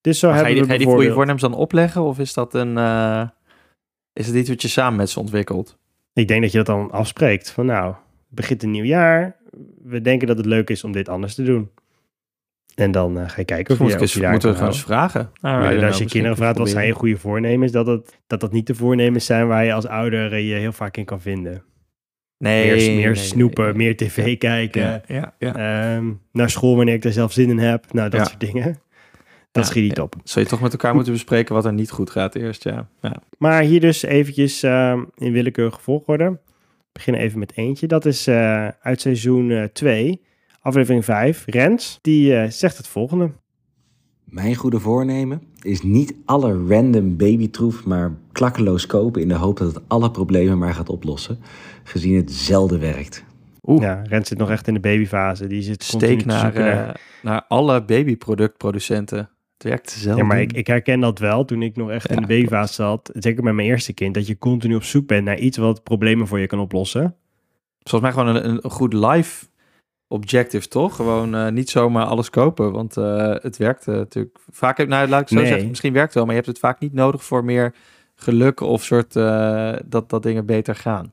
Dus 0.00 0.18
zo 0.18 0.28
Maar 0.30 0.38
ga 0.38 0.46
je, 0.46 0.46
hebben 0.46 0.62
we 0.62 0.72
ga 0.72 0.78
je 0.78 0.86
die 0.86 0.94
goede 0.94 1.12
voornemens 1.12 1.42
dan 1.42 1.54
opleggen? 1.54 2.02
Of 2.02 2.18
is 2.18 2.34
dat 2.34 2.54
een... 2.54 2.78
eh, 2.78 3.28
is 4.12 4.26
het 4.26 4.36
iets 4.36 4.48
wat 4.48 4.62
je 4.62 4.68
samen 4.68 4.96
met 4.96 5.10
ze 5.10 5.20
ontwikkelt? 5.20 5.78
Ik 6.12 6.28
denk 6.28 6.42
dat 6.42 6.50
je 6.50 6.56
dat 6.56 6.66
dan 6.66 6.90
afspreekt. 6.90 7.50
Van 7.50 7.66
nou, 7.66 7.94
begint 8.28 8.62
een 8.62 8.70
nieuw 8.70 8.84
jaar. 8.84 9.36
We 9.82 10.00
denken 10.00 10.26
dat 10.26 10.36
het 10.36 10.46
leuk 10.46 10.70
is 10.70 10.84
om 10.84 10.92
dit 10.92 11.08
anders 11.08 11.34
te 11.34 11.42
doen. 11.42 11.70
En 12.74 12.90
dan 12.90 13.18
eh, 13.18 13.28
ga 13.28 13.34
je 13.36 13.44
kijken 13.44 13.74
of 13.74 13.78
je, 13.78 14.00
of 14.00 14.12
daar 14.12 14.30
moeten 14.30 14.48
we 14.48 14.54
gewoon 14.54 14.70
eens 14.72 14.82
vragen? 14.82 15.30
Nou, 15.40 15.60
Maar 15.76 15.86
als 15.86 15.98
je 15.98 16.04
kinderen 16.04 16.36
vraagt 16.36 16.58
wat 16.58 16.68
zijn 16.68 16.86
je 16.86 16.92
goede 16.92 17.16
voornemens, 17.16 17.72
dat, 17.72 17.86
het, 17.86 18.18
dat 18.26 18.40
dat 18.40 18.52
niet 18.52 18.66
de 18.66 18.74
voornemens 18.74 19.26
zijn 19.26 19.46
waar 19.46 19.64
je 19.64 19.72
als 19.72 19.86
ouder 19.86 20.32
eh, 20.32 20.48
je 20.48 20.54
heel 20.54 20.72
vaak 20.72 20.96
in 20.96 21.04
kan 21.04 21.20
vinden. 21.20 21.62
Nee, 22.38 22.66
meer 22.66 22.76
nee, 22.76 22.96
meer 22.96 23.04
nee, 23.06 23.14
snoepen, 23.14 23.64
nee. 23.64 23.74
meer 23.74 23.96
tv 23.96 24.38
kijken, 24.38 24.82
Ja, 24.82 25.02
ja, 25.06 25.34
ja. 25.38 25.54
ehm, 25.96 26.10
naar 26.32 26.50
school 26.50 26.76
wanneer 26.76 26.94
ik 26.94 27.04
er 27.04 27.12
zelf 27.12 27.32
zin 27.32 27.50
in 27.50 27.58
heb. 27.58 27.92
Nou, 27.92 28.08
dat 28.10 28.20
Ja. 28.20 28.26
soort 28.26 28.40
dingen. 28.40 28.78
Dat 29.52 29.64
Ja, 29.64 29.70
schiet 29.70 29.82
niet 29.82 30.00
op. 30.00 30.14
Zul 30.24 30.42
je 30.42 30.48
toch 30.48 30.60
met 30.60 30.72
elkaar 30.72 30.94
moeten 30.94 31.12
bespreken 31.12 31.54
wat 31.54 31.64
er 31.64 31.72
niet 31.72 31.90
goed 31.90 32.10
gaat 32.10 32.34
eerst, 32.34 32.64
ja. 32.64 32.88
ja. 33.00 33.16
Maar 33.38 33.62
hier 33.62 33.80
dus 33.80 34.02
eventjes 34.02 34.62
ehm, 34.62 35.02
in 35.16 35.32
willekeurige 35.32 35.80
volgorde. 35.80 36.24
We 36.30 36.38
beginnen 36.92 37.22
even 37.22 37.38
met 37.38 37.52
eentje. 37.56 37.86
Dat 37.86 38.04
is 38.04 38.26
eh, 38.26 38.68
uit 38.80 39.00
seizoen 39.00 39.68
2, 39.72 40.20
aflevering 40.60 41.04
5. 41.04 41.42
Rens, 41.46 41.98
die 42.02 42.34
eh, 42.36 42.50
zegt 42.50 42.76
het 42.76 42.86
volgende. 42.88 43.30
Mijn 44.24 44.54
goede 44.54 44.80
voornemen 44.80 45.42
is 45.62 45.82
niet 45.82 46.14
alle 46.24 46.66
random 46.68 47.16
babytroef 47.16 47.84
maar 47.84 48.12
klakkeloos 48.32 48.86
kopen 48.86 49.22
in 49.22 49.28
de 49.28 49.34
hoop 49.34 49.56
dat 49.58 49.74
het 49.74 49.82
alle 49.88 50.10
problemen 50.10 50.58
maar 50.58 50.74
gaat 50.74 50.88
oplossen, 50.88 51.38
gezien 51.84 52.16
het 52.16 52.32
zelden 52.32 52.80
werkt. 52.80 53.24
Oeh, 53.62 53.82
Ja, 53.82 54.02
Rens 54.08 54.28
zit 54.28 54.38
nog 54.38 54.50
echt 54.50 54.66
in 54.68 54.74
de 54.74 54.80
babyfase. 54.80 55.46
Die 55.46 55.62
zit 55.62 55.82
steek 55.82 56.24
naar, 56.24 56.40
zoeken 56.40 56.60
naar- 56.64 56.88
eh, 56.88 56.94
naar 57.22 57.44
alle 57.48 57.84
babyproductproducenten. 57.84 59.18
Het 59.54 59.62
werkt 59.68 59.90
zelden. 59.90 60.22
Ja, 60.22 60.28
maar 60.28 60.40
ik, 60.40 60.52
ik 60.52 60.66
herken 60.66 61.00
dat 61.00 61.18
wel 61.18 61.44
toen 61.44 61.62
ik 61.62 61.76
nog 61.76 61.90
echt 61.90 62.10
in 62.10 62.20
de 62.20 62.26
babyfase 62.26 62.72
zat. 62.74 63.10
Zeker 63.14 63.44
met 63.44 63.54
mijn 63.54 63.68
eerste 63.68 63.92
kind. 63.92 64.14
Dat 64.14 64.26
je 64.26 64.38
continu 64.38 64.74
op 64.74 64.82
zoek 64.82 65.06
bent 65.06 65.24
naar 65.24 65.38
iets 65.38 65.56
wat 65.56 65.82
problemen 65.82 66.26
voor 66.26 66.38
je 66.38 66.46
kan 66.46 66.58
oplossen. 66.58 67.14
Volgens 67.82 68.02
mij 68.14 68.24
gewoon 68.24 68.36
een, 68.44 68.60
een 68.64 68.70
goed 68.70 68.92
life 68.92 69.46
objective, 70.12 70.68
toch? 70.68 70.96
Gewoon 70.96 71.34
eh, 71.34 71.48
niet 71.48 71.70
zomaar 71.70 72.04
alles 72.04 72.30
kopen, 72.30 72.72
want 72.72 72.96
eh, 72.96 73.34
het 73.40 73.56
werkt 73.56 73.88
eh, 73.88 73.94
natuurlijk. 73.94 74.38
Vaak 74.50 74.76
heb 74.76 74.88
nou, 74.88 75.08
laat 75.08 75.20
ik 75.20 75.28
zo 75.28 75.34
Nee. 75.34 75.46
zeggen, 75.46 75.68
misschien 75.68 75.92
werkt 75.92 76.06
het 76.06 76.14
wel, 76.14 76.24
maar 76.24 76.34
je 76.34 76.40
hebt 76.40 76.52
het 76.52 76.62
vaak 76.62 76.80
niet 76.80 76.92
nodig 76.92 77.24
voor 77.24 77.44
meer 77.44 77.74
geluk 78.14 78.60
of 78.60 78.84
soort 78.84 79.16
eh, 79.16 79.72
dat, 79.84 80.10
dat 80.10 80.22
dingen 80.22 80.46
beter 80.46 80.74
gaan. 80.74 81.12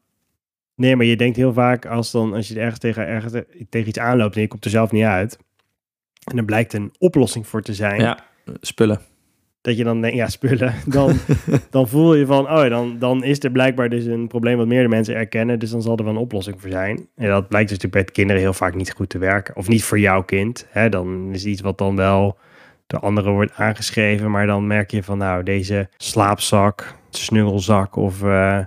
Nee, 0.76 0.96
maar 0.96 1.06
je 1.06 1.16
denkt 1.18 1.38
heel 1.38 1.54
vaak 1.54 1.86
als, 1.86 2.12
dan, 2.12 2.34
als 2.34 2.48
je 2.48 2.60
ergens 2.60 2.80
tegen, 2.80 3.08
ergens 3.08 3.34
tegen 3.70 3.88
iets 3.88 4.00
aanloopt 4.00 4.36
en 4.36 4.42
je 4.42 4.48
komt 4.48 4.66
er 4.66 4.72
zelf 4.72 4.92
niet 4.92 5.04
uit. 5.04 5.38
En 6.24 6.38
er 6.38 6.46
blijkt 6.46 6.74
een 6.74 6.92
oplossing 6.98 7.48
voor 7.48 7.62
te 7.62 7.74
zijn. 7.74 8.02
Ja, 8.02 8.20
spullen. 8.62 9.00
Dat 9.68 9.78
je 9.78 9.84
dan 9.84 10.02
denkt, 10.02 10.18
ja, 10.18 10.28
spullen. 10.28 10.74
Dan, 10.86 11.14
dan 11.70 11.88
voel 11.88 12.16
je 12.16 12.26
van, 12.26 12.50
oh, 12.50 12.70
dan, 12.70 12.96
dan 13.00 13.24
is 13.24 13.44
er 13.44 13.52
blijkbaar 13.52 13.90
dus 13.90 14.06
een 14.06 14.28
probleem 14.28 14.58
wat 14.58 14.68
meerdere 14.68 14.90
mensen 14.90 15.16
erkennen. 15.16 15.60
Dus 15.60 15.70
dan 15.70 15.82
zal 15.82 15.98
er 15.98 16.04
wel 16.04 16.14
een 16.14 16.20
oplossing 16.20 16.62
voor 16.62 16.70
zijn. 16.70 17.08
En 17.16 17.28
dat 17.30 17.48
blijkt 17.48 17.70
dus 17.70 17.78
natuurlijk 17.78 18.06
bij 18.06 18.14
kinderen 18.16 18.42
heel 18.42 18.54
vaak 18.54 18.76
niet 18.76 18.92
goed 18.94 19.10
te 19.10 19.18
werken. 19.18 19.56
Of 19.56 19.68
niet 19.68 19.84
voor 19.84 20.00
jouw 20.00 20.24
kind. 20.24 20.68
Hè? 20.70 20.90
Dan 20.90 21.30
is 21.34 21.46
iets 21.46 21.62
wat 21.62 21.78
dan 21.78 21.96
wel 21.96 22.38
door 22.88 23.00
anderen 23.00 23.32
wordt 23.32 23.54
aangeschreven. 23.56 24.32
Maar 24.32 24.46
dan 24.48 24.68
merk 24.68 24.92
je 24.92 25.04
van, 25.04 25.18
nou, 25.18 25.44
deze 25.44 25.90
slaapzak, 25.98 26.96
snuggelzak 27.10 27.96
of 27.96 28.22
uh, 28.24 28.60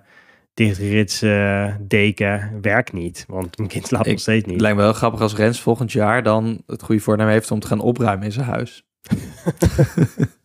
deken 1.80 2.58
werkt 2.60 2.92
niet. 2.92 3.24
Want 3.28 3.56
mijn 3.58 3.68
kind 3.68 3.86
slaapt 3.86 4.06
Ik- 4.06 4.12
nog 4.12 4.20
steeds 4.20 4.42
Het 4.42 4.50
niet. 4.52 4.60
lijkt 4.60 4.76
me 4.76 4.82
wel 4.82 4.92
grappig 4.92 5.20
als 5.20 5.34
Rens 5.36 5.60
volgend 5.60 5.92
jaar 5.92 6.22
dan 6.22 6.62
het 6.66 6.82
goede 6.82 7.00
voornemen 7.00 7.32
heeft 7.32 7.50
om 7.50 7.60
te 7.60 7.66
gaan 7.66 7.80
opruimen 7.80 8.24
in 8.24 8.32
zijn 8.32 8.46
huis. 8.46 8.84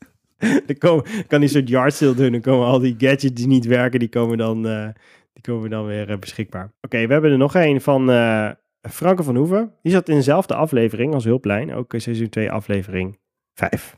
Dan 0.68 0.78
komen, 0.78 1.06
kan 1.28 1.40
die 1.40 1.50
soort 1.50 1.70
yard 1.70 1.94
sale 1.94 2.14
doen. 2.14 2.32
Dan 2.32 2.42
komen 2.42 2.68
al 2.68 2.80
die 2.80 2.96
gadgets 2.98 3.34
die 3.34 3.48
niet 3.48 3.66
werken, 3.66 4.00
die 4.00 4.10
komen 4.10 4.38
dan, 4.38 4.68
eh, 4.68 4.88
die 5.34 5.42
komen 5.42 5.70
dan 5.70 5.86
weer 5.86 6.10
eh, 6.10 6.18
beschikbaar. 6.18 6.74
Oké, 6.82 7.08
we 7.08 7.14
hebben 7.14 7.32
er 7.32 7.38
nog 7.38 7.56
een 7.56 7.82
van 7.82 8.10
eh 8.10 8.50
Franke 8.92 9.24
van 9.24 9.36
Hoeven. 9.36 9.74
Die 9.82 9.92
zat 9.92 10.10
in 10.10 10.16
dezelfde 10.16 10.56
aflevering 10.56 11.14
als 11.14 11.24
Hulplijn. 11.24 11.74
Ook 11.74 11.94
seizoen 11.98 12.30
2 12.30 12.52
aflevering 12.52 13.20
5. 13.54 13.98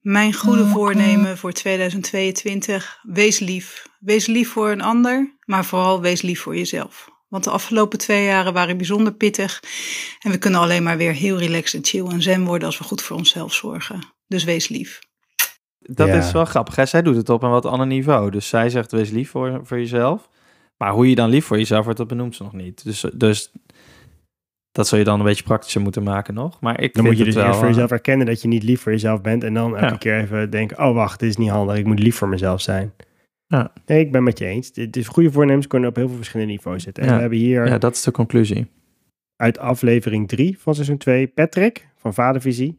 Mijn 0.00 0.34
goede 0.34 0.66
voornemen 0.66 1.38
voor 1.38 1.52
2022. 1.52 2.98
Wees 3.02 3.38
lief. 3.38 3.88
Wees 3.98 4.26
lief 4.26 4.50
voor 4.50 4.70
een 4.70 4.80
ander, 4.80 5.36
maar 5.44 5.64
vooral 5.64 6.00
wees 6.00 6.22
lief 6.22 6.40
voor 6.40 6.56
jezelf. 6.56 7.08
Want 7.28 7.44
de 7.44 7.50
afgelopen 7.50 7.98
twee 7.98 8.24
jaren 8.24 8.52
waren 8.52 8.76
bijzonder 8.76 9.12
pittig. 9.12 9.62
En 10.18 10.30
we 10.30 10.38
kunnen 10.38 10.60
alleen 10.60 10.82
maar 10.82 10.96
weer 10.96 11.12
heel 11.12 11.38
relaxed 11.38 11.74
en 11.74 11.86
chill 11.86 12.06
en 12.06 12.22
zen 12.22 12.44
worden 12.44 12.66
als 12.66 12.78
we 12.78 12.84
goed 12.84 13.02
voor 13.02 13.16
onszelf 13.16 13.54
zorgen. 13.54 14.14
Dus 14.26 14.44
wees 14.44 14.68
lief. 14.68 14.98
Dat 15.80 16.08
Ja. 16.08 16.14
is 16.14 16.32
wel 16.32 16.44
grappig. 16.44 16.76
Hè? 16.76 16.86
Zij 16.86 17.02
doet 17.02 17.16
het 17.16 17.28
op 17.28 17.42
een 17.42 17.50
wat 17.50 17.66
ander 17.66 17.86
niveau. 17.86 18.30
Dus 18.30 18.48
zij 18.48 18.70
zegt 18.70 18.92
wees 18.92 19.10
lief 19.10 19.30
voor, 19.30 19.60
voor 19.62 19.78
jezelf. 19.78 20.28
Maar 20.76 20.92
hoe 20.92 21.08
je 21.08 21.14
dan 21.14 21.28
lief 21.30 21.44
voor 21.44 21.56
jezelf 21.56 21.82
wordt, 21.84 21.98
dat 21.98 22.08
benoemt 22.08 22.36
ze 22.36 22.42
nog 22.42 22.52
niet. 22.52 22.84
Dus, 22.84 23.04
dus 23.14 23.52
dat 24.72 24.88
zou 24.88 25.00
je 25.00 25.06
dan 25.06 25.18
een 25.18 25.24
beetje 25.26 25.44
praktischer 25.44 25.80
moeten 25.80 26.02
maken 26.02 26.34
nog. 26.34 26.60
Maar 26.60 26.80
ik 26.80 26.94
Dan 26.94 27.04
moet 27.04 27.18
je 27.18 27.24
dus 27.24 27.34
wel, 27.34 27.44
eerst 27.44 27.56
voor 27.58 27.66
eh, 27.68 27.72
jezelf 27.72 27.90
erkennen 27.90 28.26
dat 28.26 28.42
je 28.42 28.48
niet 28.48 28.62
lief 28.62 28.80
voor 28.80 28.92
jezelf 28.92 29.20
bent. 29.20 29.44
En 29.44 29.54
dan 29.54 29.76
elke 29.76 29.92
Ja. 29.92 29.96
keer 29.96 30.18
even 30.20 30.50
denken, 30.50 30.78
oh 30.78 30.94
wacht, 30.94 31.20
dit 31.20 31.28
is 31.28 31.36
niet 31.36 31.50
handig. 31.50 31.76
Ik 31.76 31.86
moet 31.86 31.98
lief 31.98 32.16
voor 32.16 32.28
mezelf 32.28 32.60
zijn. 32.60 32.92
Ja. 33.46 33.72
Nee, 33.86 34.00
ik 34.00 34.12
ben 34.12 34.22
met 34.22 34.38
je 34.38 34.46
eens. 34.46 34.72
Dit 34.72 34.96
is 34.96 35.08
goede 35.08 35.32
voornemens 35.32 35.66
kunnen 35.66 35.88
op 35.88 35.96
heel 35.96 36.06
veel 36.08 36.16
verschillende 36.16 36.52
niveaus 36.52 36.82
zitten. 36.82 37.02
En 37.02 37.08
Ja. 37.08 37.14
we 37.14 37.20
hebben 37.20 37.38
hier 37.38 37.66
Ja, 37.66 37.78
dat 37.78 37.94
is 37.94 38.02
de 38.02 38.10
conclusie. 38.10 38.66
uit 39.36 39.58
aflevering 39.58 40.28
3 40.28 40.58
van 40.58 40.74
seizoen 40.74 40.96
2 40.96 41.26
Patrick 41.26 41.88
van 41.96 42.14
Vadervisie. 42.14 42.78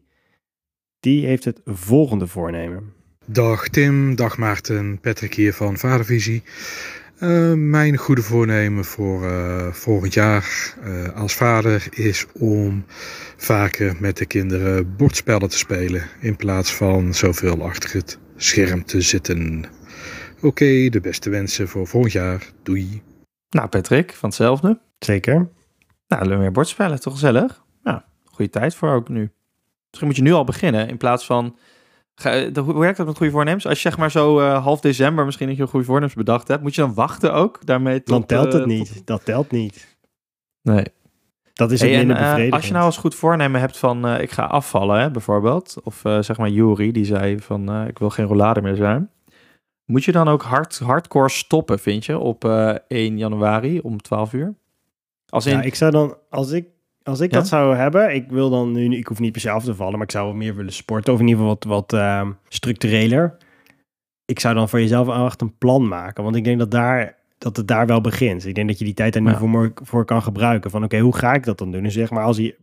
Die 1.02 1.26
heeft 1.26 1.44
het 1.44 1.60
volgende 1.64 2.26
voornemen. 2.26 2.92
Dag 3.26 3.68
Tim, 3.68 4.14
dag 4.14 4.38
Maarten, 4.38 5.00
Patrick 5.00 5.34
hier 5.34 5.52
van 5.52 5.76
Vadervisie. 5.76 6.42
Eh, 7.18 7.52
mijn 7.52 7.96
goede 7.96 8.22
voornemen 8.22 8.84
voor 8.84 9.26
eh, 9.26 9.72
volgend 9.72 10.14
jaar 10.14 10.74
eh, 10.82 11.08
als 11.16 11.34
vader 11.34 11.86
is 11.90 12.26
om 12.32 12.84
vaker 13.36 13.96
met 14.00 14.16
de 14.16 14.26
kinderen 14.26 14.96
bordspellen 14.96 15.48
te 15.48 15.58
spelen 15.58 16.02
in 16.20 16.36
plaats 16.36 16.74
van 16.74 17.14
zoveel 17.14 17.62
achter 17.62 17.92
het 17.92 18.18
scherm 18.36 18.84
te 18.84 19.00
zitten. 19.00 19.64
Oké, 20.40 20.88
de 20.88 21.00
beste 21.00 21.30
wensen 21.30 21.68
voor 21.68 21.86
volgend 21.86 22.12
jaar. 22.12 22.52
Doei. 22.62 23.02
Nou, 23.50 23.68
Patrick, 23.68 24.12
van 24.12 24.28
hetzelfde. 24.28 24.80
Zeker. 24.98 25.48
Nou, 26.08 26.36
meer 26.36 26.52
bordspellen, 26.52 27.00
toch 27.00 27.12
gezellig? 27.12 27.64
Ja, 27.82 28.04
goede 28.24 28.50
tijd 28.50 28.74
voor 28.74 28.90
ook 28.90 29.08
nu. 29.08 29.30
Misschien 29.92 30.06
moet 30.06 30.16
je 30.16 30.22
nu 30.22 30.32
al 30.32 30.44
beginnen 30.44 30.88
in 30.88 30.96
plaats 30.96 31.26
van... 31.26 31.56
Ga, 32.14 32.50
hoe 32.62 32.78
werkt 32.78 32.96
dat 32.96 33.06
met 33.06 33.16
goede 33.16 33.32
voornemens? 33.32 33.66
Als 33.66 33.82
je 33.82 33.88
zeg 33.88 33.98
maar 33.98 34.10
zo 34.10 34.40
eh, 34.40 34.62
half 34.62 34.80
december 34.80 35.24
misschien 35.24 35.46
dat 35.46 35.56
je 35.56 35.62
een 35.62 35.68
goede 35.68 35.86
voornemens 35.86 36.14
bedacht 36.14 36.48
hebt, 36.48 36.62
moet 36.62 36.74
je 36.74 36.80
dan 36.80 36.94
wachten 36.94 37.32
ook 37.34 37.66
daarmee 37.66 38.00
Dan 38.04 38.26
telt 38.26 38.46
eh, 38.46 38.52
het 38.52 38.66
niet. 38.66 38.94
tot- 38.94 39.06
Dat 39.06 39.24
telt 39.24 39.50
niet. 39.50 39.96
Nee. 40.62 40.84
Dat 41.52 41.70
is 41.72 41.80
Hey, 41.80 41.90
en, 41.92 41.98
minder 41.98 42.16
eh, 42.16 42.22
bevredigend. 42.22 42.54
als 42.54 42.66
je 42.66 42.72
nou 42.72 42.84
als 42.84 42.96
goed 42.96 43.14
voornemen 43.14 43.60
hebt 43.60 43.78
van 43.78 44.06
eh, 44.06 44.20
ik 44.20 44.30
ga 44.30 44.42
afvallen, 44.44 45.00
hè, 45.00 45.10
bijvoorbeeld. 45.10 45.76
Of 45.84 46.04
eh, 46.04 46.18
zeg 46.22 46.38
maar 46.38 46.48
Juri, 46.48 46.92
die 46.92 47.04
zei 47.04 47.38
van 47.40 47.70
eh, 47.72 47.86
ik 47.88 47.98
wil 47.98 48.10
geen 48.10 48.26
rollade 48.26 48.62
meer 48.62 48.76
zijn. 48.76 49.10
Moet 49.84 50.04
je 50.04 50.12
dan 50.12 50.28
ook 50.28 50.42
hard, 50.42 50.78
hardcore 50.78 51.28
stoppen, 51.30 51.78
vind 51.78 52.04
je, 52.04 52.18
op 52.18 52.44
eh 52.44 52.74
1 52.88 53.18
januari 53.18 53.80
om 53.80 54.00
12 54.02 54.32
uur? 54.32 54.54
Als 55.28 55.46
in, 55.46 55.52
Ja, 55.56 55.62
ik 55.62 55.74
zou 55.74 55.90
dan, 55.90 56.16
als 56.30 56.50
ik, 56.50 56.66
als 57.04 57.20
ik 57.20 57.30
Ja? 57.32 57.38
dat 57.38 57.48
zou 57.48 57.76
hebben, 57.76 58.14
ik 58.14 58.30
wil 58.30 58.50
dan 58.50 58.72
nu, 58.72 58.96
ik 58.96 59.06
hoef 59.06 59.18
niet 59.20 59.32
per 59.32 59.40
se 59.40 59.50
af 59.50 59.64
te 59.64 59.74
vallen, 59.74 59.92
maar 59.94 60.02
ik 60.02 60.10
zou 60.10 60.34
meer 60.34 60.54
willen 60.54 60.72
sporten, 60.72 61.12
of 61.12 61.20
in 61.20 61.26
ieder 61.28 61.40
geval 61.42 61.56
wat, 61.60 61.88
wat 61.88 62.00
ehm, 62.00 62.30
structureler. 62.48 63.36
Ik 64.24 64.40
zou 64.40 64.54
dan 64.54 64.68
voor 64.68 64.80
jezelf 64.80 65.26
echt 65.26 65.40
een 65.40 65.56
plan 65.58 65.88
maken, 65.88 66.24
want 66.24 66.36
ik 66.36 66.44
denk 66.44 66.58
dat, 66.58 66.70
daar, 66.70 67.16
dat 67.38 67.56
het 67.56 67.68
daar 67.68 67.86
wel 67.86 68.00
begint. 68.00 68.46
Ik 68.46 68.54
denk 68.54 68.68
dat 68.68 68.78
je 68.78 68.84
die 68.84 68.94
tijd 68.94 69.12
daar 69.12 69.22
nu 69.22 69.30
Ja. 69.30 69.38
voor, 69.38 69.72
voor 69.74 70.04
kan 70.04 70.22
gebruiken. 70.22 70.70
Van 70.70 70.84
oké, 70.84 70.98
hoe 70.98 71.16
ga 71.16 71.34
ik 71.34 71.44
dat 71.44 71.58
dan 71.58 71.70
doen? 71.70 71.82
Dus 71.82 71.94
zeg 71.94 72.10
maar, 72.10 72.24
als 72.24 72.36
je, 72.36 72.56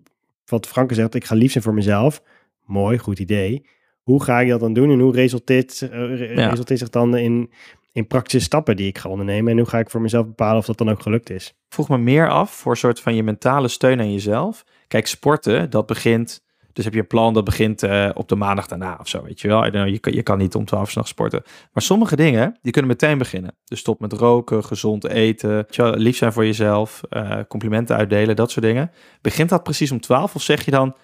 wat 0.45 0.67
Franke 0.67 0.93
zegt, 0.93 1.15
ik 1.15 1.25
ga 1.25 1.35
lief 1.35 1.51
zijn 1.51 1.63
voor 1.63 1.73
mezelf. 1.73 2.21
Mooi, 2.65 2.97
goed 2.97 3.19
idee. 3.19 3.65
Hoe 4.03 4.23
ga 4.23 4.39
ik 4.41 4.49
dat 4.49 4.59
dan 4.59 4.73
doen 4.73 4.91
en 4.91 4.99
hoe 4.99 5.13
resulteert, 5.13 5.81
eh, 5.81 6.35
Ja. 6.35 6.49
resulteert 6.49 6.79
zich 6.79 6.89
dan 6.89 7.17
in, 7.17 7.49
in 7.91 8.07
praktische 8.07 8.45
stappen 8.45 8.75
die 8.75 8.87
ik 8.87 8.97
ga 8.97 9.09
ondernemen? 9.09 9.51
En 9.51 9.57
hoe 9.57 9.67
ga 9.67 9.79
ik 9.79 9.89
voor 9.89 10.01
mezelf 10.01 10.25
bepalen 10.25 10.57
of 10.57 10.65
dat 10.65 10.77
dan 10.77 10.89
ook 10.89 11.01
gelukt 11.01 11.29
is? 11.29 11.53
vroeg 11.69 11.89
me 11.89 11.97
meer 11.97 12.29
af 12.29 12.51
voor 12.51 12.71
een 12.71 12.77
soort 12.77 12.99
van 12.99 13.15
je 13.15 13.23
mentale 13.23 13.67
steun 13.67 13.99
aan 13.99 14.11
jezelf. 14.11 14.65
Kijk, 14.87 15.07
sporten, 15.07 15.69
dat 15.69 15.85
begint. 15.85 16.47
Dus 16.73 16.83
heb 16.83 16.93
je 16.93 16.99
een 16.99 17.07
plan 17.07 17.33
dat 17.33 17.43
begint 17.43 17.83
eh, 17.83 18.09
op 18.13 18.27
de 18.27 18.35
maandag 18.35 18.67
daarna 18.67 18.97
of 18.99 19.07
zo, 19.07 19.23
weet 19.23 19.41
je 19.41 19.47
wel. 19.47 19.85
Je, 19.85 19.99
kan, 19.99 20.13
je 20.13 20.23
kan 20.23 20.37
niet 20.37 20.55
om 20.55 20.65
12 20.65 20.83
uur 20.83 20.91
's 20.91 20.95
nachts 20.95 21.11
sporten. 21.11 21.41
Maar 21.73 21.83
sommige 21.83 22.15
dingen, 22.15 22.57
die 22.61 22.71
kunnen 22.71 22.91
meteen 22.91 23.17
beginnen. 23.17 23.55
Dus 23.65 23.79
stop 23.79 23.99
met 23.99 24.13
roken, 24.13 24.63
gezond 24.63 25.07
eten, 25.07 25.65
lief 25.75 26.17
zijn 26.17 26.33
voor 26.33 26.45
jezelf, 26.45 27.01
eh, 27.09 27.39
complimenten 27.47 27.95
uitdelen, 27.95 28.35
dat 28.35 28.51
soort 28.51 28.65
dingen. 28.65 28.91
Begint 29.21 29.49
dat 29.49 29.63
precies 29.63 29.91
om 29.91 29.99
12 29.99 30.35
of 30.35 30.41
zeg 30.41 30.65
je 30.65 30.71
dan, 30.71 30.95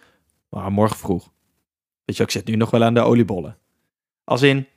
"Ah, 0.50 0.68
morgen 0.68 0.98
vroeg? 0.98 1.32
Weet 2.06 2.18
je, 2.18 2.24
ik 2.24 2.32
zit 2.32 2.48
nu 2.48 2.56
nog 2.56 2.72
wel 2.72 2.84
aan 2.84 2.94
de 2.94 3.02
oliebollen. 3.02 3.58
Als 4.24 4.42
in, 4.42 4.68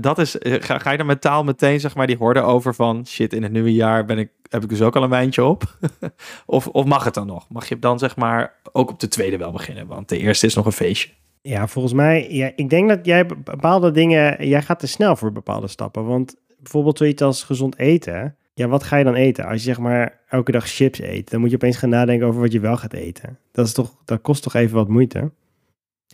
dat 0.00 0.18
is, 0.18 0.38
eh, 0.38 0.62
ga, 0.62 0.78
ga 0.78 0.90
je 0.90 0.96
dan 0.96 1.06
mentaal 1.06 1.44
meteen 1.44 1.80
zeg 1.80 1.94
maar 1.94 2.06
die 2.06 2.16
horde 2.16 2.40
over 2.40 2.74
van 2.74 3.06
shit, 3.06 3.32
in 3.32 3.42
het 3.42 3.52
nieuwe 3.52 3.72
jaar 3.72 4.04
ben 4.04 4.18
ik, 4.18 4.30
heb 4.48 4.62
ik 4.62 4.68
dus 4.68 4.82
ook 4.82 4.96
al 4.96 5.02
een 5.02 5.10
wijntje 5.10 5.44
op? 5.44 5.76
of, 6.46 6.66
of 6.66 6.84
mag 6.84 7.04
het 7.04 7.14
dan 7.14 7.26
nog? 7.26 7.48
Mag 7.48 7.68
je 7.68 7.78
dan 7.78 7.98
zeg 7.98 8.16
maar 8.16 8.54
ook 8.72 8.90
op 8.90 9.00
de 9.00 9.08
tweede 9.08 9.36
wel 9.36 9.52
beginnen? 9.52 9.86
Want 9.86 10.08
de 10.08 10.18
eerste 10.18 10.46
is 10.46 10.54
nog 10.54 10.66
een 10.66 10.72
feestje. 10.72 11.10
Ja, 11.42 11.66
volgens 11.66 11.94
mij, 11.94 12.32
ja, 12.32 12.52
ik 12.56 12.70
denk 12.70 12.88
dat 12.88 13.06
jij 13.06 13.26
be- 13.26 13.36
bepaalde 13.36 13.90
dingen, 13.90 14.48
jij 14.48 14.62
gaat 14.62 14.78
te 14.78 14.86
snel 14.86 15.16
voor 15.16 15.32
bepaalde 15.32 15.68
stappen. 15.68 16.06
Want 16.06 16.36
bijvoorbeeld 16.58 16.98
zoiets 16.98 17.22
als 17.22 17.42
gezond 17.42 17.78
eten, 17.78 18.36
ja, 18.54 18.68
wat 18.68 18.82
ga 18.82 18.96
je 18.96 19.04
dan 19.04 19.14
eten? 19.14 19.44
Als 19.44 19.54
je 19.54 19.60
zeg 19.60 19.78
maar 19.78 20.20
elke 20.28 20.52
dag 20.52 20.68
chips 20.68 21.00
eet, 21.00 21.30
dan 21.30 21.40
moet 21.40 21.50
je 21.50 21.56
opeens 21.56 21.76
gaan 21.76 21.88
nadenken 21.88 22.26
over 22.26 22.40
wat 22.40 22.52
je 22.52 22.60
wel 22.60 22.76
gaat 22.76 22.92
eten. 22.92 23.38
Dat, 23.52 23.66
is 23.66 23.72
toch, 23.72 23.94
dat 24.04 24.20
kost 24.20 24.42
toch 24.42 24.54
even 24.54 24.76
wat 24.76 24.88
moeite? 24.88 25.30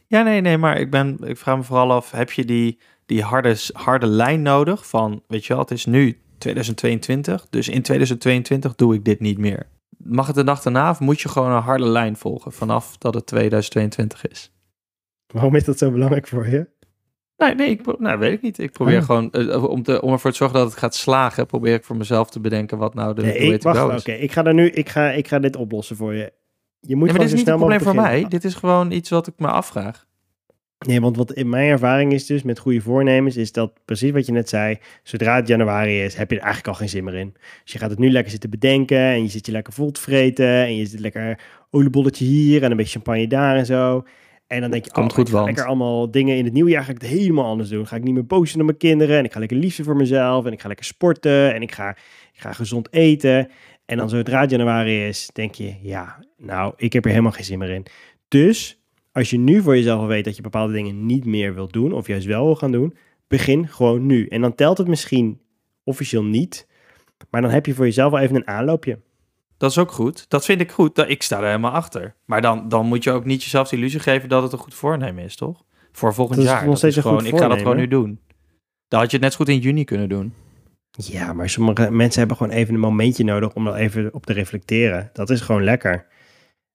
Ja, 0.06 0.22
nee, 0.22 0.40
nee, 0.40 0.58
maar 0.58 0.80
ik, 0.80 0.90
ben, 0.90 1.18
ik 1.22 1.36
vraag 1.36 1.56
me 1.56 1.62
vooral 1.62 1.92
af, 1.92 2.10
heb 2.10 2.30
je 2.30 2.44
die, 2.44 2.78
die 3.06 3.22
harde, 3.22 3.56
harde 3.72 4.06
lijn 4.06 4.42
nodig 4.42 4.88
van, 4.88 5.22
weet 5.26 5.44
je 5.44 5.52
wel, 5.52 5.62
het 5.62 5.70
is 5.70 5.86
nu 5.86 6.20
2022, 6.38 7.46
dus 7.50 7.68
in 7.68 7.82
2022 7.82 8.74
doe 8.74 8.94
ik 8.94 9.04
dit 9.04 9.20
niet 9.20 9.38
meer. 9.38 9.66
Mag 9.98 10.26
het 10.26 10.36
de 10.36 10.44
dag 10.44 10.62
daarna 10.62 10.90
of 10.90 11.00
moet 11.00 11.20
je 11.20 11.28
gewoon 11.28 11.50
een 11.50 11.62
harde 11.62 11.86
lijn 11.88 12.16
volgen 12.16 12.52
vanaf 12.52 12.96
dat 12.98 13.14
het 13.14 13.26
2022 13.26 14.26
is? 14.26 14.52
Waarom 15.26 15.54
is 15.54 15.64
dat 15.64 15.78
zo 15.78 15.90
belangrijk 15.90 16.28
voor 16.28 16.48
je? 16.48 16.68
Nee, 17.36 17.54
nee, 17.54 17.70
ik, 17.70 17.98
nou, 17.98 18.18
weet 18.18 18.32
ik 18.32 18.42
niet. 18.42 18.58
Ik 18.58 18.72
probeer 18.72 18.98
Ah. 18.98 19.04
gewoon, 19.04 19.30
eh, 19.32 19.64
om, 19.64 19.82
te, 19.82 20.02
om 20.02 20.12
ervoor 20.12 20.30
te 20.30 20.36
zorgen 20.36 20.58
dat 20.58 20.68
het 20.70 20.78
gaat 20.78 20.94
slagen, 20.94 21.46
probeer 21.46 21.74
ik 21.74 21.84
voor 21.84 21.96
mezelf 21.96 22.30
te 22.30 22.40
bedenken 22.40 22.78
wat 22.78 22.94
nou 22.94 23.14
de, 23.14 23.22
Nee, 23.22 23.52
ik, 23.52 23.62
wacht, 23.62 24.00
oké, 24.00 24.12
ik 24.12 24.32
ga 24.32 24.44
er 24.44 24.54
nu, 24.54 24.68
ik 24.70 24.88
ga, 24.88 25.10
ik 25.10 25.28
ga 25.28 25.38
dit 25.38 25.56
oplossen 25.56 25.96
voor 25.96 26.14
je. 26.14 26.32
Je 26.80 26.96
moet 26.96 27.08
Nee, 27.08 27.16
maar 27.16 27.26
dit 27.26 27.32
is 27.32 27.32
zo 27.32 27.36
niet 27.36 27.48
een 27.48 27.56
probleem 27.56 27.80
voor 27.80 27.94
mij. 27.94 28.26
Dit 28.28 28.44
is 28.44 28.54
gewoon 28.54 28.90
iets 28.90 29.10
wat 29.10 29.26
ik 29.26 29.34
me 29.36 29.46
afvraag. 29.46 30.06
Nee, 30.78 31.00
want 31.00 31.16
wat 31.16 31.32
in 31.32 31.48
mijn 31.48 31.68
ervaring 31.70 32.12
is 32.12 32.26
dus 32.26 32.42
met 32.42 32.58
goede 32.58 32.80
voornemens, 32.80 33.36
is 33.36 33.52
dat 33.52 33.72
precies 33.84 34.10
wat 34.10 34.26
je 34.26 34.32
net 34.32 34.48
zei, 34.48 34.78
zodra 35.02 35.36
het 35.36 35.48
januari 35.48 36.02
is, 36.02 36.14
heb 36.14 36.30
je 36.30 36.36
er 36.36 36.42
eigenlijk 36.42 36.72
al 36.72 36.78
geen 36.80 36.88
zin 36.88 37.04
meer 37.04 37.14
in. 37.14 37.34
Dus 37.62 37.72
je 37.72 37.78
gaat 37.78 37.90
het 37.90 37.98
nu 37.98 38.10
lekker 38.10 38.30
zitten 38.30 38.50
bedenken 38.50 38.98
en 38.98 39.22
je 39.22 39.28
zit 39.28 39.46
je 39.46 39.52
lekker 39.52 39.72
vol 39.72 39.90
te 39.90 40.00
vreten 40.00 40.46
en 40.64 40.76
je 40.76 40.86
zit 40.86 41.00
lekker 41.00 41.40
oliebolletje 41.70 42.24
hier 42.24 42.62
en 42.62 42.70
een 42.70 42.76
beetje 42.76 42.92
champagne 42.92 43.26
daar 43.26 43.56
en 43.56 43.66
zo. 43.66 44.04
En 44.46 44.60
dan 44.60 44.70
denk 44.70 44.84
je, 44.84 44.90
Komt 44.90 45.10
oh, 45.10 45.14
goed, 45.16 45.26
ik 45.26 45.30
ga 45.32 45.36
want- 45.36 45.46
lekker 45.46 45.66
allemaal 45.66 46.10
dingen 46.10 46.36
in 46.36 46.44
het 46.44 46.52
nieuwe 46.52 46.70
jaar 46.70 46.84
ga 46.84 46.90
ik 46.92 47.00
het 47.00 47.10
helemaal 47.10 47.44
anders 47.44 47.68
doen. 47.68 47.86
Ga 47.86 47.96
ik 47.96 48.02
niet 48.02 48.14
meer 48.14 48.24
posten 48.24 48.56
naar 48.56 48.66
mijn 48.66 48.78
kinderen 48.78 49.18
en 49.18 49.24
ik 49.24 49.32
ga 49.32 49.38
lekker 49.38 49.56
liefde 49.56 49.84
voor 49.84 49.96
mezelf 49.96 50.44
en 50.46 50.52
ik 50.52 50.60
ga 50.60 50.68
lekker 50.68 50.86
sporten 50.86 51.54
en 51.54 51.62
ik 51.62 51.72
ga, 51.72 51.90
ik 52.32 52.40
ga 52.40 52.52
gezond 52.52 52.92
eten. 52.92 53.50
En 53.86 53.96
dan 53.96 54.08
zodra 54.08 54.40
het 54.40 54.50
januari 54.50 55.06
is, 55.06 55.30
denk 55.32 55.54
je, 55.54 55.74
ja, 55.82 56.24
nou, 56.38 56.72
ik 56.76 56.92
heb 56.92 57.04
er 57.04 57.10
helemaal 57.10 57.32
geen 57.32 57.44
zin 57.44 57.58
meer 57.58 57.70
in. 57.70 57.86
Dus 58.28 58.80
als 59.16 59.30
je 59.30 59.38
nu 59.38 59.62
voor 59.62 59.76
jezelf 59.76 60.00
al 60.00 60.06
weet 60.06 60.24
dat 60.24 60.36
je 60.36 60.42
bepaalde 60.42 60.72
dingen 60.72 61.06
niet 61.06 61.24
meer 61.24 61.54
wilt 61.54 61.72
doen, 61.72 61.92
of 61.92 62.06
juist 62.06 62.26
wel 62.26 62.44
wil 62.44 62.56
gaan 62.56 62.72
doen, 62.72 62.96
begin 63.28 63.68
gewoon 63.68 64.06
nu. 64.06 64.26
En 64.26 64.40
dan 64.40 64.54
telt 64.54 64.78
het 64.78 64.88
misschien 64.88 65.40
officieel 65.84 66.24
niet, 66.24 66.66
maar 67.30 67.42
dan 67.42 67.50
heb 67.50 67.66
je 67.66 67.74
voor 67.74 67.84
jezelf 67.84 68.12
al 68.12 68.18
even 68.18 68.36
een 68.36 68.46
aanloopje. 68.46 68.98
Dat 69.56 69.70
is 69.70 69.78
ook 69.78 69.90
goed. 69.92 70.24
Dat 70.28 70.44
vind 70.44 70.60
ik 70.60 70.70
goed. 70.70 70.94
Dat- 70.94 71.08
Ik 71.08 71.22
sta 71.22 71.38
er 71.40 71.46
helemaal 71.46 71.70
achter. 71.72 72.14
Maar 72.24 72.40
dan, 72.42 72.68
dan 72.68 72.86
moet 72.86 73.04
je 73.04 73.10
ook 73.10 73.24
niet 73.24 73.42
jezelf 73.42 73.68
de 73.68 73.76
illusie 73.76 74.00
geven 74.00 74.28
dat 74.28 74.42
het 74.42 74.52
een 74.52 74.58
goed 74.58 74.74
voornemen 74.74 75.24
is, 75.24 75.36
toch? 75.36 75.64
Voor 75.92 76.14
volgend 76.14 76.36
Dat 76.36 76.44
is 76.46 76.50
jaar. 76.52 76.60
nog 76.60 76.68
Dat 76.70 76.78
steeds 76.78 76.96
een 76.96 77.02
gewoon, 77.02 77.26
ik 77.26 77.38
ga 77.38 77.48
dat 77.48 77.58
gewoon 77.58 77.76
nu 77.76 77.88
doen. 77.88 78.20
Dan 78.88 79.00
had 79.00 79.10
je 79.10 79.16
het 79.16 79.24
net 79.24 79.32
zo 79.32 79.38
goed 79.38 79.48
in 79.48 79.58
juni 79.58 79.84
kunnen 79.84 80.08
doen. 80.08 80.32
Ja, 80.90 81.32
maar 81.32 81.48
sommige 81.50 81.90
mensen 81.90 82.18
hebben 82.18 82.36
gewoon 82.36 82.52
even 82.52 82.74
een 82.74 82.80
momentje 82.80 83.24
nodig 83.24 83.54
om 83.54 83.66
er 83.66 83.74
even 83.74 84.14
op 84.14 84.26
te 84.26 84.32
reflecteren. 84.32 85.10
Dat 85.12 85.30
is 85.30 85.40
gewoon 85.40 85.64
lekker. 85.64 86.06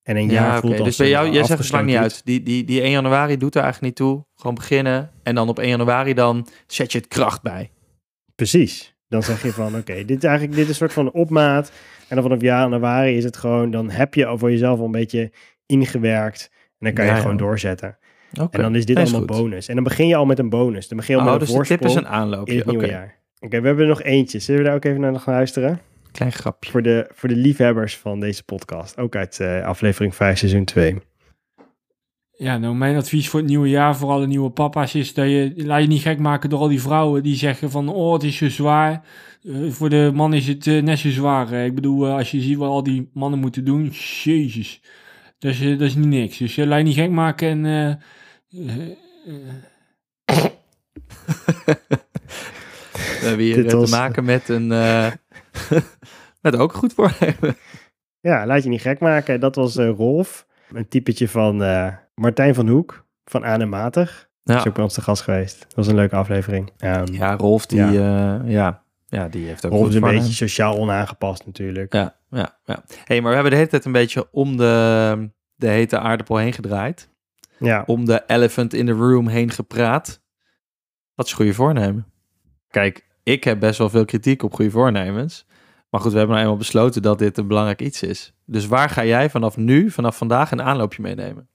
En 0.03 0.15
een 0.17 0.29
jaar 0.29 0.53
Ja, 0.53 0.59
voelt 0.59 0.73
als 0.73 0.83
Dus 0.83 0.97
bij 0.97 1.09
jou, 1.09 1.29
jij 1.29 1.43
zegt 1.43 1.59
het 1.59 1.71
lang 1.71 1.85
niet 1.85 1.95
uit. 1.95 2.21
Die, 2.25 2.43
die, 2.43 2.63
die 2.63 2.81
1 2.81 2.91
januari 2.91 3.37
doet 3.37 3.55
er 3.55 3.61
eigenlijk 3.61 3.99
niet 3.99 4.07
toe. 4.07 4.25
Gewoon 4.35 4.55
beginnen. 4.55 5.11
En 5.23 5.35
dan 5.35 5.49
op 5.49 5.59
1 5.59 5.69
januari 5.69 6.13
dan 6.13 6.47
zet 6.67 6.91
je 6.91 6.97
het 6.97 7.07
kracht 7.07 7.41
bij. 7.41 7.71
Precies. 8.35 8.95
Dan 9.07 9.23
zeg 9.23 9.43
je 9.43 9.51
van, 9.51 9.75
oké, 9.75 9.93
dit 10.05 10.17
is 10.17 10.23
eigenlijk 10.23 10.55
dit 10.55 10.63
is 10.63 10.69
een 10.69 10.75
soort 10.75 10.93
van 10.93 11.11
opmaat. 11.11 11.71
En 12.07 12.15
dan 12.15 12.23
vanaf 12.23 12.41
januari 12.41 13.17
is 13.17 13.23
het 13.23 13.37
gewoon, 13.37 13.71
dan 13.71 13.89
heb 13.89 14.13
je 14.13 14.25
al 14.25 14.37
voor 14.37 14.51
jezelf 14.51 14.79
al 14.79 14.85
een 14.85 14.91
beetje 14.91 15.31
ingewerkt. 15.65 16.49
En 16.51 16.85
dan 16.85 16.93
kan 16.93 17.05
je 17.05 17.11
ja. 17.11 17.17
gewoon 17.17 17.37
doorzetten. 17.37 17.97
Oké. 18.39 18.57
En 18.57 18.61
dan 18.61 18.75
is 18.75 18.85
dit 18.85 18.95
Nee, 18.95 19.05
allemaal 19.05 19.25
bonus. 19.25 19.67
En 19.67 19.75
dan 19.75 19.83
begin 19.83 20.07
je 20.07 20.15
al 20.15 20.25
met 20.25 20.39
een 20.39 20.49
bonus. 20.49 20.87
Dan 20.87 20.97
begin 20.97 21.15
je 21.15 21.21
al 21.21 21.27
Oh, 21.27 21.33
met 21.33 21.41
een 21.41 21.47
dus 21.47 21.57
de 21.57 21.63
tip 21.75 21.85
is 21.85 21.85
voorsprong 21.85 22.07
een 22.07 22.13
in 22.13 22.19
aanloopje. 22.19 22.55
het 22.55 22.65
nieuwe 22.65 22.83
Oké, 22.83 22.93
jaar. 22.93 23.19
Oké, 23.39 23.61
we 23.61 23.67
hebben 23.67 23.83
er 23.83 23.89
nog 23.89 24.01
eentje. 24.01 24.39
Zullen 24.39 24.61
we 24.61 24.67
daar 24.67 24.75
ook 24.75 24.85
even 24.85 25.01
naar 25.01 25.19
gaan 25.19 25.33
luisteren? 25.33 25.79
Klein 26.11 26.31
grapje. 26.31 26.71
Voor 26.71 26.81
de, 26.81 27.09
voor 27.13 27.29
de 27.29 27.35
liefhebbers 27.35 27.97
van 27.97 28.19
deze 28.19 28.43
podcast. 28.43 28.97
Ook 28.97 29.15
uit 29.15 29.39
eh, 29.39 29.63
aflevering 29.63 30.15
5, 30.15 30.37
seizoen 30.37 30.65
2. 30.65 30.97
Ja, 32.31 32.57
nou, 32.57 32.75
mijn 32.75 32.95
advies 32.95 33.29
voor 33.29 33.39
het 33.39 33.49
nieuwe 33.49 33.69
jaar 33.69 33.95
voor 33.95 34.09
alle 34.09 34.27
nieuwe 34.27 34.49
papa's 34.49 34.95
is 34.95 35.13
dat 35.13 35.25
je 35.25 35.53
laat 35.55 35.81
je 35.81 35.87
niet 35.87 36.01
gek 36.01 36.19
maken 36.19 36.49
door 36.49 36.59
al 36.59 36.67
die 36.67 36.81
vrouwen 36.81 37.23
die 37.23 37.35
zeggen 37.35 37.71
van 37.71 37.89
oh, 37.89 38.13
het 38.13 38.23
is 38.23 38.37
zo 38.37 38.49
zwaar. 38.49 39.03
Eh, 39.43 39.69
voor 39.69 39.89
de 39.89 40.11
man 40.13 40.33
is 40.33 40.47
het 40.47 40.67
eh, 40.67 40.81
net 40.81 40.99
zo 40.99 41.09
zwaar. 41.09 41.51
Eh, 41.51 41.65
ik 41.65 41.75
bedoel, 41.75 42.07
als 42.07 42.31
je 42.31 42.41
ziet 42.41 42.57
wat 42.57 42.69
al 42.69 42.83
die 42.83 43.09
mannen 43.13 43.39
moeten 43.39 43.65
doen, 43.65 43.87
jezus. 44.23 44.81
Dat 45.39 45.51
is, 45.51 45.59
dat 45.59 45.81
is 45.81 45.95
niet 45.95 46.07
niks. 46.07 46.37
Dus 46.37 46.55
laat 46.55 46.77
je 46.77 46.83
niet 46.83 46.95
gek 46.95 47.09
maken 47.09 47.47
en... 47.47 47.65
eh, 47.65 47.89
eh, 48.67 48.87
eh, 50.25 50.45
We 53.21 53.27
hebben 53.27 53.45
hier 53.45 53.67
te 53.67 53.87
maken 53.89 54.23
met 54.23 54.49
een... 54.49 54.67
eh, 56.41 56.51
met 56.51 56.61
ook 56.61 56.73
goed 56.73 56.93
voornemen. 56.93 57.55
Ja, 58.19 58.45
laat 58.45 58.63
je 58.63 58.69
niet 58.69 58.81
gek 58.81 58.99
maken. 58.99 59.39
Dat 59.39 59.55
was 59.55 59.77
eh, 59.77 59.89
Rolf. 59.89 60.47
Een 60.71 60.87
typetje 60.87 61.27
van 61.27 61.63
eh, 61.63 61.93
Martijn 62.15 62.55
van 62.55 62.67
Hoek. 62.67 63.05
Van 63.23 63.45
Aanematig. 63.45 64.29
Ja. 64.43 64.57
Is 64.57 64.67
ook 64.67 64.73
bij 64.73 64.83
ons 64.83 64.93
te 64.93 65.01
gast 65.01 65.21
geweest. 65.21 65.59
Dat 65.59 65.73
was 65.75 65.87
een 65.87 65.95
leuke 65.95 66.15
aflevering. 66.15 66.71
Ehm, 66.77 67.13
Ja, 67.13 67.35
Rolf, 67.35 67.65
die, 67.65 67.79
ja. 67.79 68.41
ja, 68.45 68.83
ja, 69.07 69.27
die 69.27 69.47
heeft 69.47 69.65
ook 69.65 69.71
Rolf 69.71 69.89
is 69.89 69.95
een 69.95 70.01
beetje 70.01 70.33
sociaal 70.33 70.77
onaangepast 70.77 71.45
natuurlijk. 71.45 71.93
Ja, 71.93 72.15
ja, 72.29 72.59
ja. 72.65 72.83
hey, 73.05 73.21
maar 73.21 73.29
we 73.29 73.33
hebben 73.33 73.51
de 73.51 73.57
hele 73.57 73.69
tijd 73.69 73.85
een 73.85 73.91
beetje 73.91 74.27
om 74.31 74.57
de, 74.57 75.29
de 75.55 75.67
hete 75.67 75.99
aardappel 75.99 76.37
heen 76.37 76.53
gedraaid. 76.53 77.09
Ja. 77.57 77.83
Om 77.85 78.05
de 78.05 78.23
elephant 78.27 78.73
in 78.73 78.85
the 78.85 78.91
room 78.91 79.27
heen 79.27 79.51
gepraat. 79.51 80.21
Wat 81.15 81.25
is 81.25 81.33
goede 81.33 81.53
voornemen? 81.53 82.05
Kijk, 82.69 83.07
ik 83.23 83.43
heb 83.43 83.59
best 83.59 83.77
wel 83.77 83.89
veel 83.89 84.05
kritiek 84.05 84.43
op 84.43 84.53
goede 84.53 84.71
voornemens. 84.71 85.45
Maar 85.91 86.01
goed, 86.01 86.11
we 86.11 86.17
hebben 86.17 86.35
nou 86.35 86.47
eenmaal 86.47 86.63
besloten 86.63 87.01
dat 87.01 87.19
dit 87.19 87.37
een 87.37 87.47
belangrijk 87.47 87.81
iets 87.81 88.03
is. 88.03 88.33
Dus 88.45 88.67
waar 88.67 88.89
ga 88.89 89.05
jij 89.05 89.29
vanaf 89.29 89.57
nu, 89.57 89.89
vanaf 89.89 90.17
vandaag, 90.17 90.51
een 90.51 90.61
aanloopje 90.61 91.01
meenemen? 91.01 91.49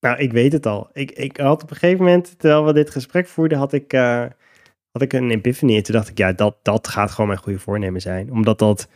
Nou, 0.00 0.18
ik 0.18 0.32
weet 0.32 0.52
het 0.52 0.66
al. 0.66 0.90
Ik, 0.92 1.10
ik 1.10 1.36
had 1.36 1.62
op 1.62 1.70
een 1.70 1.76
gegeven 1.76 2.04
moment, 2.04 2.38
terwijl 2.38 2.64
we 2.64 2.72
dit 2.72 2.90
gesprek 2.90 3.26
voerden, 3.26 3.58
had 3.58 3.72
ik, 3.72 3.92
eh, 3.92 4.24
had 4.90 5.02
ik 5.02 5.12
een 5.12 5.30
epiphany. 5.30 5.76
En 5.76 5.82
toen 5.82 5.94
dacht 5.94 6.08
ik, 6.08 6.18
ja, 6.18 6.32
dat, 6.32 6.56
dat 6.62 6.88
gaat 6.88 7.10
gewoon 7.10 7.26
mijn 7.26 7.40
goede 7.40 7.58
voornemen 7.58 8.00
zijn. 8.00 8.32
Omdat 8.32 8.58
dat, 8.58 8.88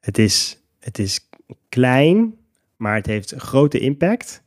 het 0.00 0.18
is, 0.18 0.62
het 0.78 0.98
is 0.98 1.28
klein, 1.68 2.34
maar 2.76 2.94
het 2.94 3.06
heeft 3.06 3.32
een 3.32 3.40
grote 3.40 3.78
impact. 3.78 4.42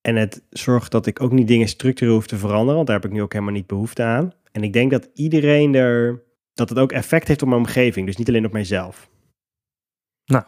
En 0.00 0.16
het 0.16 0.42
zorgt 0.50 0.90
dat 0.90 1.06
ik 1.06 1.20
ook 1.20 1.32
niet 1.32 1.48
dingen 1.48 1.68
structureel 1.68 2.14
hoef 2.14 2.26
te 2.26 2.36
veranderen, 2.36 2.74
want 2.74 2.86
daar 2.86 2.96
heb 2.96 3.04
ik 3.04 3.12
nu 3.12 3.22
ook 3.22 3.32
helemaal 3.32 3.54
niet 3.54 3.66
behoefte 3.66 4.02
aan. 4.02 4.32
En 4.52 4.62
ik 4.62 4.72
denk 4.72 4.90
dat 4.90 5.08
iedereen 5.14 5.74
er, 5.74 6.22
dat 6.56 6.68
het 6.68 6.78
ook 6.78 6.92
effect 6.92 7.28
heeft 7.28 7.42
op 7.42 7.48
mijn 7.48 7.60
omgeving, 7.60 8.06
dus 8.06 8.16
niet 8.16 8.28
alleen 8.28 8.46
op 8.46 8.52
mijzelf. 8.52 9.08
Nou, 10.24 10.44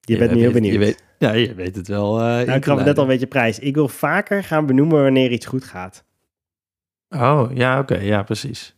je 0.00 0.18
bent 0.18 0.32
nu 0.32 0.40
heel 0.40 0.52
benieuwd. 0.52 0.72
Je 0.72 0.78
weet, 0.78 1.04
ja, 1.18 1.32
je 1.32 1.54
weet 1.54 1.76
het 1.76 1.88
wel. 1.88 2.18
in 2.18 2.46
nou, 2.46 2.58
ik 2.58 2.64
gaf 2.64 2.76
het 2.76 2.86
net 2.86 2.96
al 2.96 3.02
een 3.02 3.08
beetje 3.08 3.26
prijs. 3.26 3.58
Ik 3.58 3.74
wil 3.74 3.88
vaker 3.88 4.44
gaan 4.44 4.66
benoemen 4.66 5.02
wanneer 5.02 5.30
iets 5.30 5.46
goed 5.46 5.64
gaat. 5.64 6.04
Oh, 7.08 7.50
ja, 7.54 7.78
oké. 7.78 7.98
ja, 7.98 8.22
precies. 8.22 8.76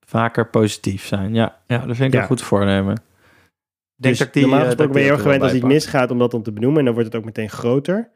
Vaker 0.00 0.50
positief 0.50 1.04
zijn. 1.04 1.34
Ja, 1.34 1.60
ja 1.66 1.78
dat 1.78 1.96
vind 1.96 2.08
ik 2.08 2.14
Ja. 2.14 2.20
een 2.20 2.26
goed 2.26 2.42
voornemen. 2.42 2.94
Denk 2.94 4.14
dus 4.14 4.18
dat 4.18 4.26
ik 4.26 4.32
die, 4.32 4.42
normaal 4.42 4.60
eh, 4.60 4.66
gesproken 4.66 4.92
ben 4.94 5.02
je 5.02 5.08
heel 5.08 5.18
gewend 5.18 5.42
als 5.42 5.52
iets 5.52 5.64
misgaat 5.64 6.10
om 6.10 6.18
dat 6.18 6.30
dan 6.30 6.42
te 6.42 6.52
benoemen 6.52 6.78
en 6.78 6.84
dan 6.84 6.94
wordt 6.94 7.08
het 7.08 7.18
ook 7.18 7.24
meteen 7.24 7.50
groter. 7.50 8.10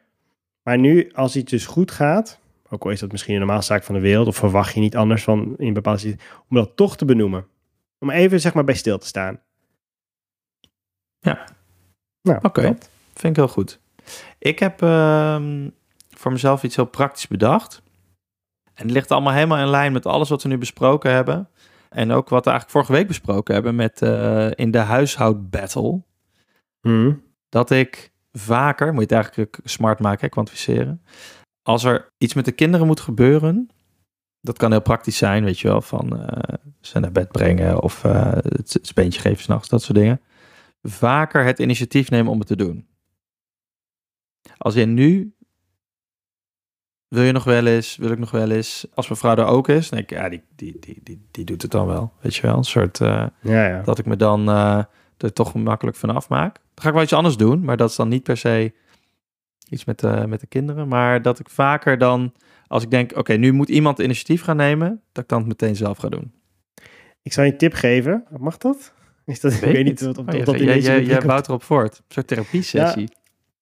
Maar 0.63 0.79
nu, 0.79 1.11
als 1.13 1.37
iets 1.37 1.51
dus 1.51 1.67
goed 1.67 1.91
gaat, 1.91 2.41
ook 2.69 2.85
al 2.85 2.91
is 2.91 3.01
dat 3.01 3.13
misschien 3.13 3.33
een 3.35 3.41
normale 3.41 3.63
zaak 3.63 3.83
van 3.83 3.95
de 3.95 4.01
wereld, 4.01 4.27
of 4.27 4.37
verwacht 4.37 4.75
je 4.75 4.81
niet 4.81 4.97
anders 4.97 5.25
van 5.25 5.55
in 5.59 5.73
bepaalde 5.73 5.99
situaties, 5.99 6.31
om 6.49 6.57
dat 6.57 6.77
toch 6.77 6.97
te 6.97 7.05
benoemen. 7.05 7.47
Om 7.99 8.11
even 8.11 8.41
zeg 8.41 8.55
maar 8.55 8.65
bij 8.65 8.75
stil 8.75 8.99
te 8.99 9.07
staan. 9.07 9.41
Ja. 11.19 11.45
Nou, 12.23 12.39
Oké. 12.43 12.63
Vind 13.15 13.37
ik 13.37 13.37
heel 13.37 13.49
goed. 13.49 13.81
Ik 14.39 14.59
heb 14.59 14.83
ehm, 14.83 15.71
voor 16.11 16.33
mezelf 16.33 16.63
iets 16.63 16.77
heel 16.77 16.85
praktisch 16.85 17.27
bedacht. 17.27 17.83
En 18.75 18.83
het 18.83 18.91
ligt 18.91 19.11
allemaal 19.11 19.33
helemaal 19.33 19.59
in 19.59 19.71
lijn 19.71 19.93
met 19.93 20.07
alles 20.07 20.29
wat 20.29 20.43
we 20.43 20.49
nu 20.49 20.59
besproken 20.59 21.13
hebben. 21.13 21.49
En 21.89 22.13
ook 22.13 22.29
wat 22.29 22.45
we 22.45 22.51
eigenlijk 22.51 22.71
vorige 22.71 22.93
week 22.93 23.07
besproken 23.07 23.55
hebben 23.55 23.75
met 23.75 24.03
eh, 24.03 24.51
in 24.55 24.71
de 24.71 24.79
huishoudbattle. 24.79 26.03
Hm. 26.81 27.13
Dat 27.49 27.71
ik 27.71 28.13
vaker, 28.33 28.87
moet 28.87 29.09
je 29.09 29.15
het 29.15 29.25
eigenlijk 29.25 29.59
smart 29.65 30.01
maken, 30.01 30.21
hè, 30.21 30.29
kwantificeren. 30.29 31.03
Als 31.63 31.85
er 31.85 32.13
iets 32.19 32.35
met 32.35 32.45
de 32.45 32.53
kinderen 32.53 32.87
moet 32.87 33.01
gebeuren, 33.01 33.71
dat 34.47 34.59
kan 34.59 34.71
heel 34.71 34.83
praktisch 34.83 35.17
zijn, 35.17 35.45
weet 35.45 35.59
je 35.59 35.69
wel, 35.69 35.81
van 35.83 36.21
eh, 36.27 36.55
ze 36.81 36.99
naar 36.99 37.13
bed 37.13 37.33
brengen 37.33 37.83
of 37.83 38.05
eh, 38.05 38.33
het, 38.33 38.73
het 38.73 38.87
speentje 38.87 39.21
geven 39.21 39.43
s'nachts, 39.43 39.69
dat 39.69 39.83
soort 39.83 39.99
dingen. 39.99 40.21
Vaker 40.83 41.45
het 41.45 41.59
initiatief 41.59 42.11
nemen 42.11 42.33
om 42.33 42.39
het 42.39 42.49
te 42.49 42.57
doen. 42.57 42.87
Als 44.57 44.75
in 44.75 44.95
nu, 44.95 45.35
wil 47.09 47.23
je 47.23 47.33
nog 47.33 47.45
wel 47.45 47.67
eens, 47.67 47.97
wil 47.97 48.11
ik 48.11 48.19
nog 48.19 48.31
wel 48.31 48.51
eens, 48.51 48.87
als 48.95 49.09
mijn 49.09 49.21
vrouw 49.21 49.37
er 49.37 49.45
ook 49.45 49.69
is, 49.69 49.89
denk 49.89 50.03
ik, 50.03 50.19
ja, 50.19 50.29
die, 50.29 50.43
die, 50.57 50.77
die, 50.81 51.01
die, 51.03 51.27
die 51.31 51.45
doet 51.45 51.63
het 51.63 51.71
dan 51.71 51.87
wel, 51.87 52.13
weet 52.21 52.35
je 52.37 52.43
wel, 52.43 52.57
een 52.57 52.65
soort... 52.65 53.01
eh, 53.01 53.27
Ja, 53.41 53.67
ja. 53.69 53.83
dat 53.83 53.99
ik 53.99 54.07
me 54.07 54.17
dan 54.17 54.49
er 55.19 55.33
toch 55.33 55.55
makkelijk 55.55 55.97
van 55.97 56.11
afmaak. 56.11 56.55
Dan 56.55 56.83
ga 56.83 56.89
ik 56.89 56.95
wel 56.95 57.03
iets 57.03 57.13
anders 57.13 57.37
doen, 57.37 57.65
maar 57.65 57.77
dat 57.77 57.91
is 57.91 57.97
dan 57.97 58.09
niet 58.09 58.23
per 58.23 58.37
se 58.37 58.75
iets 59.69 59.85
met, 59.85 59.99
de 59.99 60.25
met 60.29 60.41
de 60.41 60.47
kinderen. 60.47 60.89
Maar 60.89 61.23
dat 61.23 61.39
ik 61.39 61.51
vaker 61.51 61.99
dan, 61.99 62.33
als 62.67 62.83
ik 62.83 62.91
denk, 62.91 63.17
oké, 63.17 63.33
nu 63.33 63.53
moet 63.53 63.69
iemand 63.69 63.99
initiatief 63.99 64.43
gaan 64.43 64.57
nemen, 64.57 65.03
dat 65.13 65.23
ik 65.23 65.29
dan 65.31 65.39
het 65.39 65.49
meteen 65.49 65.77
zelf 65.77 65.99
ga 65.99 66.09
doen. 66.09 66.33
Ik 67.23 67.33
zal 67.33 67.45
je 67.45 67.53
een 67.53 67.59
tip 67.59 67.73
geven. 67.73 68.25
Mag 68.39 68.57
dat? 68.57 68.93
Is 69.25 69.41
dat 69.41 69.53
ik 69.53 69.61
weet 69.61 69.85
niet 69.85 70.07
of, 70.07 70.19
of, 70.19 70.27
Oh, 70.27 70.39
of 70.39 70.45
dat 70.45 70.59
jij, 70.59 70.81
jij, 70.81 71.05
jij 71.05 71.21
bouwt 71.21 71.49
erop 71.49 71.63
voort. 71.63 71.99
Een 71.99 72.05
soort 72.09 72.27
therapie-sessie. 72.27 73.09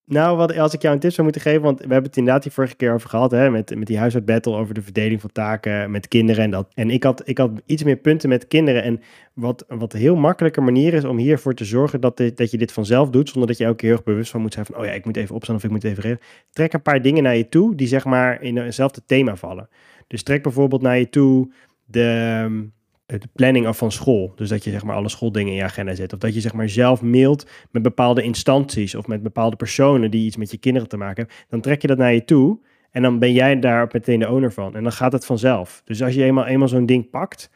Nou, 0.07 0.37
wat, 0.37 0.57
als 0.57 0.73
ik 0.73 0.81
jou 0.81 0.93
een 0.93 0.99
tip 0.99 1.11
zou 1.11 1.23
moeten 1.23 1.41
geven, 1.41 1.61
want 1.61 1.77
we 1.77 1.85
hebben 1.87 2.03
het 2.03 2.17
inderdaad 2.17 2.43
die 2.43 2.51
vorige 2.51 2.75
keer 2.75 2.93
over 2.93 3.09
gehad, 3.09 3.31
hè, 3.31 3.49
met, 3.49 3.75
met 3.75 3.87
die 3.87 3.97
huishoudbattle 3.97 4.55
over 4.55 4.73
de 4.73 4.81
verdeling 4.81 5.21
van 5.21 5.31
taken 5.31 5.91
met 5.91 6.07
kinderen 6.07 6.43
en 6.43 6.51
dat. 6.51 6.71
En 6.73 6.89
ik 6.89 7.03
had, 7.03 7.21
ik 7.25 7.37
had 7.37 7.51
iets 7.65 7.83
meer 7.83 7.95
punten 7.95 8.29
met 8.29 8.47
kinderen 8.47 8.83
en 8.83 9.01
wat, 9.33 9.65
wat 9.67 9.93
een 9.93 9.99
heel 9.99 10.15
makkelijke 10.15 10.61
manier 10.61 10.93
is 10.93 11.03
om 11.03 11.17
hiervoor 11.17 11.53
te 11.53 11.65
zorgen 11.65 12.01
dat, 12.01 12.17
dat 12.35 12.51
je 12.51 12.57
dit 12.57 12.71
vanzelf 12.71 13.09
doet, 13.09 13.29
zonder 13.29 13.47
dat 13.47 13.57
je 13.57 13.63
elke 13.63 13.75
keer 13.75 13.87
heel 13.87 13.97
erg 13.97 14.05
bewust 14.05 14.31
van 14.31 14.41
moet 14.41 14.53
zijn 14.53 14.65
van, 14.65 14.77
oh 14.77 14.85
ja, 14.85 14.91
ik 14.91 15.05
moet 15.05 15.17
even 15.17 15.35
opstaan 15.35 15.55
of 15.55 15.63
ik 15.63 15.69
moet 15.69 15.83
even 15.83 16.03
regelen. 16.03 16.27
Trek 16.51 16.73
een 16.73 16.81
paar 16.81 17.01
dingen 17.01 17.23
naar 17.23 17.37
je 17.37 17.49
toe 17.49 17.75
die 17.75 17.87
zeg 17.87 18.05
maar 18.05 18.41
in 18.41 18.57
hetzelfde 18.57 19.01
thema 19.05 19.35
vallen. 19.35 19.69
Dus 20.07 20.23
trek 20.23 20.43
bijvoorbeeld 20.43 20.81
naar 20.81 20.97
je 20.97 21.09
toe 21.09 21.51
de, 21.85 22.37
ehm, 22.43 22.63
de 23.05 23.29
planning 23.33 23.67
af 23.67 23.77
van 23.77 23.91
school. 23.91 24.33
Dus 24.35 24.49
dat 24.49 24.63
je 24.63 24.71
zeg 24.71 24.83
maar 24.83 24.95
alle 24.95 25.09
schooldingen 25.09 25.51
in 25.51 25.57
je 25.57 25.63
agenda 25.63 25.95
zet. 25.95 26.13
Of 26.13 26.19
dat 26.19 26.33
je 26.33 26.39
zeg 26.39 26.53
maar 26.53 26.69
zelf 26.69 27.01
mailt 27.01 27.47
met 27.71 27.81
bepaalde 27.81 28.21
instanties 28.21 28.95
of 28.95 29.07
met 29.07 29.23
bepaalde 29.23 29.55
personen 29.55 30.11
die 30.11 30.25
iets 30.25 30.37
met 30.37 30.51
je 30.51 30.57
kinderen 30.57 30.89
te 30.89 30.97
maken 30.97 31.15
hebben. 31.15 31.35
Dan 31.49 31.61
trek 31.61 31.81
je 31.81 31.87
dat 31.87 31.97
naar 31.97 32.13
je 32.13 32.25
toe 32.25 32.59
en 32.91 33.01
dan 33.01 33.19
ben 33.19 33.33
jij 33.33 33.59
daar 33.59 33.89
meteen 33.91 34.19
de 34.19 34.29
owner 34.29 34.53
van. 34.53 34.75
En 34.75 34.83
dan 34.83 34.91
gaat 34.91 35.11
het 35.11 35.25
vanzelf. 35.25 35.81
Dus 35.85 36.03
als 36.03 36.13
je 36.13 36.23
eenmaal, 36.23 36.45
eenmaal 36.45 36.67
zo'n 36.67 36.85
ding 36.85 37.09
pakt, 37.09 37.49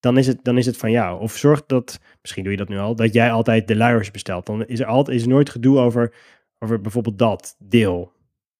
dan 0.00 0.18
is, 0.18 0.26
het, 0.26 0.38
dan 0.44 0.58
is 0.58 0.66
het 0.66 0.76
van 0.76 0.90
jou. 0.90 1.20
Of 1.20 1.36
zorg 1.36 1.66
dat, 1.66 2.00
misschien 2.20 2.42
doe 2.42 2.52
je 2.52 2.58
dat 2.58 2.68
nu 2.68 2.78
al, 2.78 2.94
dat 2.94 3.12
jij 3.12 3.32
altijd 3.32 3.68
de 3.68 3.76
luiers 3.76 4.10
bestelt. 4.10 4.46
Dan 4.46 4.66
is 4.66 4.80
er 4.80 4.86
altijd 4.86 5.16
is 5.16 5.26
nooit 5.26 5.50
gedoe 5.50 5.78
over, 5.78 6.14
over 6.58 6.80
bijvoorbeeld 6.80 7.18
dat 7.18 7.56
deel. 7.58 8.12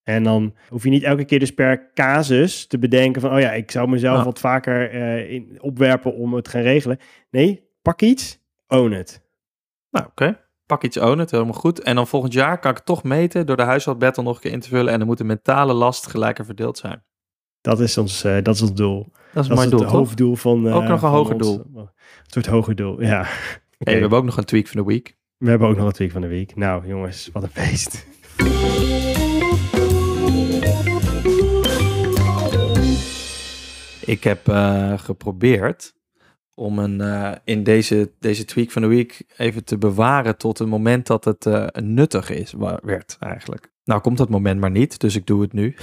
En 0.03 0.23
dan 0.23 0.55
hoef 0.69 0.83
je 0.85 0.91
niet 0.91 1.03
elke 1.03 1.25
keer 1.25 1.39
dus 1.39 1.55
per 1.55 1.91
casus 1.95 2.67
te 2.67 2.79
bedenken 2.79 3.21
van, 3.21 3.33
oh 3.33 3.41
ja, 3.41 3.53
ik 3.53 3.71
zou 3.71 3.89
mezelf 3.89 4.25
wat 4.25 4.39
vaker 4.39 4.91
eh, 4.91 5.31
in, 5.33 5.59
opwerpen 5.61 6.15
om 6.15 6.35
het 6.35 6.45
te 6.45 6.51
gaan 6.51 6.63
regelen. 6.63 6.99
Nee, 7.31 7.69
pak 7.83 8.03
iets, 8.03 8.39
own 8.69 8.93
it. 8.93 9.23
Nou, 9.91 10.07
oké. 10.07 10.39
Pak 10.67 10.83
iets 10.85 10.97
own 10.99 11.19
het, 11.19 11.31
helemaal 11.31 11.53
goed. 11.53 11.81
En 11.83 11.95
dan 11.95 12.07
volgend 12.07 12.33
jaar 12.33 12.59
kan 12.59 12.71
ik 12.71 12.77
het 12.77 12.87
toch 12.87 13.03
meten 13.03 13.47
door 13.47 13.57
de 13.57 13.63
huishoudbattle 13.63 14.23
nog 14.23 14.35
een 14.35 14.41
keer 14.41 14.53
in 14.53 14.61
te 14.61 14.69
vullen. 14.69 14.93
En 14.93 14.99
dan 14.99 15.07
moet 15.09 15.19
de 15.19 15.25
mentale 15.25 15.73
last 15.73 16.07
gelijker 16.07 16.45
verdeeld 16.45 16.79
zijn. 16.79 17.03
Dat 17.61 17.81
is 17.81 17.99
ons, 17.99 18.25
eh, 18.25 18.43
dat 18.43 18.55
is 18.55 18.61
ons 18.63 18.75
doel. 18.75 19.09
Dat 19.33 19.43
is 19.43 19.49
Dat 19.49 19.59
is 19.59 19.65
doel, 19.71 19.79
het 19.81 19.89
toch? 19.89 19.99
hoofddoel 19.99 20.37
van... 20.37 20.67
eh, 20.69 20.77
Ook 20.77 20.83
nog 20.89 21.03
een 21.03 21.09
hoger 21.09 21.35
ons- 21.35 21.47
doel. 21.47 21.65
Een 21.75 21.89
soort 22.27 22.47
hoger 22.47 22.75
doel, 22.75 23.03
ja. 23.03 23.21
Oké, 23.21 23.29
Hey, 23.79 23.95
we 23.95 24.01
hebben 24.01 24.19
ook 24.19 24.25
nog 24.25 24.37
een 24.37 24.45
tweak 24.45 24.67
van 24.67 24.81
de 24.81 24.87
week. 24.87 25.17
We 25.37 25.51
hebben 25.51 25.69
ook 25.69 25.77
nog 25.77 25.87
een 25.87 25.93
tweak 25.93 26.11
van 26.11 26.21
de 26.21 26.27
week. 26.29 26.57
Nou, 26.57 26.87
jongens, 26.87 27.31
wat 27.33 27.43
een 27.43 27.49
feest. 27.53 28.07
Ik 34.11 34.25
heb 34.25 34.49
eh, 34.49 34.99
geprobeerd 34.99 35.95
om 36.55 36.79
een, 36.79 37.01
eh, 37.01 37.33
in 37.45 37.63
deze, 37.63 38.13
deze 38.19 38.45
tweak 38.45 38.71
van 38.71 38.83
de 38.83 38.89
week 38.89 39.23
even 39.37 39.65
te 39.65 39.79
bewaren 39.79 40.37
tot 40.37 40.59
een 40.59 40.69
moment 40.69 41.07
dat 41.07 41.25
het 41.25 41.47
eh, 41.47 41.67
nuttig 41.83 42.31
is, 42.31 42.55
werd 42.83 43.17
eigenlijk. 43.21 43.73
Nou 43.85 44.01
komt 44.01 44.19
dat 44.19 44.29
moment 44.29 44.61
maar 44.61 44.71
niet, 44.71 45.01
dus 45.01 45.17
ik 45.17 45.27
doe 45.27 45.43
het 45.43 45.53
nu. 45.53 45.75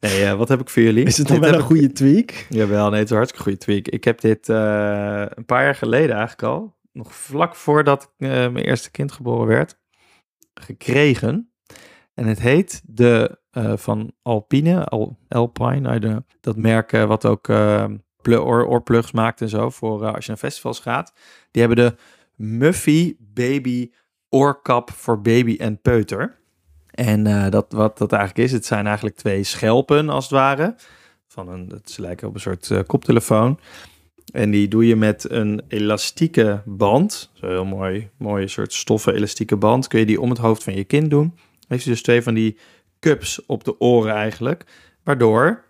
Nee, 0.00 0.34
wat 0.34 0.48
heb 0.48 0.60
ik 0.60 0.68
voor 0.68 0.82
jullie? 0.82 1.04
Is 1.04 1.18
het 1.18 1.28
dan 1.28 1.40
wel 1.40 1.54
een 1.54 1.60
goede 1.60 1.92
tweak? 1.92 2.46
Jawel, 2.48 2.90
nee, 2.90 2.98
het 2.98 3.04
is 3.04 3.10
een 3.10 3.16
hartstikke 3.16 3.44
goede 3.44 3.58
tweak. 3.58 3.88
Ik 3.88 4.04
heb 4.04 4.20
dit 4.20 4.48
een 4.48 5.44
paar 5.44 5.62
jaar 5.62 5.74
geleden 5.74 6.10
eigenlijk 6.10 6.42
al, 6.42 6.76
nog 6.92 7.14
vlak 7.14 7.54
voordat 7.54 8.12
mijn 8.16 8.56
eerste 8.56 8.90
kind 8.90 9.12
geboren 9.12 9.46
werd, 9.46 9.78
gekregen. 10.54 11.52
En 12.18 12.26
het 12.26 12.40
heet 12.40 12.82
de 12.84 13.38
eh, 13.50 13.76
van 13.76 14.12
Alpine, 14.22 14.84
Al, 14.84 15.18
Alpine, 15.28 15.80
don't 15.80 16.00
know. 16.00 16.20
dat 16.40 16.56
merk 16.56 16.92
eh, 16.92 17.04
wat 17.04 17.26
ook 17.26 17.48
oor, 18.28 18.66
oorplugs 18.66 19.12
maakt 19.12 19.40
en 19.40 19.48
zo 19.48 19.70
voor 19.70 20.06
als 20.06 20.24
je 20.24 20.30
naar 20.30 20.40
festivals 20.40 20.80
gaat. 20.80 21.12
Die 21.50 21.62
hebben 21.62 21.84
de 21.84 21.96
Muffy 22.34 23.16
Baby 23.18 23.90
oorkap 24.28 24.90
voor 24.90 25.20
baby 25.20 25.56
en 25.58 25.80
peuter. 25.80 26.36
En 26.90 27.50
dat, 27.50 27.72
wat 27.72 27.98
dat 27.98 28.12
eigenlijk 28.12 28.48
is, 28.48 28.52
het 28.52 28.66
zijn 28.66 28.86
eigenlijk 28.86 29.16
twee 29.16 29.44
schelpen 29.44 30.08
als 30.08 30.24
het 30.24 30.32
ware. 30.32 30.74
Van 31.26 31.48
een, 31.48 31.68
het 31.68 31.98
lijken 31.98 32.28
op 32.28 32.34
een 32.34 32.40
soort 32.40 32.86
koptelefoon. 32.86 33.58
En 34.32 34.50
die 34.50 34.68
doe 34.68 34.86
je 34.86 34.96
met 34.96 35.30
een 35.30 35.62
elastieke 35.68 36.62
band. 36.64 37.30
Zo'n 37.32 37.48
heel 37.48 37.64
mooi, 37.64 38.10
mooie 38.16 38.48
soort 38.48 38.72
stoffen 38.72 39.14
elastieke 39.14 39.56
band. 39.56 39.86
Kun 39.86 39.98
je 39.98 40.06
die 40.06 40.20
om 40.20 40.30
het 40.30 40.38
hoofd 40.38 40.64
van 40.64 40.74
je 40.74 40.84
kind 40.84 41.10
doen. 41.10 41.34
Heeft 41.68 41.84
je 41.84 41.90
dus 41.90 42.02
twee 42.02 42.22
van 42.22 42.34
die 42.34 42.58
cups 43.00 43.46
op 43.46 43.64
de 43.64 43.80
oren 43.80 44.14
eigenlijk. 44.14 44.64
Waardoor 45.02 45.64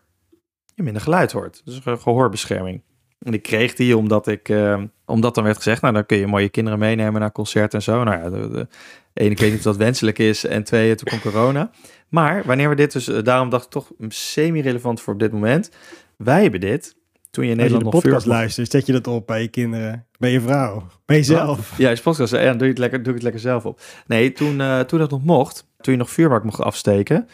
je 0.75 0.83
minder 0.83 1.03
geluid 1.03 1.33
hoort. 1.33 1.63
Dus 1.65 1.81
gehoorbescherming. 1.85 2.83
En 3.19 3.33
ik 3.33 3.43
kreeg 3.43 3.75
die 3.75 3.97
omdat 3.97 4.27
ik, 4.27 4.49
eh, 4.49 4.83
omdat 5.05 5.35
dan 5.35 5.45
werd 5.45 5.57
gezegd, 5.57 5.83
nou 5.83 5.95
dan 5.95 6.07
kun 6.07 6.19
je 6.19 6.27
mooie 6.27 6.49
kinderen 6.49 6.79
meenemen 6.79 7.21
naar 7.21 7.33
concerten 7.33 7.79
en 7.79 7.85
zo. 7.85 8.05
Nou 8.05 8.23
ja, 8.23 8.31
de, 8.31 8.69
ik 9.13 9.39
weet 9.39 9.51
niet 9.51 9.59
of 9.59 9.65
dat 9.65 9.77
wenselijk 9.77 10.19
is. 10.19 10.45
En 10.45 10.65
twee, 10.65 10.95
toen 10.95 11.07
kwam 11.07 11.33
corona. 11.33 11.71
Maar 12.09 12.45
wanneer 12.45 12.69
we 12.69 12.75
dit 12.75 12.93
dus, 12.93 13.09
eh, 13.09 13.23
daarom 13.23 13.51
dacht 13.51 13.65
ik 13.65 13.71
toch 13.71 13.93
semi-relevant 14.09 15.01
voor 15.01 15.13
op 15.13 15.19
dit 15.19 15.33
moment. 15.33 15.71
Wij 16.17 16.43
hebben 16.43 16.61
dit 16.61 16.97
toen 17.31 17.45
je 17.45 17.51
in 17.51 17.57
Als 17.57 17.67
je 17.67 17.73
Nederland 17.73 17.85
de 17.85 17.91
nog 17.91 18.03
podcast 18.03 18.27
luistert, 18.27 18.71
zet 18.71 18.87
je 18.87 18.93
dat 18.93 19.07
op 19.07 19.27
bij 19.27 19.43
je 19.43 19.49
kinderen, 19.49 20.07
bij 20.19 20.31
je 20.33 20.41
vrouw, 20.41 20.87
bij 21.05 21.17
jezelf. 21.17 21.79
Ja, 21.79 21.91
je 21.91 22.01
podcast. 22.03 22.33
Ja, 22.33 22.53
doe 22.53 22.63
je 22.63 22.69
het 22.69 22.79
lekker, 22.79 22.99
doe 22.99 23.09
ik 23.09 23.15
het 23.15 23.23
lekker 23.23 23.41
zelf 23.41 23.67
op. 23.67 23.81
Nee, 24.07 24.33
toen, 24.33 24.61
eh, 24.61 24.81
toen 24.81 24.99
dat 24.99 25.11
nog 25.11 25.25
mocht, 25.25 25.67
toen 25.81 25.93
je 25.93 25.99
nog 25.99 26.11
vuurwerk 26.11 26.45
mocht 26.45 26.61
afsteken. 26.61 27.29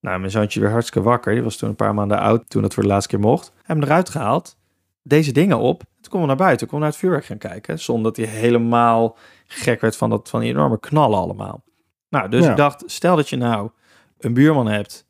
Nou, 0.00 0.18
mijn 0.18 0.30
zoontje 0.30 0.60
weer 0.60 0.70
hartstikke 0.70 1.08
wakker. 1.08 1.32
Die 1.34 1.42
was 1.42 1.56
toen 1.56 1.68
een 1.68 1.76
paar 1.76 1.94
maanden 1.94 2.18
oud, 2.18 2.50
toen 2.50 2.62
dat 2.62 2.74
voor 2.74 2.82
de 2.82 2.88
laatste 2.88 3.10
keer 3.16 3.20
mocht. 3.26 3.52
Hem 3.62 3.82
eruit 3.82 4.08
gehaald. 4.08 4.56
Deze 5.02 5.32
dingen 5.32 5.58
op. 5.58 5.78
Toen 5.78 6.10
konden 6.10 6.20
we 6.20 6.26
naar 6.26 6.46
buiten, 6.46 6.68
we 6.70 6.76
naar 6.78 6.88
het 6.88 6.96
vuurwerk 6.96 7.24
gaan 7.24 7.38
kijken. 7.38 7.78
Zonder 7.78 8.04
dat 8.12 8.16
hij 8.26 8.34
helemaal 8.34 9.16
gek 9.46 9.80
werd 9.80 9.96
van, 9.96 10.10
dat, 10.10 10.28
van 10.28 10.40
die 10.40 10.48
enorme 10.50 10.80
knallen 10.80 11.18
allemaal. 11.18 11.64
Nou, 12.08 12.28
dus 12.28 12.44
Ja. 12.44 12.50
ik 12.50 12.56
dacht, 12.56 12.82
stel 12.86 13.16
dat 13.16 13.28
je 13.28 13.36
nou 13.36 13.70
een 14.18 14.34
buurman 14.34 14.66
hebt 14.66 15.06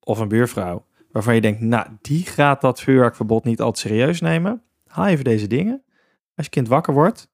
of 0.00 0.18
een 0.18 0.28
buurvrouw, 0.28 0.84
waarvan 1.10 1.34
je 1.34 1.40
denkt, 1.40 1.60
nou, 1.60 1.86
die 2.00 2.24
gaat 2.26 2.60
dat 2.60 2.80
vuurwerkverbod 2.80 3.44
niet 3.44 3.60
altijd 3.60 3.86
serieus 3.86 4.20
nemen. 4.20 4.62
Haal 4.86 5.06
even 5.06 5.24
deze 5.24 5.46
dingen. 5.46 5.82
Als 6.34 6.46
je 6.46 6.52
kind 6.52 6.68
wakker 6.68 6.94
wordt, 6.94 7.30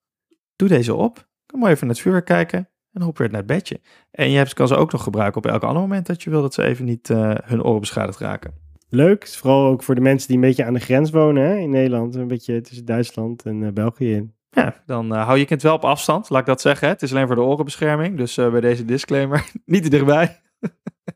doe 0.56 0.68
deze 0.68 0.94
op. 0.94 1.28
Kom 1.46 1.60
maar 1.60 1.70
even 1.70 1.86
naar 1.86 1.94
het 1.94 2.04
vuurwerk 2.04 2.26
kijken 2.26 2.68
en 2.92 3.02
hop 3.02 3.18
weer 3.18 3.28
naar 3.28 3.38
het 3.38 3.46
bedje. 3.46 3.80
En 4.10 4.30
je 4.30 4.36
hebt, 4.36 4.54
kan 4.54 4.68
ze 4.68 4.76
ook 4.76 4.92
nog 4.92 5.02
gebruiken 5.02 5.42
op 5.44 5.50
elk 5.50 5.62
ander 5.62 5.82
moment 5.82 6.06
dat 6.06 6.22
je 6.22 6.30
wil 6.30 6.42
dat 6.42 6.54
ze 6.54 6.62
even 6.62 6.84
niet 6.84 7.10
eh, 7.10 7.34
hun 7.44 7.62
oren 7.62 7.80
beschadigd 7.80 8.18
raken. 8.18 8.54
Leuk, 8.88 9.28
vooral 9.28 9.66
ook 9.66 9.82
voor 9.82 9.94
de 9.94 10.00
mensen 10.00 10.28
die 10.28 10.36
een 10.36 10.42
beetje 10.42 10.64
aan 10.64 10.74
de 10.74 10.80
grens 10.80 11.10
wonen 11.10 11.42
hè, 11.42 11.56
in 11.56 11.70
Nederland. 11.70 12.14
Een 12.14 12.28
beetje 12.28 12.60
tussen 12.60 12.84
Duitsland 12.84 13.42
en 13.42 13.64
eh, 13.64 13.72
België 13.72 14.14
in. 14.14 14.34
Ja, 14.50 14.82
dan 14.86 15.14
eh, 15.14 15.24
hou 15.26 15.38
je 15.38 15.44
kind 15.44 15.62
wel 15.62 15.74
op 15.74 15.84
afstand, 15.84 16.30
laat 16.30 16.40
ik 16.40 16.46
dat 16.46 16.60
zeggen. 16.60 16.86
Hè. 16.86 16.92
Het 16.92 17.02
is 17.02 17.12
alleen 17.12 17.26
voor 17.26 17.36
de 17.36 17.42
orenbescherming, 17.42 18.16
dus 18.16 18.34
bij 18.34 18.60
deze 18.60 18.84
disclaimer 18.84 19.50
niet 19.64 19.82
te 19.82 19.90
dichtbij. 19.90 20.40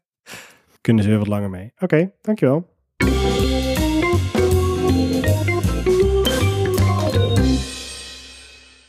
Kunnen 0.88 1.04
ze 1.06 1.10
weer 1.10 1.18
wat 1.18 1.28
langer 1.28 1.50
mee. 1.50 1.72
Oké, 1.78 2.10
dankjewel. 2.20 2.66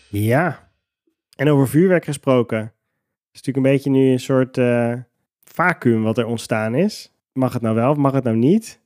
Ja, 0.09 0.69
en 1.35 1.49
over 1.49 1.67
vuurwerk 1.67 2.05
gesproken. 2.05 2.57
Het 2.57 2.69
is 3.31 3.41
natuurlijk 3.41 3.65
een 3.65 3.71
beetje 3.73 3.89
nu 3.89 4.11
een 4.11 4.19
soort 4.19 4.57
eh 4.57 4.93
vacuüm 5.43 6.03
wat 6.03 6.17
er 6.17 6.25
ontstaan 6.25 6.75
is. 6.75 7.11
Mag 7.33 7.53
het 7.53 7.61
nou 7.61 7.75
wel 7.75 7.91
of 7.91 7.97
mag 7.97 8.11
het 8.11 8.23
nou 8.23 8.35
niet? 8.35 8.79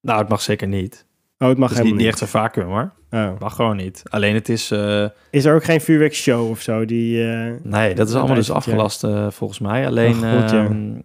Nou, 0.00 0.18
het 0.20 0.28
mag 0.28 0.40
zeker 0.40 0.68
niet. 0.68 1.06
Oh, 1.38 1.48
het 1.48 1.58
mag 1.58 1.68
Het 1.68 1.78
is 1.78 1.84
niet, 1.84 1.92
helemaal 1.92 2.12
niet 2.12 2.12
echt 2.12 2.20
een 2.20 2.40
vacuüm 2.40 2.66
hoor. 2.66 2.92
Oh. 3.10 3.38
Mag 3.40 3.54
gewoon 3.54 3.76
niet. 3.76 4.02
Alleen 4.08 4.34
het 4.34 4.48
is... 4.48 4.70
eh, 4.70 5.06
Is 5.30 5.44
er 5.44 5.54
ook 5.54 5.64
geen 5.64 5.80
vuurwerkshow 5.80 6.50
of 6.50 6.60
zo? 6.60 6.84
Die, 6.84 7.30
eh, 7.32 7.52
Nee, 7.62 7.94
dat 7.94 8.08
is 8.08 8.14
allemaal 8.14 8.34
dus 8.34 8.46
het 8.46 8.56
afgelast 8.56 9.00
volgens 9.28 9.58
mij. 9.58 9.86
Alleen 9.86 10.14
Oh, 10.14 10.20
ja. 10.22 10.46
ehm, 10.52 11.00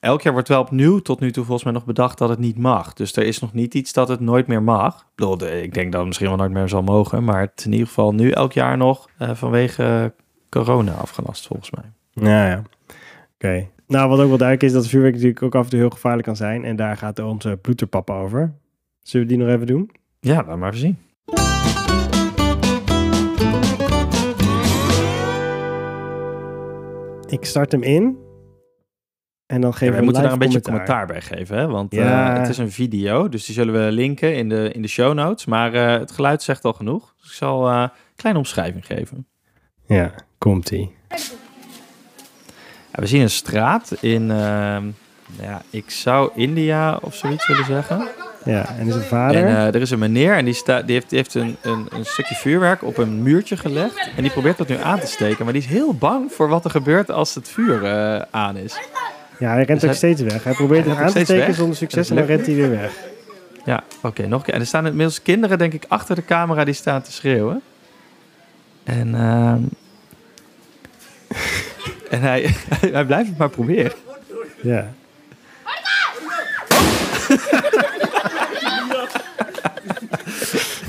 elk 0.00 0.22
jaar 0.22 0.32
wordt 0.32 0.48
wel 0.48 0.60
opnieuw 0.60 0.98
tot 0.98 1.20
nu 1.20 1.30
toe 1.30 1.44
volgens 1.44 1.64
mij 1.64 1.72
nog 1.72 1.84
bedacht 1.84 2.18
dat 2.18 2.28
het 2.28 2.38
niet 2.38 2.58
mag. 2.58 2.92
Dus 2.92 3.16
er 3.16 3.22
is 3.22 3.38
nog 3.38 3.52
niet 3.52 3.74
iets 3.74 3.92
dat 3.92 4.08
het 4.08 4.20
nooit 4.20 4.46
meer 4.46 4.62
mag. 4.62 5.00
Ik, 5.00 5.06
bedoel, 5.14 5.46
ik 5.46 5.74
denk 5.74 5.90
dat 5.90 5.98
het 5.98 6.06
misschien 6.06 6.28
wel 6.28 6.36
nooit 6.36 6.50
meer 6.50 6.68
zal 6.68 6.82
mogen. 6.82 7.24
Maar 7.24 7.40
het 7.40 7.52
is 7.56 7.64
in 7.64 7.72
ieder 7.72 7.86
geval 7.86 8.14
nu 8.14 8.30
elk 8.30 8.52
jaar 8.52 8.76
nog 8.76 9.08
eh, 9.18 9.34
vanwege 9.34 10.12
corona 10.48 10.92
afgelast 10.92 11.46
volgens 11.46 11.70
mij. 11.70 11.84
Nou 12.12 12.48
ja, 12.48 12.62
oké. 13.34 13.68
Nou, 13.86 14.08
wat 14.08 14.20
ook 14.20 14.28
wel 14.28 14.36
duidelijk 14.36 14.62
is, 14.62 14.72
dat 14.72 14.86
vuurwerk 14.86 15.14
natuurlijk 15.14 15.42
ook 15.42 15.54
af 15.54 15.64
en 15.64 15.70
toe 15.70 15.78
heel 15.78 15.90
gevaarlijk 15.90 16.26
kan 16.26 16.36
zijn. 16.36 16.64
En 16.64 16.76
daar 16.76 16.96
gaat 16.96 17.18
onze 17.18 17.58
ploeterpapa 17.62 18.20
over. 18.20 18.52
Zullen 19.02 19.26
we 19.26 19.32
die 19.34 19.42
nog 19.44 19.54
even 19.54 19.66
doen? 19.66 19.90
Ja, 20.20 20.44
laat 20.46 20.58
maar 20.58 20.68
even 20.74 20.80
zien. 20.80 20.98
Ik 27.26 27.44
start 27.44 27.72
hem 27.72 27.82
in. 27.82 28.28
En 29.50 29.60
dan 29.60 29.70
Ja, 29.70 29.76
geven 29.76 29.92
we 29.92 29.98
we 29.98 30.04
moeten 30.04 30.22
daar 30.22 30.32
een 30.32 30.38
beetje 30.38 30.60
commentaar 30.60 31.06
bij 31.06 31.20
geven. 31.20 31.56
Hè? 31.58 31.66
Want 31.66 31.92
eh, 31.92 31.98
Ja. 31.98 32.38
het 32.38 32.48
is 32.48 32.58
een 32.58 32.70
video, 32.72 33.28
dus 33.28 33.44
die 33.44 33.54
zullen 33.54 33.84
we 33.84 33.92
linken 33.92 34.36
in 34.36 34.48
de, 34.48 34.70
in 34.72 34.82
de 34.82 34.88
show 34.88 35.14
notes. 35.14 35.44
Maar 35.44 35.74
eh, 35.74 35.98
het 35.98 36.10
geluid 36.10 36.42
zegt 36.42 36.64
al 36.64 36.72
genoeg. 36.72 37.14
Dus 37.20 37.30
ik 37.30 37.36
zal 37.36 37.68
eh, 37.68 37.80
een 37.80 37.90
kleine 38.16 38.38
omschrijving 38.38 38.86
geven. 38.86 39.26
Ja, 39.86 40.10
komt-ie. 40.38 40.94
Ja, 42.92 43.00
we 43.00 43.06
zien 43.06 43.20
een 43.20 43.30
straat 43.30 43.96
in, 44.00 44.30
ehm, 44.30 44.84
ja, 45.40 45.62
ik 45.70 45.90
zou 45.90 46.30
India 46.34 46.98
of 47.02 47.14
zoiets 47.14 47.46
willen 47.46 47.64
zeggen. 47.64 48.08
Ja, 48.44 48.68
en 48.78 48.86
is 48.86 48.94
een 48.94 49.02
vader. 49.02 49.44
En 49.46 49.56
er 49.56 49.80
is 49.80 49.90
een 49.90 49.98
meneer 49.98 50.36
en 50.36 50.44
die, 50.44 50.54
sta, 50.54 50.82
die 50.82 50.94
heeft, 50.94 51.08
die 51.08 51.18
heeft 51.18 51.34
een, 51.34 51.56
een, 51.62 51.86
een 51.90 52.04
stukje 52.04 52.34
vuurwerk 52.34 52.82
op 52.82 52.96
een 52.98 53.22
muurtje 53.22 53.56
gelegd. 53.56 54.10
En 54.16 54.22
die 54.22 54.32
probeert 54.32 54.58
dat 54.58 54.68
nu 54.68 54.76
aan 54.76 55.00
te 55.00 55.06
steken. 55.06 55.44
Maar 55.44 55.52
die 55.52 55.62
is 55.62 55.68
heel 55.68 55.94
bang 55.94 56.32
voor 56.32 56.48
wat 56.48 56.64
er 56.64 56.70
gebeurt 56.70 57.10
als 57.10 57.34
het 57.34 57.48
vuur 57.48 58.26
aan 58.30 58.56
is. 58.56 58.78
Ja, 59.40 59.52
hij 59.52 59.64
rent 59.64 59.80
dus 59.80 59.90
ook 59.90 59.96
hij- 60.00 60.14
steeds 60.14 60.32
weg. 60.32 60.44
Hij 60.44 60.52
probeert 60.52 60.84
het 60.86 60.96
aan 60.96 61.12
te 61.12 61.24
steken 61.24 61.54
zonder 61.54 61.76
succes 61.76 62.10
en 62.10 62.16
dan 62.16 62.24
rent 62.24 62.46
hij 62.46 62.54
weer 62.54 62.70
weg. 62.70 62.92
Ja, 63.64 63.84
oké, 64.02 64.26
nog 64.26 64.38
een 64.38 64.44
keer. 64.44 64.54
En 64.54 64.60
er 64.60 64.66
staan 64.66 64.86
inmiddels 64.86 65.22
kinderen, 65.22 65.58
denk 65.58 65.72
ik, 65.72 65.84
achter 65.88 66.14
de 66.14 66.24
camera 66.24 66.64
die 66.64 66.74
staan 66.74 67.02
te 67.02 67.12
schreeuwen. 67.12 67.62
En, 68.84 69.14
ehm, 69.14 69.62
en 72.14 72.20
hij, 72.20 72.54
hij 72.96 73.04
blijft 73.04 73.28
het 73.28 73.38
maar 73.38 73.50
proberen. 73.50 73.92
Ja. 74.62 74.92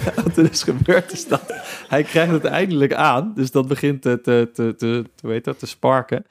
Wat 0.16 0.38
er 0.38 0.49
dus 0.49 0.64
gebeurt 0.64 1.12
is 1.12 1.28
dat 1.28 1.54
hij 1.88 2.04
krijgt 2.04 2.32
het 2.32 2.45
eindelijk 2.45 2.93
aan. 2.93 3.32
Dus 3.36 3.52
dat 3.52 3.68
begint 3.68 4.02
te, 4.02 4.22
te, 4.22 4.49
te, 4.54 4.76
te, 4.78 5.06
dat, 5.41 5.60
te 5.60 5.66
sparken. 5.68 6.26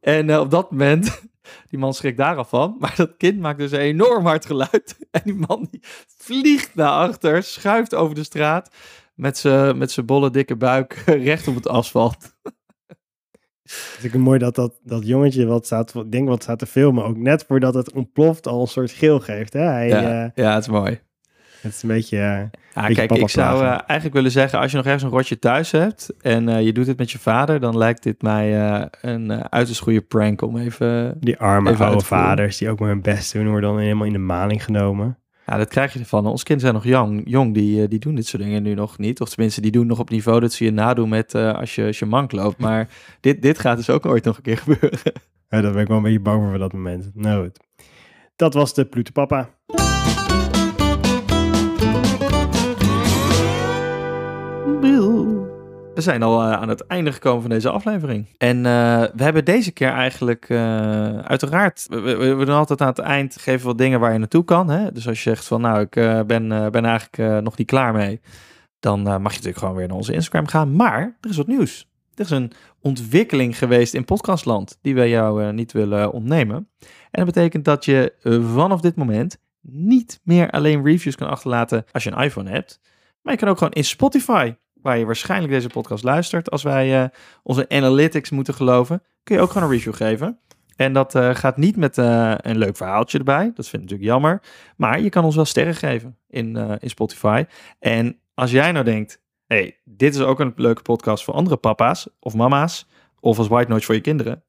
En 0.00 0.30
eh, 0.30 0.40
op 0.40 0.50
dat 0.50 0.70
moment, 0.70 1.20
die 1.70 1.78
man 1.78 1.94
schrikt 1.94 2.16
daar 2.16 2.36
al 2.36 2.44
van. 2.44 2.76
Maar 2.78 2.94
dat 2.96 3.16
kind 3.16 3.40
maakt 3.40 3.58
dus 3.58 3.72
een 3.72 3.78
enorm 3.78 4.26
hard 4.26 4.46
geluid. 4.46 4.98
En 5.10 5.20
die 5.24 5.34
man 5.34 5.68
die 5.70 5.80
vliegt 6.16 6.74
naar 6.74 6.90
achter, 6.90 7.42
schuift 7.42 7.94
over 7.94 8.14
de 8.14 8.24
straat. 8.24 8.70
Met 9.14 9.38
zijn 9.38 9.78
met 9.78 9.90
zijn 9.90 10.06
bolle 10.06 10.30
dikke 10.30 10.56
buik 10.56 10.92
recht 11.30 11.48
op 11.48 11.54
het 11.54 11.68
asfalt. 11.68 12.36
Het 13.62 13.78
is 13.78 13.94
natuurlijk 13.94 14.24
mooi 14.24 14.38
dat 14.38 14.54
dat, 14.54 14.80
dat 14.82 15.06
jongetje 15.06 15.46
wat 15.46 15.66
staat, 15.66 15.94
ik 15.94 16.12
denk 16.12 16.28
wat 16.28 16.42
staat 16.42 16.58
te 16.58 16.66
filmen, 16.66 17.04
ook 17.04 17.16
net 17.16 17.44
voordat 17.44 17.74
het 17.74 17.92
ontploft 17.92 18.46
al 18.46 18.60
een 18.60 18.66
soort 18.66 18.90
geel 18.90 19.20
geeft. 19.20 19.52
Hè? 19.52 19.60
Hij, 19.60 19.88
Ja, 19.88 20.24
eh, 20.24 20.30
ja 20.34 20.54
het 20.54 20.62
is 20.62 20.68
mooi. 20.68 21.00
Het 21.60 21.74
is 21.74 21.82
een 21.82 21.88
beetje... 21.88 22.16
eh, 22.16 22.22
Ja, 22.74 22.80
Beetje 22.80 22.94
kijk, 22.94 23.08
papa 23.08 23.20
ik 23.20 23.28
zou 23.28 23.62
eh, 23.64 23.70
eigenlijk 23.70 24.12
willen 24.12 24.30
zeggen, 24.30 24.58
als 24.58 24.70
je 24.70 24.76
nog 24.76 24.86
ergens 24.86 25.02
een 25.04 25.10
rotje 25.10 25.38
thuis 25.38 25.70
hebt 25.70 26.10
en 26.20 26.48
eh, 26.48 26.62
je 26.64 26.72
doet 26.72 26.86
het 26.86 26.98
met 26.98 27.10
je 27.10 27.18
vader, 27.18 27.60
dan 27.60 27.78
lijkt 27.78 28.02
dit 28.02 28.22
mij 28.22 28.52
een 29.00 29.50
uiterst 29.50 29.80
goede 29.80 30.00
prank 30.00 30.42
om 30.42 30.56
even... 30.58 31.16
die 31.20 31.38
arme 31.38 31.70
Even 31.70 31.86
oude 31.86 32.04
vaders 32.04 32.56
die 32.58 32.70
ook 32.70 32.78
maar 32.78 32.88
hun 32.88 33.02
best 33.02 33.32
doen, 33.32 33.48
worden 33.48 33.70
dan 33.70 33.78
helemaal 33.78 34.06
in 34.06 34.12
de 34.12 34.18
maling 34.18 34.64
genomen. 34.64 35.18
Ja, 35.46 35.56
dat 35.56 35.68
krijg 35.68 35.92
je 35.92 35.98
ervan. 35.98 36.26
Onze 36.26 36.44
kinderen 36.44 36.72
zijn 36.72 36.82
nog 36.84 37.00
jong, 37.00 37.22
jong 37.24 37.54
die, 37.54 37.88
die 37.88 37.98
doen 37.98 38.14
dit 38.14 38.26
soort 38.26 38.42
dingen 38.42 38.62
nu 38.62 38.74
nog 38.74 38.98
niet. 38.98 39.20
Of 39.20 39.28
tenminste, 39.28 39.60
die 39.60 39.70
doen 39.70 39.86
nog 39.86 39.98
op 39.98 40.10
niveau 40.10 40.40
dat 40.40 40.52
ze 40.52 40.64
je 40.64 40.70
nadoen 40.72 41.08
met 41.08 41.34
als, 41.34 41.74
je, 41.74 41.84
als 41.86 41.98
je 41.98 42.06
mank 42.06 42.32
loopt. 42.32 42.58
Maar 42.66 42.88
dit, 43.20 43.42
dit 43.42 43.58
gaat 43.58 43.76
dus 43.76 43.90
ook 43.90 44.06
ooit 44.06 44.24
nog 44.24 44.36
een 44.36 44.42
keer 44.42 44.58
gebeuren. 44.58 44.98
Ja, 45.48 45.60
daar 45.60 45.72
ben 45.72 45.80
ik 45.82 45.88
wel 45.88 45.96
een 45.96 46.02
beetje 46.02 46.20
bang 46.20 46.40
voor 46.40 46.48
voor 46.48 46.58
dat 46.58 46.72
moment. 46.72 47.10
Nou 47.14 47.42
goed. 47.42 47.58
Dat 48.36 48.54
was 48.54 48.74
de 48.74 48.84
Ploeterpapa. 48.84 49.48
We 49.66 50.19
we 56.04 56.10
zijn 56.10 56.22
al 56.22 56.42
eh, 56.42 56.52
aan 56.52 56.68
het 56.68 56.86
einde 56.86 57.12
gekomen 57.12 57.40
van 57.40 57.50
deze 57.50 57.70
aflevering. 57.70 58.26
En 58.38 58.56
uh, 58.56 58.62
we 59.14 59.22
hebben 59.22 59.44
deze 59.44 59.72
keer 59.72 59.88
eigenlijk, 59.88 60.48
uh, 60.48 61.18
uiteraard, 61.18 61.86
we, 61.88 62.42
doen 62.44 62.54
altijd 62.54 62.80
aan 62.80 62.88
het 62.88 62.98
eind, 62.98 63.36
geven 63.40 63.66
wat 63.66 63.78
dingen 63.78 64.00
waar 64.00 64.12
je 64.12 64.18
naartoe 64.18 64.44
kan. 64.44 64.68
Hè? 64.68 64.92
Dus 64.92 65.08
als 65.08 65.22
je 65.22 65.30
zegt 65.30 65.46
van, 65.46 65.60
nou, 65.60 65.80
ik 65.80 65.90
ben, 66.26 66.48
ben 66.48 66.84
eigenlijk 66.84 67.42
nog 67.42 67.56
niet 67.56 67.66
klaar 67.66 67.92
mee, 67.92 68.20
dan 68.78 69.02
mag 69.02 69.12
je 69.12 69.18
natuurlijk 69.20 69.58
gewoon 69.58 69.74
weer 69.74 69.86
naar 69.86 69.96
onze 69.96 70.12
Instagram 70.12 70.46
gaan. 70.46 70.76
Maar 70.76 71.16
er 71.20 71.30
is 71.30 71.36
wat 71.36 71.46
nieuws. 71.46 71.88
Er 72.14 72.24
is 72.24 72.30
een 72.30 72.52
ontwikkeling 72.80 73.58
geweest 73.58 73.94
in 73.94 74.04
podcastland 74.04 74.78
die 74.82 74.94
wij 74.94 75.08
jou 75.08 75.52
niet 75.52 75.72
willen 75.72 76.12
ontnemen. 76.12 76.68
En 77.10 77.24
dat 77.24 77.24
betekent 77.24 77.64
dat 77.64 77.84
je 77.84 78.12
vanaf 78.52 78.80
dit 78.80 78.96
moment 78.96 79.38
niet 79.60 80.20
meer 80.22 80.50
alleen 80.50 80.84
reviews 80.84 81.16
kan 81.16 81.28
achterlaten 81.28 81.84
als 81.92 82.04
je 82.04 82.10
een 82.10 82.22
iPhone 82.22 82.50
hebt, 82.50 82.80
maar 83.22 83.32
je 83.32 83.38
kan 83.38 83.48
ook 83.48 83.58
gewoon 83.58 83.72
in 83.72 83.84
Spotify 83.84 84.54
waar 84.82 84.98
je 84.98 85.04
waarschijnlijk 85.04 85.52
deze 85.52 85.68
podcast 85.68 86.04
luistert, 86.04 86.50
als 86.50 86.62
wij 86.62 87.02
uh, 87.02 87.08
onze 87.42 87.68
analytics 87.68 88.30
moeten 88.30 88.54
geloven, 88.54 89.02
kun 89.22 89.36
je 89.36 89.42
ook 89.42 89.50
gewoon 89.50 89.68
een 89.68 89.74
review 89.74 89.94
geven. 89.94 90.38
En 90.76 90.92
dat 90.92 91.14
uh, 91.14 91.34
gaat 91.34 91.56
niet 91.56 91.76
met 91.76 91.98
uh, 91.98 92.34
een 92.36 92.58
leuk 92.58 92.76
verhaaltje 92.76 93.18
erbij. 93.18 93.44
Dat 93.54 93.68
vind 93.68 93.82
ik 93.82 93.90
natuurlijk 93.90 94.08
jammer. 94.10 94.42
Maar 94.76 95.00
je 95.00 95.08
kan 95.08 95.24
ons 95.24 95.34
wel 95.34 95.44
sterren 95.44 95.74
geven 95.74 96.16
in, 96.28 96.56
in 96.56 96.90
Spotify. 96.90 97.44
En 97.78 98.18
als 98.34 98.50
jij 98.50 98.72
nou 98.72 98.84
denkt, 98.84 99.22
hey, 99.46 99.80
dit 99.84 100.14
is 100.14 100.20
ook 100.20 100.40
een 100.40 100.52
leuke 100.56 100.82
podcast 100.82 101.24
voor 101.24 101.34
andere 101.34 101.56
papa's 101.56 102.08
of 102.18 102.34
mama's. 102.34 102.88
Of 103.20 103.38
als 103.38 103.48
white 103.48 103.68
noise 103.68 103.86
voor 103.86 103.94
je 103.94 104.00
kinderen. 104.00 104.42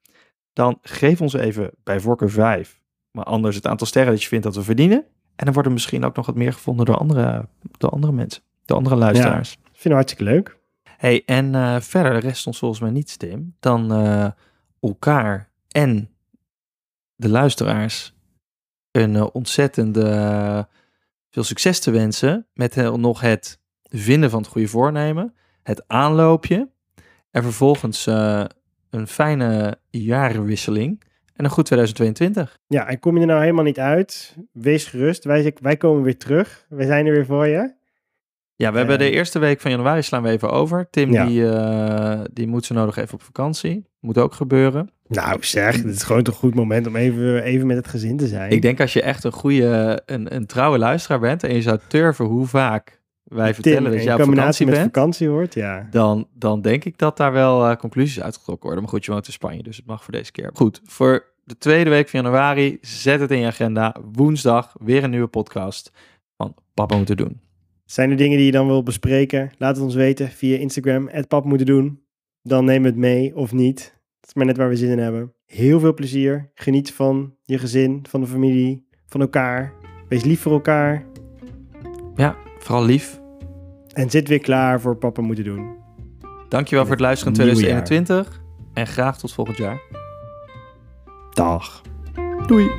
Dan 0.54 0.78
geef 0.82 1.22
ons 1.22 1.34
even 1.34 1.72
bij 1.84 2.00
voorkeur 2.00 2.30
5. 2.30 2.82
Maar 3.12 3.26
anders 3.26 3.56
het 3.56 3.68
aantal 3.68 3.88
sterren 3.88 4.12
dat 4.12 4.22
je 4.22 4.28
vindt 4.28 4.44
dat 4.44 4.56
we 4.56 4.64
verdienen. 4.64 5.06
En 5.36 5.46
dan 5.46 5.54
worden 5.54 5.74
misschien 5.74 6.04
ook 6.04 6.16
nog 6.16 6.26
wat 6.26 6.36
meer 6.36 6.54
gevonden 6.54 6.86
door 6.86 6.98
andere, 6.98 7.48
door 7.78 7.90
andere 7.90 8.14
mensen. 8.14 8.44
Door 8.66 8.78
andere 8.78 8.96
luisteraars. 8.96 9.58
Vind 9.82 9.94
ik 9.94 10.00
hartstikke 10.00 10.32
leuk. 10.32 10.58
Hey, 10.98 11.24
en 11.26 11.54
uh, 11.54 11.80
verder 11.80 12.20
rest 12.20 12.48
ons 12.48 12.60
volgens 12.60 12.82
mij 12.82 12.92
niets, 12.92 13.18
Tim, 13.18 13.56
dan 13.60 13.94
uh, 13.94 14.28
elkaar 14.80 15.50
en 15.68 16.10
de 17.16 17.30
luisteraars 17.30 18.14
een 18.92 19.14
uh, 19.14 19.28
ontzettende 19.32 20.68
veel 21.30 21.44
succes 21.44 21.80
te 21.80 21.92
wensen 21.92 22.48
met 22.54 22.76
nog 22.76 23.22
het 23.22 23.60
vinden 23.84 24.30
van 24.30 24.42
het 24.42 24.52
goede 24.52 24.68
voornemen, 24.68 25.36
het 25.64 25.84
aanloopje 25.88 26.70
en 27.32 27.44
vervolgens 27.44 28.06
een 28.90 29.08
fijne 29.08 29.78
jarenwisseling 29.90 31.04
en 31.34 31.44
een 31.46 31.52
goed 31.52 31.66
2022. 31.66 32.58
Ja, 32.68 32.88
en 32.88 33.00
kom 33.00 33.16
je 33.16 33.22
er 33.22 33.28
nou 33.28 33.42
helemaal 33.42 33.64
niet 33.64 33.80
uit, 33.80 34.36
wees 34.52 34.86
gerust. 34.86 35.24
Wij, 35.24 35.54
wij 35.62 35.78
komen 35.78 36.04
weer 36.04 36.18
terug. 36.18 36.66
We 36.70 36.86
zijn 36.86 37.06
er 37.06 37.14
weer 37.14 37.26
voor 37.26 37.48
je. 37.48 37.80
Ja, 38.62 38.72
we 38.72 38.78
hebben 38.78 38.98
de 38.98 39.10
eerste 39.10 39.40
week 39.40 39.60
van 39.60 39.72
januari 39.72 40.02
slaan 40.02 40.24
we 40.24 40.30
even 40.30 40.52
over. 40.52 40.88
Tim 40.90 41.12
die, 41.12 41.42
uh, 41.42 42.22
die 42.34 42.48
moet 42.48 42.66
zo 42.66 42.74
nodig 42.74 42.98
even 42.98 43.14
op 43.14 43.22
vakantie. 43.22 43.86
Moet 44.00 44.18
ook 44.18 44.34
gebeuren. 44.34 44.90
Nou 45.08 45.44
zeg, 45.44 45.76
het 45.76 45.96
is 45.96 46.04
gewoon 46.04 46.24
toch 46.24 46.34
een 46.34 46.40
goed 46.40 46.56
moment 46.56 46.88
om 46.88 46.96
even, 46.96 47.44
even 47.44 47.68
met 47.68 47.78
het 47.78 47.88
gezin 47.88 48.18
te 48.18 48.28
zijn. 48.28 48.52
Ik 48.52 48.62
denk 48.62 48.80
als 48.80 48.94
je 48.94 49.02
echt 49.02 49.24
een 49.24 49.32
goede, 49.32 50.02
een, 50.06 50.36
een 50.36 50.46
trouwe 50.46 50.78
luisteraar 50.78 51.20
bent 51.20 51.44
en 51.44 51.56
je 51.56 51.62
zou 51.62 51.80
turven 51.88 52.26
hoe 52.26 52.48
vaak 52.48 53.02
wij 53.24 53.54
vertellen 53.54 53.92
dat 53.92 54.04
je 54.04 54.14
op 54.14 54.24
vakantie 54.24 54.66
met 54.66 54.76
bent, 54.76 54.86
vakantie 54.86 55.28
hoort, 55.28 55.54
ja. 55.54 55.88
dan, 55.92 56.28
dan 56.34 56.62
denk 56.62 56.86
ik 56.86 56.98
dat 56.98 57.18
daar 57.18 57.32
wel 57.32 57.70
uh, 57.70 57.76
conclusies 57.76 58.22
uitgetrokken 58.22 58.66
worden. 58.66 58.84
Maar 58.84 58.92
goed, 58.94 59.06
je 59.06 59.12
woont 59.12 59.28
in 59.28 59.34
Spanje, 59.34 59.64
dus 59.64 59.78
het 59.78 59.86
mag 59.86 60.04
voor 60.04 60.14
deze 60.14 60.32
keer. 60.32 60.50
Goed, 60.54 60.82
voor 60.84 61.26
de 61.44 61.58
tweede 61.58 61.90
week 61.90 62.10
van 62.10 62.22
januari, 62.22 62.78
zet 62.82 63.20
het 63.20 63.32
in 63.32 63.40
je 63.40 63.48
agenda. 63.48 63.96
Woensdag 64.12 64.76
weer 64.80 65.04
een 65.04 65.10
nieuwe 65.10 65.28
podcast 65.28 65.92
van 66.38 66.56
Papa 66.74 66.96
Moeten 66.96 67.18
Doen. 67.18 67.42
Zijn 67.92 68.10
er 68.10 68.18
dingen 68.18 68.38
die 68.38 68.46
je 68.46 68.52
dan 68.52 68.68
wil 68.68 68.84
bespreken? 68.84 69.52
Laat 69.58 69.76
het 69.76 69.86
ons 69.86 69.96
weten 69.96 70.30
via 70.30 70.58
Instagram, 70.58 71.10
pap 71.28 71.46
moeten 71.46 71.66
doen. 71.66 72.02
Dan 72.42 72.66
neem 72.66 72.86
het 72.86 72.96
mee 72.96 73.36
of 73.36 73.52
niet. 73.52 73.80
Het 74.20 74.30
is 74.30 74.34
maar 74.34 74.46
net 74.46 74.58
waar 74.58 74.70
we 74.70 74.76
zin 74.76 74.90
in 74.90 75.00
hebben. 75.00 75.34
Heel 75.46 75.80
veel 75.80 75.94
plezier. 75.94 76.52
Geniet 76.54 76.94
van 76.94 77.36
je 77.44 77.58
gezin, 77.58 78.04
van 78.10 78.22
de 78.22 78.28
familie, 78.28 78.88
van 79.06 79.22
elkaar. 79.22 79.74
Wees 80.08 80.24
lief 80.24 80.42
voor 80.42 80.52
elkaar. 80.52 81.06
Ja, 82.16 82.36
vooral 82.60 82.86
lief. 82.86 83.22
En 83.94 84.10
zit 84.10 84.28
weer 84.28 84.40
klaar 84.40 84.82
voor 84.82 84.96
papa 84.96 85.22
moeten 85.22 85.44
doen. 85.44 85.76
Dankjewel 86.50 86.84
voor 86.84 86.94
het 86.94 87.04
luisteren 87.04 87.34
in 87.34 87.40
2021. 87.40 88.42
En 88.74 88.88
graag 88.88 89.18
tot 89.18 89.34
volgend 89.34 89.58
jaar. 89.58 89.82
Dag. 91.34 91.82
Doei. 92.48 92.70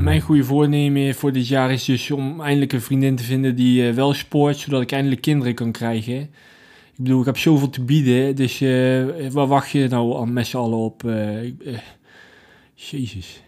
Mijn 0.00 0.20
goede 0.20 0.44
voornemen 0.44 1.14
voor 1.14 1.32
dit 1.32 1.48
jaar 1.48 1.72
is 1.72 1.84
dus 1.84 2.10
om 2.10 2.40
eindelijk 2.40 2.72
een 2.72 2.80
vriendin 2.80 3.16
te 3.16 3.22
vinden 3.22 3.56
die 3.56 3.88
uh, 3.88 3.94
wel 3.94 4.12
sport, 4.14 4.56
zodat 4.56 4.82
ik 4.82 4.92
eindelijk 4.92 5.20
kinderen 5.20 5.54
kan 5.54 5.72
krijgen. 5.72 6.20
Ik 6.20 7.04
bedoel, 7.04 7.20
ik 7.20 7.26
heb 7.26 7.38
zoveel 7.38 7.70
te 7.70 7.84
bieden, 7.84 8.36
dus 8.36 8.60
uh, 8.60 9.06
waar 9.30 9.46
wacht 9.46 9.70
je 9.70 9.88
nou 9.88 10.30
met 10.30 10.46
z'n 10.46 10.56
allen 10.56 10.78
op? 10.78 11.02
Uh, 11.04 11.50
Jezus. 12.74 13.42